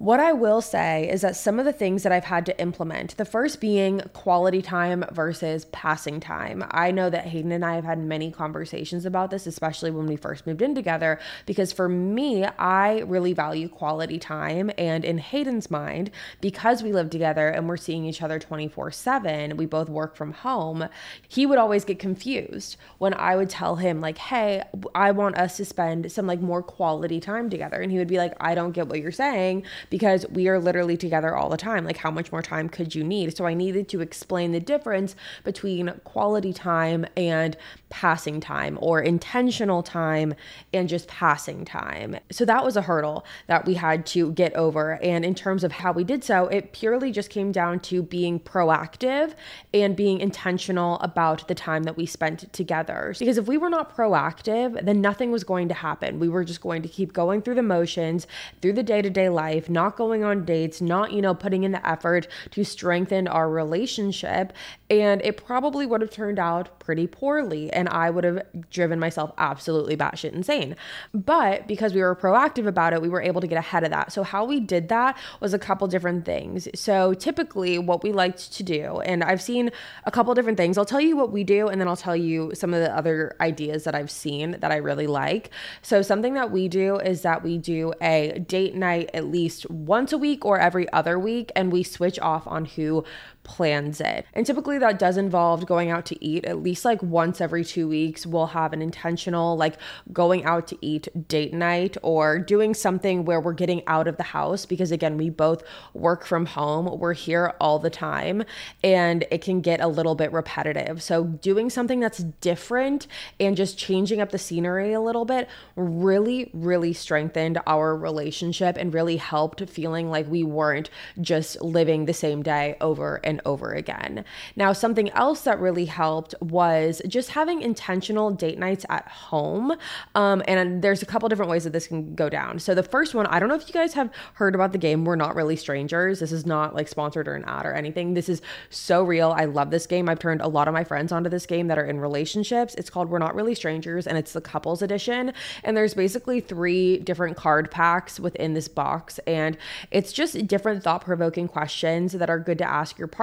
What 0.00 0.18
I 0.18 0.32
will 0.32 0.62
say 0.62 1.10
is 1.10 1.20
that 1.20 1.36
some 1.36 1.58
of 1.58 1.66
the 1.66 1.74
things 1.74 2.04
that 2.04 2.10
I've 2.10 2.24
had 2.24 2.46
to 2.46 2.58
implement, 2.58 3.18
the 3.18 3.26
first 3.26 3.60
being 3.60 4.00
quality 4.14 4.62
time 4.62 5.04
versus 5.12 5.66
passing 5.72 6.20
time. 6.20 6.64
I 6.70 6.90
know 6.90 7.10
that 7.10 7.26
Hayden 7.26 7.52
and 7.52 7.62
I 7.62 7.74
have 7.74 7.84
had 7.84 7.98
many 7.98 8.30
conversations 8.30 9.04
about 9.04 9.30
this, 9.30 9.46
especially 9.46 9.90
when 9.90 10.06
we 10.06 10.16
first 10.16 10.46
moved 10.46 10.62
in 10.62 10.74
together, 10.74 11.20
because 11.44 11.70
for 11.74 11.86
me, 11.86 12.46
I 12.46 13.00
really 13.00 13.34
value 13.34 13.68
quality 13.68 14.18
time. 14.18 14.70
And 14.78 15.04
in 15.04 15.18
Hayden's 15.18 15.70
mind, 15.70 16.10
because 16.40 16.82
we 16.82 16.94
live 16.94 17.10
together 17.10 17.48
and 17.48 17.68
we're 17.68 17.76
seeing 17.76 18.06
each 18.06 18.22
other 18.22 18.38
24 18.38 18.92
7, 18.92 19.58
we 19.58 19.66
both 19.66 19.90
work 19.90 20.16
from 20.16 20.32
home, 20.32 20.88
he 21.28 21.44
would 21.44 21.58
always 21.58 21.84
get 21.84 21.98
confused 21.98 22.78
when 22.96 23.12
I 23.12 23.36
would 23.36 23.50
tell 23.50 23.76
him, 23.76 24.00
like, 24.00 24.16
hey, 24.16 24.62
I 24.94 25.10
want 25.10 25.36
us 25.36 25.58
to 25.58 25.66
spend 25.66 26.10
some 26.10 26.26
like 26.26 26.40
more 26.40 26.62
quality 26.62 27.20
time 27.20 27.50
together. 27.50 27.82
And 27.82 27.92
he 27.92 27.98
would 27.98 28.08
be 28.08 28.16
like, 28.16 28.32
I 28.40 28.54
don't 28.54 28.72
get 28.72 28.88
what 28.88 29.00
you're 29.00 29.12
saying 29.12 29.64
because 29.90 30.24
we 30.30 30.48
are 30.48 30.58
literally 30.58 30.96
together 30.96 31.36
all 31.36 31.50
the 31.50 31.56
time. 31.56 31.84
Like, 31.84 31.98
how 31.98 32.10
much 32.10 32.32
more 32.32 32.42
time 32.42 32.68
could 32.68 32.94
you 32.94 33.04
need? 33.04 33.36
So 33.36 33.44
I 33.44 33.54
needed 33.54 33.88
to 33.90 34.00
explain 34.00 34.52
the 34.52 34.60
difference 34.60 35.14
between 35.44 35.92
quality 36.04 36.52
time 36.52 37.04
and 37.16 37.56
passing 37.90 38.40
time 38.40 38.78
or 38.80 39.00
intentional 39.00 39.82
time 39.82 40.34
and 40.72 40.88
just 40.88 41.08
passing 41.08 41.64
time. 41.64 42.16
So 42.30 42.44
that 42.44 42.64
was 42.64 42.76
a 42.76 42.82
hurdle 42.82 43.24
that 43.48 43.66
we 43.66 43.74
had 43.74 44.06
to 44.06 44.32
get 44.32 44.54
over. 44.54 44.92
And 45.02 45.24
in 45.24 45.34
terms 45.34 45.64
of 45.64 45.72
how 45.72 45.92
we 45.92 46.04
did 46.04 46.24
so, 46.24 46.46
it 46.46 46.72
purely 46.72 47.10
just 47.10 47.28
came 47.28 47.52
down 47.52 47.80
to 47.80 48.02
being 48.02 48.40
proactive 48.40 49.34
and 49.74 49.96
being 49.96 50.20
intentional 50.20 50.98
about 51.00 51.48
the 51.48 51.54
time 51.54 51.82
that 51.82 51.96
we 51.96 52.06
spent 52.06 52.52
together. 52.52 53.14
Because 53.18 53.38
if 53.38 53.46
we 53.46 53.58
were 53.58 53.70
not 53.70 53.94
proactive, 53.94 54.84
then 54.84 55.00
nothing 55.00 55.32
was 55.32 55.44
going 55.44 55.68
to 55.68 55.74
happen. 55.74 56.20
We 56.20 56.28
were 56.28 56.44
just 56.44 56.60
going 56.60 56.82
to 56.82 56.88
keep 56.88 57.12
going 57.12 57.42
through 57.42 57.56
the 57.56 57.62
motions, 57.62 58.26
through 58.62 58.74
the 58.74 58.82
day 58.82 59.02
to 59.02 59.10
day 59.10 59.28
life, 59.28 59.68
not 59.68 59.96
going 59.96 60.22
on 60.24 60.44
dates, 60.44 60.80
not, 60.80 61.12
you 61.12 61.20
know, 61.20 61.34
putting 61.34 61.64
in 61.64 61.72
the 61.72 61.86
effort 61.86 62.28
to 62.52 62.64
strengthen 62.64 63.26
our 63.26 63.50
relationship. 63.50 64.52
And 64.88 65.20
it 65.22 65.36
probably 65.36 65.86
would 65.86 66.00
have 66.00 66.10
turned 66.10 66.38
out 66.38 66.78
pretty 66.78 67.06
poorly 67.06 67.72
and 67.80 67.88
I 67.88 68.10
would 68.10 68.24
have 68.24 68.42
driven 68.68 69.00
myself 69.00 69.32
absolutely 69.38 69.96
batshit 69.96 70.34
insane. 70.34 70.76
But 71.14 71.66
because 71.66 71.94
we 71.94 72.02
were 72.02 72.14
proactive 72.14 72.66
about 72.66 72.92
it, 72.92 73.00
we 73.00 73.08
were 73.08 73.22
able 73.22 73.40
to 73.40 73.46
get 73.46 73.56
ahead 73.56 73.84
of 73.84 73.90
that. 73.90 74.12
So, 74.12 74.22
how 74.22 74.44
we 74.44 74.60
did 74.60 74.90
that 74.90 75.16
was 75.40 75.54
a 75.54 75.58
couple 75.58 75.88
different 75.88 76.26
things. 76.26 76.68
So, 76.74 77.14
typically, 77.14 77.78
what 77.78 78.02
we 78.02 78.12
liked 78.12 78.52
to 78.52 78.62
do, 78.62 79.00
and 79.00 79.24
I've 79.24 79.40
seen 79.40 79.70
a 80.04 80.10
couple 80.10 80.34
different 80.34 80.58
things. 80.58 80.76
I'll 80.76 80.84
tell 80.84 81.00
you 81.00 81.16
what 81.16 81.32
we 81.32 81.42
do, 81.42 81.68
and 81.68 81.80
then 81.80 81.88
I'll 81.88 81.96
tell 81.96 82.14
you 82.14 82.52
some 82.54 82.74
of 82.74 82.80
the 82.80 82.94
other 82.94 83.34
ideas 83.40 83.84
that 83.84 83.94
I've 83.94 84.10
seen 84.10 84.58
that 84.60 84.70
I 84.70 84.76
really 84.76 85.06
like. 85.06 85.50
So, 85.80 86.02
something 86.02 86.34
that 86.34 86.50
we 86.50 86.68
do 86.68 86.96
is 86.98 87.22
that 87.22 87.42
we 87.42 87.56
do 87.56 87.94
a 88.02 88.44
date 88.46 88.74
night 88.74 89.08
at 89.14 89.24
least 89.24 89.68
once 89.70 90.12
a 90.12 90.18
week 90.18 90.44
or 90.44 90.58
every 90.58 90.92
other 90.92 91.18
week, 91.18 91.50
and 91.56 91.72
we 91.72 91.82
switch 91.82 92.18
off 92.18 92.46
on 92.46 92.66
who 92.66 93.04
plans 93.50 94.00
it. 94.00 94.24
And 94.32 94.46
typically 94.46 94.78
that 94.78 95.00
does 95.00 95.16
involve 95.16 95.66
going 95.66 95.90
out 95.90 96.06
to 96.06 96.24
eat 96.24 96.44
at 96.44 96.62
least 96.62 96.84
like 96.84 97.02
once 97.02 97.40
every 97.40 97.64
two 97.64 97.88
weeks. 97.88 98.24
We'll 98.24 98.46
have 98.46 98.72
an 98.72 98.80
intentional, 98.80 99.56
like 99.56 99.74
going 100.12 100.44
out 100.44 100.68
to 100.68 100.78
eat 100.80 101.08
date 101.26 101.52
night 101.52 101.96
or 102.04 102.38
doing 102.38 102.74
something 102.74 103.24
where 103.24 103.40
we're 103.40 103.52
getting 103.52 103.82
out 103.88 104.06
of 104.06 104.18
the 104.18 104.22
house 104.22 104.66
because, 104.66 104.92
again, 104.92 105.16
we 105.16 105.30
both 105.30 105.64
work 105.94 106.24
from 106.24 106.46
home. 106.46 106.96
We're 107.00 107.12
here 107.12 107.52
all 107.60 107.80
the 107.80 107.90
time 107.90 108.44
and 108.84 109.26
it 109.32 109.42
can 109.42 109.60
get 109.60 109.80
a 109.80 109.88
little 109.88 110.14
bit 110.14 110.32
repetitive. 110.32 111.02
So, 111.02 111.24
doing 111.24 111.70
something 111.70 111.98
that's 111.98 112.18
different 112.18 113.08
and 113.40 113.56
just 113.56 113.76
changing 113.76 114.20
up 114.20 114.30
the 114.30 114.38
scenery 114.38 114.92
a 114.92 115.00
little 115.00 115.24
bit 115.24 115.48
really, 115.74 116.50
really 116.54 116.92
strengthened 116.92 117.58
our 117.66 117.96
relationship 117.96 118.76
and 118.76 118.94
really 118.94 119.16
helped 119.16 119.68
feeling 119.68 120.08
like 120.08 120.28
we 120.28 120.44
weren't 120.44 120.88
just 121.20 121.60
living 121.60 122.04
the 122.04 122.14
same 122.14 122.44
day 122.44 122.76
over 122.80 123.16
and 123.24 123.39
over 123.44 123.72
again. 123.72 124.24
Now, 124.56 124.72
something 124.72 125.10
else 125.10 125.42
that 125.42 125.58
really 125.60 125.86
helped 125.86 126.34
was 126.40 127.02
just 127.06 127.30
having 127.30 127.62
intentional 127.62 128.30
date 128.30 128.58
nights 128.58 128.84
at 128.88 129.06
home. 129.08 129.74
Um, 130.14 130.42
and 130.46 130.82
there's 130.82 131.02
a 131.02 131.06
couple 131.06 131.28
different 131.28 131.50
ways 131.50 131.64
that 131.64 131.72
this 131.72 131.86
can 131.86 132.14
go 132.14 132.28
down. 132.28 132.58
So, 132.58 132.74
the 132.74 132.82
first 132.82 133.14
one, 133.14 133.26
I 133.26 133.38
don't 133.38 133.48
know 133.48 133.54
if 133.54 133.68
you 133.68 133.74
guys 133.74 133.94
have 133.94 134.10
heard 134.34 134.54
about 134.54 134.72
the 134.72 134.78
game 134.78 135.04
We're 135.04 135.16
Not 135.16 135.34
Really 135.34 135.56
Strangers. 135.56 136.20
This 136.20 136.32
is 136.32 136.46
not 136.46 136.74
like 136.74 136.88
sponsored 136.88 137.28
or 137.28 137.34
an 137.34 137.44
ad 137.44 137.66
or 137.66 137.74
anything. 137.74 138.14
This 138.14 138.28
is 138.28 138.42
so 138.70 139.02
real. 139.02 139.32
I 139.36 139.44
love 139.44 139.70
this 139.70 139.86
game. 139.86 140.08
I've 140.08 140.18
turned 140.18 140.40
a 140.40 140.48
lot 140.48 140.68
of 140.68 140.74
my 140.74 140.84
friends 140.84 141.12
onto 141.12 141.30
this 141.30 141.46
game 141.46 141.68
that 141.68 141.78
are 141.78 141.84
in 141.84 142.00
relationships. 142.00 142.74
It's 142.76 142.90
called 142.90 143.08
We're 143.08 143.18
Not 143.18 143.34
Really 143.34 143.54
Strangers 143.54 144.06
and 144.06 144.16
it's 144.18 144.32
the 144.32 144.40
couples 144.40 144.82
edition. 144.82 145.32
And 145.64 145.76
there's 145.76 145.94
basically 145.94 146.40
three 146.40 146.98
different 146.98 147.36
card 147.36 147.70
packs 147.70 148.18
within 148.20 148.54
this 148.54 148.68
box. 148.68 149.18
And 149.26 149.56
it's 149.90 150.12
just 150.12 150.46
different 150.46 150.82
thought 150.82 151.04
provoking 151.04 151.48
questions 151.48 152.12
that 152.12 152.30
are 152.30 152.38
good 152.38 152.58
to 152.58 152.64
ask 152.64 152.98
your 152.98 153.08
partner, 153.08 153.19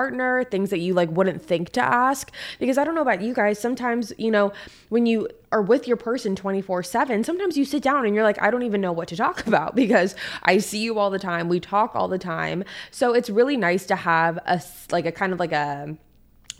things 0.49 0.69
that 0.69 0.79
you 0.79 0.93
like 0.93 1.09
wouldn't 1.09 1.41
think 1.41 1.71
to 1.71 1.81
ask. 1.81 2.31
Because 2.59 2.77
I 2.77 2.83
don't 2.83 2.95
know 2.95 3.01
about 3.01 3.21
you 3.21 3.33
guys, 3.33 3.59
sometimes, 3.59 4.13
you 4.17 4.31
know, 4.31 4.53
when 4.89 5.05
you 5.05 5.27
are 5.51 5.61
with 5.61 5.87
your 5.87 5.97
person 5.97 6.35
24 6.35 6.83
7, 6.83 7.23
sometimes 7.23 7.57
you 7.57 7.65
sit 7.65 7.83
down 7.83 8.05
and 8.05 8.13
you're 8.15 8.23
like, 8.23 8.41
I 8.41 8.51
don't 8.51 8.63
even 8.63 8.81
know 8.81 8.91
what 8.91 9.07
to 9.09 9.15
talk 9.15 9.45
about 9.47 9.75
because 9.75 10.15
I 10.43 10.57
see 10.59 10.79
you 10.79 10.99
all 10.99 11.09
the 11.09 11.19
time. 11.19 11.49
We 11.49 11.59
talk 11.59 11.95
all 11.95 12.07
the 12.07 12.17
time. 12.17 12.63
So 12.91 13.13
it's 13.13 13.29
really 13.29 13.57
nice 13.57 13.85
to 13.87 13.95
have 13.95 14.37
a, 14.45 14.61
like 14.91 15.05
a 15.05 15.11
kind 15.11 15.33
of 15.33 15.39
like 15.39 15.51
a, 15.51 15.97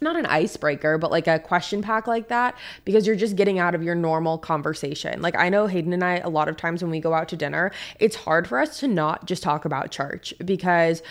not 0.01 0.15
an 0.15 0.25
icebreaker, 0.25 0.97
but 0.97 1.11
like 1.11 1.27
a 1.27 1.39
question 1.39 1.81
pack 1.81 2.07
like 2.07 2.27
that 2.27 2.55
because 2.85 3.07
you're 3.07 3.15
just 3.15 3.35
getting 3.35 3.59
out 3.59 3.73
of 3.73 3.83
your 3.83 3.95
normal 3.95 4.37
conversation. 4.37 5.21
Like 5.21 5.35
I 5.35 5.49
know 5.49 5.67
Hayden 5.67 5.93
and 5.93 6.03
I, 6.03 6.17
a 6.17 6.29
lot 6.29 6.47
of 6.47 6.57
times 6.57 6.81
when 6.81 6.91
we 6.91 6.99
go 6.99 7.13
out 7.13 7.29
to 7.29 7.35
dinner, 7.35 7.71
it's 7.99 8.15
hard 8.15 8.47
for 8.47 8.59
us 8.59 8.79
to 8.79 8.87
not 8.87 9.25
just 9.25 9.43
talk 9.43 9.65
about 9.65 9.91
church 9.91 10.33
because 10.45 11.01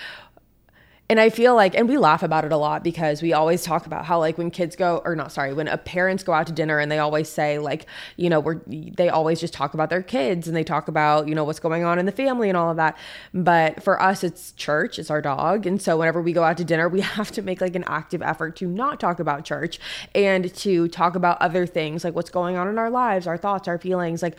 and 1.08 1.20
I 1.20 1.30
feel 1.30 1.54
like, 1.54 1.76
and 1.76 1.88
we 1.88 1.98
laugh 1.98 2.24
about 2.24 2.44
it 2.44 2.50
a 2.50 2.56
lot 2.56 2.82
because 2.82 3.22
we 3.22 3.32
always 3.32 3.62
talk 3.62 3.86
about 3.86 4.04
how, 4.04 4.18
like, 4.18 4.36
when 4.38 4.50
kids 4.50 4.74
go, 4.74 5.02
or 5.04 5.14
not, 5.14 5.30
sorry, 5.30 5.52
when 5.52 5.68
a 5.68 5.78
parents 5.78 6.24
go 6.24 6.32
out 6.32 6.48
to 6.48 6.52
dinner 6.52 6.80
and 6.80 6.90
they 6.90 6.98
always 6.98 7.28
say, 7.28 7.60
like, 7.60 7.86
you 8.16 8.28
know, 8.28 8.40
we're, 8.40 8.60
they 8.66 9.08
always 9.08 9.38
just 9.38 9.54
talk 9.54 9.72
about 9.72 9.88
their 9.88 10.02
kids 10.02 10.48
and 10.48 10.56
they 10.56 10.64
talk 10.64 10.88
about, 10.88 11.28
you 11.28 11.34
know, 11.34 11.44
what's 11.44 11.60
going 11.60 11.84
on 11.84 12.00
in 12.00 12.06
the 12.06 12.12
family 12.12 12.48
and 12.48 12.56
all 12.56 12.70
of 12.70 12.76
that. 12.76 12.98
But 13.32 13.84
for 13.84 14.02
us, 14.02 14.24
it's 14.24 14.50
church, 14.52 14.98
it's 14.98 15.08
our 15.08 15.22
dog. 15.22 15.64
And 15.64 15.80
so 15.80 15.96
whenever 15.96 16.20
we 16.20 16.32
go 16.32 16.42
out 16.42 16.56
to 16.56 16.64
dinner, 16.64 16.88
we 16.88 17.00
have 17.16 17.30
to 17.32 17.42
make 17.42 17.60
like 17.60 17.76
an 17.76 17.84
active 17.86 18.20
effort 18.20 18.56
to 18.56 18.66
not 18.66 18.98
talk 18.98 19.20
about 19.20 19.44
church 19.44 19.78
and 20.12 20.52
to 20.56 20.88
talk 20.88 21.14
about 21.14 21.40
other 21.40 21.66
things, 21.66 22.02
like 22.02 22.16
what's 22.16 22.30
going 22.30 22.56
on 22.56 22.66
in 22.66 22.78
our 22.78 22.90
lives, 22.90 23.28
our 23.28 23.36
thoughts, 23.36 23.68
our 23.68 23.78
feelings, 23.78 24.22
like 24.22 24.36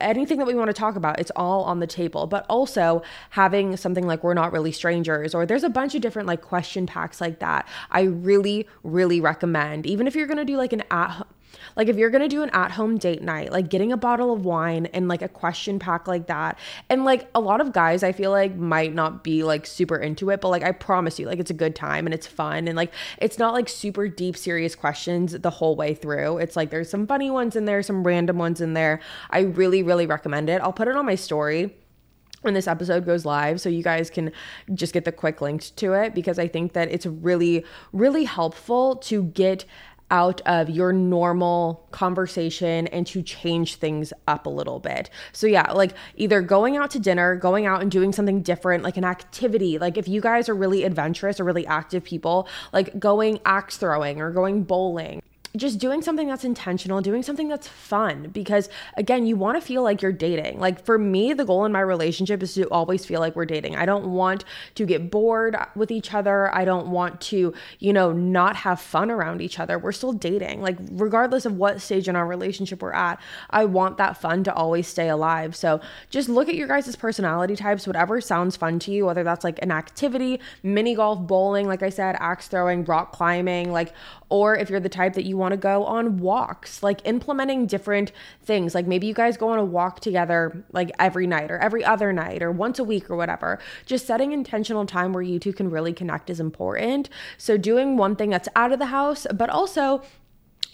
anything 0.00 0.38
that 0.38 0.46
we 0.46 0.54
want 0.54 0.68
to 0.68 0.74
talk 0.74 0.94
about, 0.94 1.18
it's 1.18 1.32
all 1.34 1.64
on 1.64 1.80
the 1.80 1.88
table. 1.88 2.28
But 2.28 2.46
also 2.48 3.02
having 3.30 3.76
something 3.76 4.06
like 4.06 4.22
we're 4.22 4.34
not 4.34 4.52
really 4.52 4.70
strangers 4.70 5.34
or 5.34 5.44
there's 5.44 5.64
a 5.64 5.71
bunch 5.72 5.94
of 5.94 6.00
different 6.00 6.28
like 6.28 6.42
question 6.42 6.86
packs 6.86 7.20
like 7.20 7.40
that. 7.40 7.68
I 7.90 8.02
really, 8.02 8.66
really 8.82 9.20
recommend, 9.20 9.86
even 9.86 10.06
if 10.06 10.14
you're 10.14 10.26
gonna 10.26 10.44
do 10.44 10.56
like 10.56 10.72
an 10.72 10.82
at 10.90 11.26
like 11.76 11.88
if 11.88 11.96
you're 11.96 12.10
going 12.10 12.22
to 12.22 12.28
do 12.28 12.42
an 12.42 12.50
at-home 12.50 12.98
date 12.98 13.22
night, 13.22 13.52
like 13.52 13.68
getting 13.68 13.92
a 13.92 13.96
bottle 13.96 14.32
of 14.32 14.44
wine 14.44 14.86
and 14.86 15.08
like 15.08 15.22
a 15.22 15.28
question 15.28 15.78
pack 15.78 16.06
like 16.06 16.26
that. 16.26 16.58
And 16.88 17.04
like 17.04 17.28
a 17.34 17.40
lot 17.40 17.60
of 17.60 17.72
guys 17.72 18.02
I 18.02 18.12
feel 18.12 18.30
like 18.30 18.56
might 18.56 18.94
not 18.94 19.24
be 19.24 19.42
like 19.42 19.66
super 19.66 19.96
into 19.96 20.30
it, 20.30 20.40
but 20.40 20.48
like 20.48 20.62
I 20.62 20.72
promise 20.72 21.18
you 21.18 21.26
like 21.26 21.38
it's 21.38 21.50
a 21.50 21.54
good 21.54 21.74
time 21.74 22.06
and 22.06 22.14
it's 22.14 22.26
fun 22.26 22.68
and 22.68 22.76
like 22.76 22.92
it's 23.18 23.38
not 23.38 23.54
like 23.54 23.68
super 23.68 24.08
deep 24.08 24.36
serious 24.36 24.74
questions 24.74 25.32
the 25.32 25.50
whole 25.50 25.76
way 25.76 25.94
through. 25.94 26.38
It's 26.38 26.56
like 26.56 26.70
there's 26.70 26.90
some 26.90 27.06
funny 27.06 27.30
ones 27.30 27.56
in 27.56 27.64
there, 27.64 27.82
some 27.82 28.04
random 28.04 28.38
ones 28.38 28.60
in 28.60 28.74
there. 28.74 29.00
I 29.30 29.40
really 29.40 29.82
really 29.82 30.06
recommend 30.06 30.48
it. 30.48 30.60
I'll 30.62 30.72
put 30.72 30.88
it 30.88 30.96
on 30.96 31.06
my 31.06 31.14
story 31.14 31.74
when 32.42 32.54
this 32.54 32.68
episode 32.68 33.06
goes 33.06 33.24
live 33.24 33.60
so 33.60 33.68
you 33.68 33.82
guys 33.82 34.10
can 34.10 34.30
just 34.74 34.92
get 34.92 35.04
the 35.04 35.12
quick 35.12 35.40
links 35.40 35.70
to 35.70 35.94
it 35.94 36.14
because 36.14 36.38
I 36.38 36.46
think 36.46 36.74
that 36.74 36.90
it's 36.90 37.06
really 37.06 37.64
really 37.92 38.24
helpful 38.24 38.96
to 38.96 39.24
get 39.24 39.64
out 40.12 40.42
of 40.42 40.68
your 40.68 40.92
normal 40.92 41.88
conversation 41.90 42.86
and 42.88 43.06
to 43.06 43.22
change 43.22 43.76
things 43.76 44.12
up 44.28 44.44
a 44.44 44.50
little 44.50 44.78
bit. 44.78 45.08
So, 45.32 45.46
yeah, 45.46 45.72
like 45.72 45.94
either 46.16 46.42
going 46.42 46.76
out 46.76 46.90
to 46.90 46.98
dinner, 46.98 47.34
going 47.34 47.64
out 47.64 47.80
and 47.80 47.90
doing 47.90 48.12
something 48.12 48.42
different, 48.42 48.84
like 48.84 48.98
an 48.98 49.04
activity. 49.04 49.78
Like, 49.78 49.96
if 49.96 50.06
you 50.06 50.20
guys 50.20 50.50
are 50.50 50.54
really 50.54 50.84
adventurous 50.84 51.40
or 51.40 51.44
really 51.44 51.66
active 51.66 52.04
people, 52.04 52.46
like 52.74 52.98
going 52.98 53.40
axe 53.46 53.78
throwing 53.78 54.20
or 54.20 54.30
going 54.30 54.64
bowling 54.64 55.22
just 55.56 55.78
doing 55.78 56.00
something 56.00 56.28
that's 56.28 56.44
intentional, 56.44 57.00
doing 57.00 57.22
something 57.22 57.48
that's 57.48 57.68
fun 57.68 58.30
because 58.32 58.68
again, 58.96 59.26
you 59.26 59.36
want 59.36 59.60
to 59.60 59.66
feel 59.66 59.82
like 59.82 60.00
you're 60.00 60.12
dating. 60.12 60.58
Like 60.58 60.84
for 60.84 60.98
me, 60.98 61.32
the 61.34 61.44
goal 61.44 61.64
in 61.64 61.72
my 61.72 61.80
relationship 61.80 62.42
is 62.42 62.54
to 62.54 62.68
always 62.70 63.04
feel 63.04 63.20
like 63.20 63.36
we're 63.36 63.44
dating. 63.44 63.76
I 63.76 63.84
don't 63.84 64.12
want 64.12 64.44
to 64.76 64.86
get 64.86 65.10
bored 65.10 65.56
with 65.76 65.90
each 65.90 66.14
other. 66.14 66.54
I 66.54 66.64
don't 66.64 66.88
want 66.88 67.20
to, 67.22 67.52
you 67.78 67.92
know, 67.92 68.12
not 68.12 68.56
have 68.56 68.80
fun 68.80 69.10
around 69.10 69.42
each 69.42 69.58
other. 69.58 69.78
We're 69.78 69.92
still 69.92 70.14
dating. 70.14 70.62
Like 70.62 70.78
regardless 70.92 71.44
of 71.44 71.56
what 71.56 71.80
stage 71.82 72.08
in 72.08 72.16
our 72.16 72.26
relationship 72.26 72.80
we're 72.80 72.92
at, 72.92 73.20
I 73.50 73.66
want 73.66 73.98
that 73.98 74.16
fun 74.16 74.44
to 74.44 74.54
always 74.54 74.86
stay 74.86 75.10
alive. 75.10 75.54
So 75.54 75.80
just 76.08 76.28
look 76.28 76.48
at 76.48 76.54
your 76.54 76.68
guys' 76.68 76.96
personality 76.96 77.56
types, 77.56 77.86
whatever 77.86 78.20
sounds 78.20 78.56
fun 78.56 78.78
to 78.80 78.90
you, 78.90 79.04
whether 79.04 79.22
that's 79.22 79.44
like 79.44 79.58
an 79.62 79.70
activity, 79.70 80.40
mini 80.62 80.94
golf, 80.94 81.26
bowling, 81.26 81.66
like 81.66 81.82
I 81.82 81.90
said, 81.90 82.16
axe 82.20 82.48
throwing, 82.48 82.84
rock 82.84 83.12
climbing, 83.12 83.70
like 83.70 83.92
or 84.32 84.56
if 84.56 84.70
you're 84.70 84.80
the 84.80 84.88
type 84.88 85.12
that 85.12 85.26
you 85.26 85.36
want 85.36 85.52
to 85.52 85.58
go 85.58 85.84
on 85.84 86.16
walks, 86.16 86.82
like 86.82 87.02
implementing 87.04 87.66
different 87.66 88.12
things. 88.42 88.74
Like 88.74 88.86
maybe 88.86 89.06
you 89.06 89.12
guys 89.12 89.36
go 89.36 89.50
on 89.50 89.58
a 89.58 89.64
walk 89.64 90.00
together 90.00 90.64
like 90.72 90.90
every 90.98 91.26
night 91.26 91.50
or 91.50 91.58
every 91.58 91.84
other 91.84 92.14
night 92.14 92.42
or 92.42 92.50
once 92.50 92.78
a 92.78 92.84
week 92.84 93.10
or 93.10 93.16
whatever. 93.16 93.58
Just 93.84 94.06
setting 94.06 94.32
intentional 94.32 94.86
time 94.86 95.12
where 95.12 95.22
you 95.22 95.38
two 95.38 95.52
can 95.52 95.68
really 95.68 95.92
connect 95.92 96.30
is 96.30 96.40
important. 96.40 97.10
So 97.36 97.58
doing 97.58 97.98
one 97.98 98.16
thing 98.16 98.30
that's 98.30 98.48
out 98.56 98.72
of 98.72 98.78
the 98.78 98.86
house, 98.86 99.26
but 99.34 99.50
also 99.50 100.02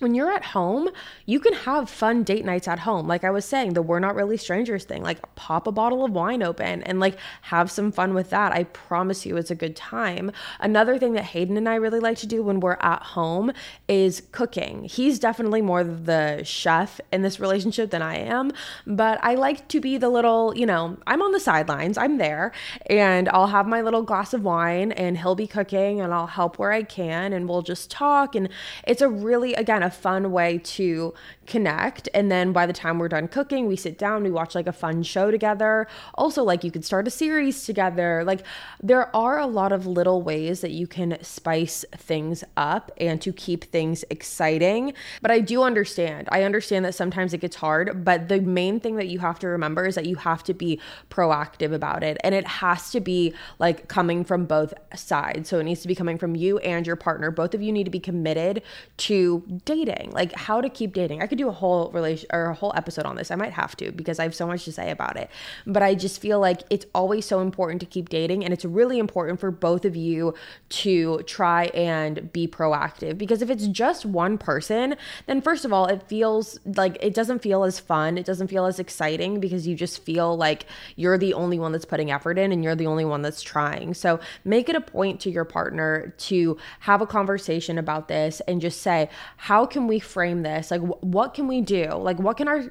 when 0.00 0.14
you're 0.14 0.30
at 0.30 0.44
home, 0.44 0.88
you 1.26 1.40
can 1.40 1.52
have 1.52 1.90
fun 1.90 2.22
date 2.22 2.44
nights 2.44 2.68
at 2.68 2.80
home. 2.80 3.08
Like 3.08 3.24
I 3.24 3.30
was 3.30 3.44
saying, 3.44 3.74
the 3.74 3.82
we're 3.82 3.98
not 3.98 4.14
really 4.14 4.36
strangers 4.36 4.84
thing, 4.84 5.02
like 5.02 5.34
pop 5.34 5.66
a 5.66 5.72
bottle 5.72 6.04
of 6.04 6.12
wine 6.12 6.42
open 6.42 6.82
and 6.84 7.00
like 7.00 7.16
have 7.42 7.70
some 7.70 7.90
fun 7.90 8.14
with 8.14 8.30
that. 8.30 8.52
I 8.52 8.64
promise 8.64 9.26
you 9.26 9.36
it's 9.36 9.50
a 9.50 9.56
good 9.56 9.74
time. 9.74 10.30
Another 10.60 10.98
thing 10.98 11.14
that 11.14 11.24
Hayden 11.24 11.56
and 11.56 11.68
I 11.68 11.76
really 11.76 12.00
like 12.00 12.18
to 12.18 12.26
do 12.26 12.42
when 12.42 12.60
we're 12.60 12.78
at 12.80 13.02
home 13.02 13.52
is 13.88 14.22
cooking. 14.32 14.84
He's 14.84 15.18
definitely 15.18 15.62
more 15.62 15.82
the 15.82 16.42
chef 16.44 17.00
in 17.12 17.22
this 17.22 17.40
relationship 17.40 17.90
than 17.90 18.02
I 18.02 18.16
am, 18.16 18.52
but 18.86 19.18
I 19.22 19.34
like 19.34 19.68
to 19.68 19.80
be 19.80 19.96
the 19.96 20.08
little, 20.08 20.56
you 20.56 20.66
know, 20.66 20.96
I'm 21.06 21.22
on 21.22 21.32
the 21.32 21.40
sidelines, 21.40 21.98
I'm 21.98 22.18
there, 22.18 22.52
and 22.86 23.28
I'll 23.30 23.48
have 23.48 23.66
my 23.66 23.80
little 23.80 24.02
glass 24.02 24.32
of 24.32 24.44
wine 24.44 24.92
and 24.92 25.18
he'll 25.18 25.34
be 25.34 25.46
cooking 25.46 26.00
and 26.00 26.12
I'll 26.12 26.26
help 26.26 26.58
where 26.58 26.72
I 26.72 26.82
can 26.82 27.32
and 27.32 27.48
we'll 27.48 27.62
just 27.62 27.90
talk. 27.90 28.34
And 28.34 28.48
it's 28.86 29.02
a 29.02 29.08
really, 29.08 29.54
again, 29.54 29.82
a 29.88 29.90
fun 29.90 30.30
way 30.30 30.58
to 30.58 31.14
connect. 31.48 32.08
And 32.14 32.30
then 32.30 32.52
by 32.52 32.66
the 32.66 32.72
time 32.72 32.98
we're 32.98 33.08
done 33.08 33.26
cooking, 33.26 33.66
we 33.66 33.74
sit 33.74 33.98
down, 33.98 34.22
we 34.22 34.30
watch 34.30 34.54
like 34.54 34.66
a 34.66 34.72
fun 34.72 35.02
show 35.02 35.30
together. 35.30 35.88
Also, 36.14 36.44
like 36.44 36.62
you 36.62 36.70
could 36.70 36.84
start 36.84 37.08
a 37.08 37.10
series 37.10 37.64
together. 37.64 38.22
Like 38.24 38.44
there 38.80 39.14
are 39.16 39.38
a 39.38 39.46
lot 39.46 39.72
of 39.72 39.86
little 39.86 40.22
ways 40.22 40.60
that 40.60 40.70
you 40.70 40.86
can 40.86 41.18
spice 41.22 41.84
things 41.96 42.44
up 42.56 42.92
and 42.98 43.20
to 43.22 43.32
keep 43.32 43.64
things 43.64 44.04
exciting. 44.10 44.92
But 45.22 45.30
I 45.30 45.40
do 45.40 45.62
understand. 45.62 46.28
I 46.30 46.42
understand 46.42 46.84
that 46.84 46.94
sometimes 46.94 47.32
it 47.32 47.38
gets 47.38 47.56
hard, 47.56 48.04
but 48.04 48.28
the 48.28 48.40
main 48.40 48.78
thing 48.78 48.96
that 48.96 49.08
you 49.08 49.18
have 49.20 49.38
to 49.40 49.48
remember 49.48 49.86
is 49.86 49.94
that 49.94 50.06
you 50.06 50.16
have 50.16 50.44
to 50.44 50.54
be 50.54 50.78
proactive 51.10 51.72
about 51.72 52.04
it. 52.04 52.18
And 52.22 52.34
it 52.34 52.46
has 52.46 52.90
to 52.90 53.00
be 53.00 53.32
like 53.58 53.88
coming 53.88 54.22
from 54.22 54.44
both 54.44 54.74
sides. 54.94 55.48
So 55.48 55.58
it 55.58 55.64
needs 55.64 55.80
to 55.80 55.88
be 55.88 55.94
coming 55.94 56.18
from 56.18 56.36
you 56.36 56.58
and 56.58 56.86
your 56.86 56.96
partner. 56.96 57.30
Both 57.30 57.54
of 57.54 57.62
you 57.62 57.72
need 57.72 57.84
to 57.84 57.90
be 57.90 58.00
committed 58.00 58.62
to 58.98 59.42
dating, 59.64 60.10
like 60.12 60.32
how 60.32 60.60
to 60.60 60.68
keep 60.68 60.92
dating. 60.92 61.22
I 61.22 61.26
could 61.26 61.37
do 61.38 61.48
a 61.48 61.52
whole 61.52 61.90
relation 61.90 62.28
or 62.32 62.46
a 62.46 62.54
whole 62.54 62.72
episode 62.76 63.06
on 63.06 63.16
this. 63.16 63.30
I 63.30 63.36
might 63.36 63.52
have 63.52 63.76
to 63.76 63.90
because 63.92 64.18
I 64.18 64.24
have 64.24 64.34
so 64.34 64.46
much 64.46 64.64
to 64.66 64.72
say 64.72 64.90
about 64.90 65.16
it. 65.16 65.30
But 65.66 65.82
I 65.82 65.94
just 65.94 66.20
feel 66.20 66.40
like 66.40 66.62
it's 66.70 66.86
always 66.94 67.24
so 67.24 67.40
important 67.40 67.80
to 67.80 67.86
keep 67.86 68.08
dating 68.08 68.44
and 68.44 68.52
it's 68.52 68.64
really 68.64 68.98
important 68.98 69.40
for 69.40 69.50
both 69.50 69.84
of 69.84 69.96
you 69.96 70.34
to 70.70 71.22
try 71.22 71.66
and 71.66 72.32
be 72.32 72.46
proactive 72.46 73.16
because 73.16 73.42
if 73.42 73.50
it's 73.50 73.66
just 73.68 74.04
one 74.04 74.36
person, 74.38 74.96
then 75.26 75.40
first 75.40 75.64
of 75.64 75.72
all, 75.72 75.86
it 75.86 76.02
feels 76.02 76.58
like 76.64 76.96
it 77.00 77.14
doesn't 77.14 77.40
feel 77.40 77.64
as 77.64 77.80
fun. 77.80 78.18
It 78.18 78.26
doesn't 78.26 78.48
feel 78.48 78.66
as 78.66 78.78
exciting 78.78 79.40
because 79.40 79.66
you 79.66 79.74
just 79.74 80.02
feel 80.02 80.36
like 80.36 80.66
you're 80.96 81.18
the 81.18 81.34
only 81.34 81.58
one 81.58 81.72
that's 81.72 81.84
putting 81.84 82.10
effort 82.10 82.38
in 82.38 82.52
and 82.52 82.62
you're 82.62 82.74
the 82.74 82.86
only 82.86 83.04
one 83.04 83.22
that's 83.22 83.42
trying. 83.42 83.94
So 83.94 84.20
make 84.44 84.68
it 84.68 84.76
a 84.76 84.80
point 84.80 85.20
to 85.20 85.30
your 85.30 85.44
partner 85.44 86.14
to 86.18 86.58
have 86.80 87.00
a 87.00 87.06
conversation 87.06 87.78
about 87.78 88.08
this 88.08 88.40
and 88.48 88.60
just 88.60 88.82
say, 88.82 89.08
how 89.36 89.66
can 89.66 89.86
we 89.86 89.98
frame 89.98 90.42
this? 90.42 90.70
Like, 90.70 90.82
wh- 90.82 91.02
what 91.28 91.34
can 91.34 91.46
we 91.46 91.60
do? 91.60 91.90
Like, 91.92 92.18
what 92.18 92.38
can 92.38 92.48
our, 92.48 92.64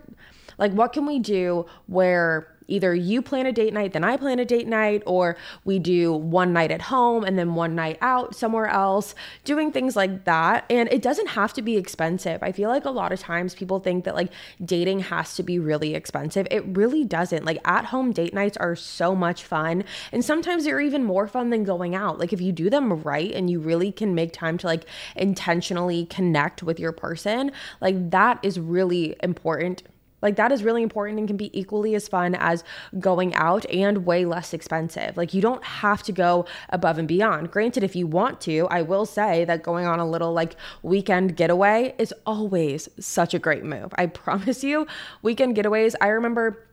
like, 0.58 0.72
what 0.72 0.92
can 0.92 1.06
we 1.06 1.20
do 1.20 1.68
where 1.86 2.57
either 2.68 2.94
you 2.94 3.22
plan 3.22 3.46
a 3.46 3.52
date 3.52 3.74
night, 3.74 3.94
then 3.94 4.04
I 4.04 4.18
plan 4.18 4.40
a 4.40 4.46
date 4.46 4.68
night, 4.68 5.04
or 5.06 5.38
we 5.66 5.80
do 5.80 6.14
one 6.14 6.54
night 6.54 6.72
at 6.72 6.82
home 6.82 7.24
and 7.24 7.38
then 7.38 7.56
one 7.56 7.76
night 7.76 7.98
out 8.02 8.36
somewhere 8.36 8.68
else, 8.68 9.16
doing 9.44 9.72
things 9.72 9.96
like 9.96 10.26
that. 10.26 10.66
And 10.70 10.90
it 10.92 11.02
doesn't 11.02 11.28
have 11.28 11.54
to 11.54 11.62
be 11.62 11.78
expensive. 11.78 12.44
I 12.44 12.52
feel 12.52 12.70
like 12.70 12.86
a 12.86 12.92
lot 12.92 13.12
of 13.12 13.20
times 13.20 13.56
people 13.56 13.80
think 13.80 14.06
that 14.06 14.16
like 14.16 14.32
dating 14.64 15.00
has 15.00 15.36
to 15.36 15.44
be 15.44 15.60
really 15.60 15.96
expensive. 15.96 16.48
It 16.52 16.66
really 16.78 17.04
doesn't. 17.04 17.46
Like 17.46 17.60
at 17.66 17.86
home 17.86 18.12
date 18.12 18.34
nights 18.34 18.58
are 18.58 18.76
so 18.76 19.16
much 19.16 19.44
fun. 19.44 19.84
And 20.12 20.24
sometimes 20.24 20.66
they're 20.66 20.82
even 20.82 21.04
more 21.04 21.28
fun 21.28 21.50
than 21.50 21.64
going 21.64 21.96
out. 21.96 22.20
Like 22.20 22.34
if 22.34 22.42
you 22.42 22.52
do 22.52 22.70
them 22.70 23.02
right 23.02 23.32
and 23.32 23.50
you 23.50 23.60
really 23.60 23.92
can 23.92 24.16
make 24.16 24.34
time 24.34 24.58
to 24.60 24.68
like 24.68 24.86
intentionally 25.16 26.06
connect 26.06 26.64
with 26.64 26.80
your 26.80 26.92
person, 26.92 27.52
like 27.82 28.12
that 28.12 28.40
is 28.44 28.60
really 28.60 29.16
important 29.24 29.84
like 30.22 30.36
that 30.36 30.52
is 30.52 30.64
really 30.64 30.84
important 30.84 31.20
and 31.20 31.28
can 31.28 31.38
be 31.38 31.58
equally 31.58 31.96
as 31.96 32.08
fun 32.08 32.36
as 32.36 32.64
going 33.00 33.34
out 33.36 33.66
and 33.70 34.06
way 34.06 34.26
less 34.26 34.54
expensive. 34.54 35.16
Like 35.18 35.34
you 35.34 35.42
don't 35.42 35.64
have 35.64 36.04
to 36.04 36.12
go 36.12 36.46
above 36.70 36.98
and 36.98 37.08
beyond. 37.08 37.52
Granted, 37.52 37.84
if 37.84 37.96
you 37.96 38.08
want 38.08 38.42
to, 38.42 38.68
I 38.70 38.82
will 38.82 39.06
say 39.06 39.46
that 39.46 39.64
going 39.64 39.86
on 39.86 40.00
a 40.00 40.10
little 40.10 40.34
like 40.34 40.56
weekend 40.82 41.36
getaway 41.36 41.94
is 41.98 42.14
always 42.26 42.90
such 43.00 43.34
a 43.34 43.40
great 43.40 43.64
move. 43.64 43.94
I 43.96 44.06
promise 44.28 44.64
you, 44.64 44.88
weekend 45.22 45.56
getaways. 45.56 45.94
I 46.02 46.08
remember 46.08 46.68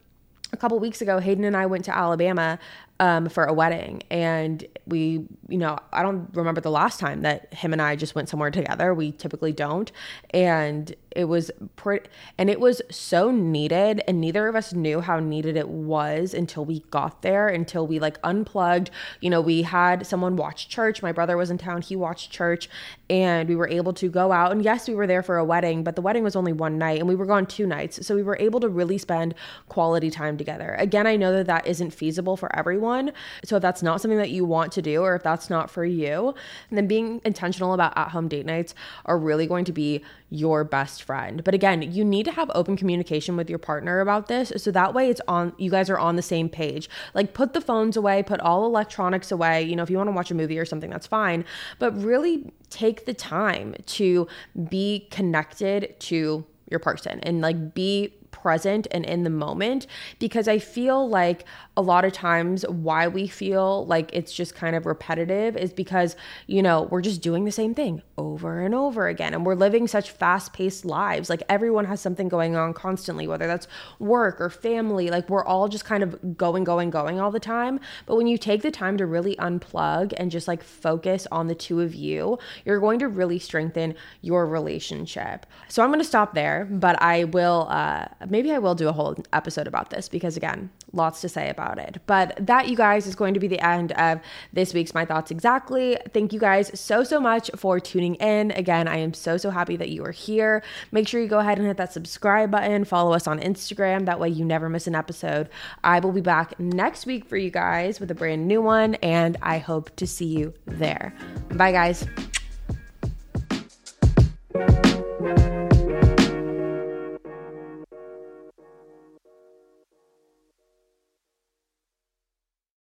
a 0.52 0.56
couple 0.56 0.78
weeks 0.78 1.02
ago, 1.02 1.18
Hayden 1.18 1.44
and 1.44 1.56
I 1.56 1.66
went 1.66 1.84
to 1.86 1.96
Alabama 1.96 2.58
um, 3.00 3.28
for 3.28 3.44
a 3.44 3.52
wedding. 3.52 4.02
And 4.10 4.64
we, 4.86 5.26
you 5.48 5.58
know, 5.58 5.78
I 5.92 6.02
don't 6.02 6.28
remember 6.34 6.60
the 6.60 6.70
last 6.70 7.00
time 7.00 7.22
that 7.22 7.52
him 7.52 7.72
and 7.72 7.82
I 7.82 7.96
just 7.96 8.14
went 8.14 8.28
somewhere 8.28 8.50
together. 8.50 8.94
We 8.94 9.12
typically 9.12 9.52
don't. 9.52 9.90
And 10.30 10.94
it 11.10 11.24
was 11.24 11.50
pretty, 11.76 12.08
and 12.38 12.50
it 12.50 12.60
was 12.60 12.82
so 12.90 13.30
needed. 13.30 14.02
And 14.06 14.20
neither 14.20 14.46
of 14.48 14.56
us 14.56 14.72
knew 14.72 15.00
how 15.00 15.20
needed 15.20 15.56
it 15.56 15.68
was 15.68 16.34
until 16.34 16.64
we 16.64 16.80
got 16.90 17.22
there, 17.22 17.48
until 17.48 17.86
we 17.86 17.98
like 17.98 18.18
unplugged. 18.22 18.90
You 19.20 19.30
know, 19.30 19.40
we 19.40 19.62
had 19.62 20.06
someone 20.06 20.36
watch 20.36 20.68
church. 20.68 21.02
My 21.02 21.12
brother 21.12 21.36
was 21.36 21.50
in 21.50 21.58
town, 21.58 21.82
he 21.82 21.96
watched 21.96 22.30
church, 22.30 22.68
and 23.10 23.48
we 23.48 23.56
were 23.56 23.68
able 23.68 23.92
to 23.94 24.08
go 24.08 24.32
out. 24.32 24.52
And 24.52 24.64
yes, 24.64 24.88
we 24.88 24.94
were 24.94 25.06
there 25.06 25.22
for 25.22 25.36
a 25.36 25.44
wedding, 25.44 25.84
but 25.84 25.96
the 25.96 26.02
wedding 26.02 26.24
was 26.24 26.36
only 26.36 26.52
one 26.52 26.78
night 26.78 26.98
and 26.98 27.08
we 27.08 27.14
were 27.14 27.26
gone 27.26 27.46
two 27.46 27.66
nights. 27.66 28.04
So 28.06 28.14
we 28.14 28.22
were 28.22 28.36
able 28.40 28.60
to 28.60 28.68
really 28.68 28.98
spend 28.98 29.34
quality 29.68 30.10
time 30.10 30.36
together. 30.36 30.74
Again, 30.78 31.06
I 31.06 31.16
know 31.16 31.32
that 31.32 31.46
that 31.46 31.66
isn't 31.66 31.92
feasible 31.92 32.36
for 32.36 32.54
everyone 32.56 32.83
everyone. 32.84 33.12
So 33.44 33.56
if 33.56 33.62
that's 33.62 33.82
not 33.82 34.00
something 34.00 34.18
that 34.18 34.30
you 34.30 34.44
want 34.44 34.72
to 34.72 34.82
do 34.82 35.02
or 35.02 35.16
if 35.16 35.22
that's 35.22 35.48
not 35.48 35.70
for 35.70 35.84
you, 35.84 36.34
then 36.70 36.86
being 36.86 37.20
intentional 37.24 37.72
about 37.72 37.96
at 37.96 38.08
home 38.08 38.28
date 38.28 38.44
nights 38.44 38.74
are 39.06 39.18
really 39.18 39.46
going 39.46 39.64
to 39.64 39.72
be 39.72 40.02
your 40.30 40.64
best 40.64 41.02
friend. 41.02 41.42
But 41.42 41.54
again, 41.54 41.80
you 41.80 42.04
need 42.04 42.24
to 42.24 42.32
have 42.32 42.50
open 42.54 42.76
communication 42.76 43.36
with 43.36 43.48
your 43.48 43.58
partner 43.58 44.00
about 44.00 44.28
this 44.28 44.52
so 44.56 44.70
that 44.72 44.92
way 44.92 45.08
it's 45.08 45.20
on 45.28 45.52
you 45.56 45.70
guys 45.70 45.88
are 45.88 45.98
on 45.98 46.16
the 46.16 46.22
same 46.22 46.48
page. 46.48 46.88
Like 47.14 47.32
put 47.32 47.54
the 47.54 47.60
phones 47.60 47.96
away, 47.96 48.22
put 48.22 48.40
all 48.40 48.66
electronics 48.66 49.32
away. 49.32 49.62
You 49.62 49.76
know, 49.76 49.82
if 49.82 49.90
you 49.90 49.96
want 49.96 50.08
to 50.08 50.12
watch 50.12 50.30
a 50.30 50.34
movie 50.34 50.58
or 50.58 50.66
something 50.66 50.90
that's 50.90 51.06
fine, 51.06 51.44
but 51.78 51.96
really 52.02 52.52
take 52.68 53.06
the 53.06 53.14
time 53.14 53.74
to 53.86 54.26
be 54.68 55.08
connected 55.10 55.98
to 56.00 56.44
your 56.70 56.80
person 56.80 57.20
and 57.20 57.40
like 57.40 57.74
be 57.74 58.12
present 58.34 58.88
and 58.90 59.04
in 59.06 59.22
the 59.22 59.30
moment 59.30 59.86
because 60.18 60.48
I 60.48 60.58
feel 60.58 61.08
like 61.08 61.44
a 61.76 61.82
lot 61.82 62.04
of 62.04 62.12
times 62.12 62.64
why 62.68 63.08
we 63.08 63.26
feel 63.26 63.86
like 63.86 64.10
it's 64.12 64.32
just 64.32 64.54
kind 64.54 64.76
of 64.76 64.86
repetitive 64.86 65.56
is 65.56 65.72
because, 65.72 66.16
you 66.46 66.62
know, 66.62 66.82
we're 66.90 67.00
just 67.00 67.22
doing 67.22 67.44
the 67.44 67.52
same 67.52 67.74
thing 67.74 68.02
over 68.18 68.60
and 68.60 68.74
over 68.74 69.08
again. 69.08 69.34
And 69.34 69.46
we're 69.46 69.54
living 69.54 69.88
such 69.88 70.10
fast 70.10 70.52
paced 70.52 70.84
lives. 70.84 71.30
Like 71.30 71.42
everyone 71.48 71.84
has 71.86 72.00
something 72.00 72.28
going 72.28 72.54
on 72.54 72.74
constantly, 72.74 73.26
whether 73.26 73.46
that's 73.46 73.66
work 73.98 74.40
or 74.40 74.50
family. 74.50 75.10
Like 75.10 75.28
we're 75.28 75.44
all 75.44 75.68
just 75.68 75.84
kind 75.84 76.02
of 76.02 76.36
going, 76.36 76.64
going, 76.64 76.90
going 76.90 77.20
all 77.20 77.30
the 77.30 77.40
time. 77.40 77.80
But 78.06 78.16
when 78.16 78.26
you 78.26 78.38
take 78.38 78.62
the 78.62 78.70
time 78.70 78.96
to 78.98 79.06
really 79.06 79.34
unplug 79.36 80.12
and 80.16 80.30
just 80.30 80.46
like 80.46 80.62
focus 80.62 81.26
on 81.32 81.46
the 81.46 81.54
two 81.54 81.80
of 81.80 81.94
you, 81.94 82.38
you're 82.64 82.80
going 82.80 82.98
to 83.00 83.08
really 83.08 83.38
strengthen 83.38 83.94
your 84.22 84.46
relationship. 84.46 85.46
So 85.68 85.82
I'm 85.82 85.90
going 85.90 86.00
to 86.00 86.04
stop 86.04 86.34
there, 86.34 86.68
but 86.70 87.00
I 87.02 87.24
will, 87.24 87.66
uh, 87.68 88.06
maybe 88.30 88.52
I 88.52 88.58
will 88.58 88.74
do 88.74 88.88
a 88.88 88.92
whole 88.92 89.16
episode 89.32 89.66
about 89.66 89.90
this 89.90 90.08
because, 90.08 90.36
again, 90.36 90.70
lots 90.92 91.20
to 91.22 91.28
say 91.28 91.48
about 91.50 91.78
it. 91.78 91.98
But 92.06 92.34
that, 92.46 92.68
you 92.68 92.76
guys, 92.76 93.06
is 93.06 93.14
going 93.14 93.34
to 93.34 93.40
be 93.40 93.48
the 93.48 93.60
end 93.60 93.92
of 93.92 94.20
this 94.52 94.74
week's 94.74 94.94
My 94.94 95.04
Thoughts 95.04 95.30
Exactly. 95.30 95.96
Thank 96.12 96.32
you 96.32 96.40
guys 96.40 96.78
so, 96.78 97.04
so 97.04 97.20
much 97.20 97.50
for 97.56 97.80
tuning 97.80 98.14
in. 98.16 98.50
Again, 98.52 98.88
I 98.88 98.96
am 98.96 99.14
so, 99.14 99.36
so 99.36 99.50
happy 99.50 99.76
that 99.76 99.90
you 99.90 100.04
are 100.04 100.12
here. 100.12 100.62
Make 100.92 101.08
sure 101.08 101.20
you 101.20 101.28
go 101.28 101.38
ahead 101.38 101.58
and 101.58 101.66
hit 101.66 101.76
that 101.76 101.92
subscribe 101.92 102.50
button, 102.50 102.84
follow 102.84 103.12
us 103.12 103.26
on 103.26 103.40
Instagram. 103.40 104.06
That 104.06 104.20
way, 104.20 104.28
you 104.28 104.44
never 104.44 104.68
miss 104.68 104.86
an 104.86 104.94
episode. 104.94 105.48
I 105.82 106.00
will 106.00 106.12
be 106.12 106.20
back 106.20 106.58
next 106.58 107.06
week 107.06 107.24
for 107.24 107.36
you 107.36 107.50
guys 107.50 108.00
with 108.00 108.10
a 108.10 108.14
brand 108.14 108.46
new 108.46 108.62
one, 108.62 108.94
and 108.96 109.36
I 109.42 109.58
hope 109.58 109.94
to 109.96 110.06
see 110.06 110.26
you 110.26 110.54
there. 110.66 111.14
Bye, 111.50 111.72
guys. 111.72 112.06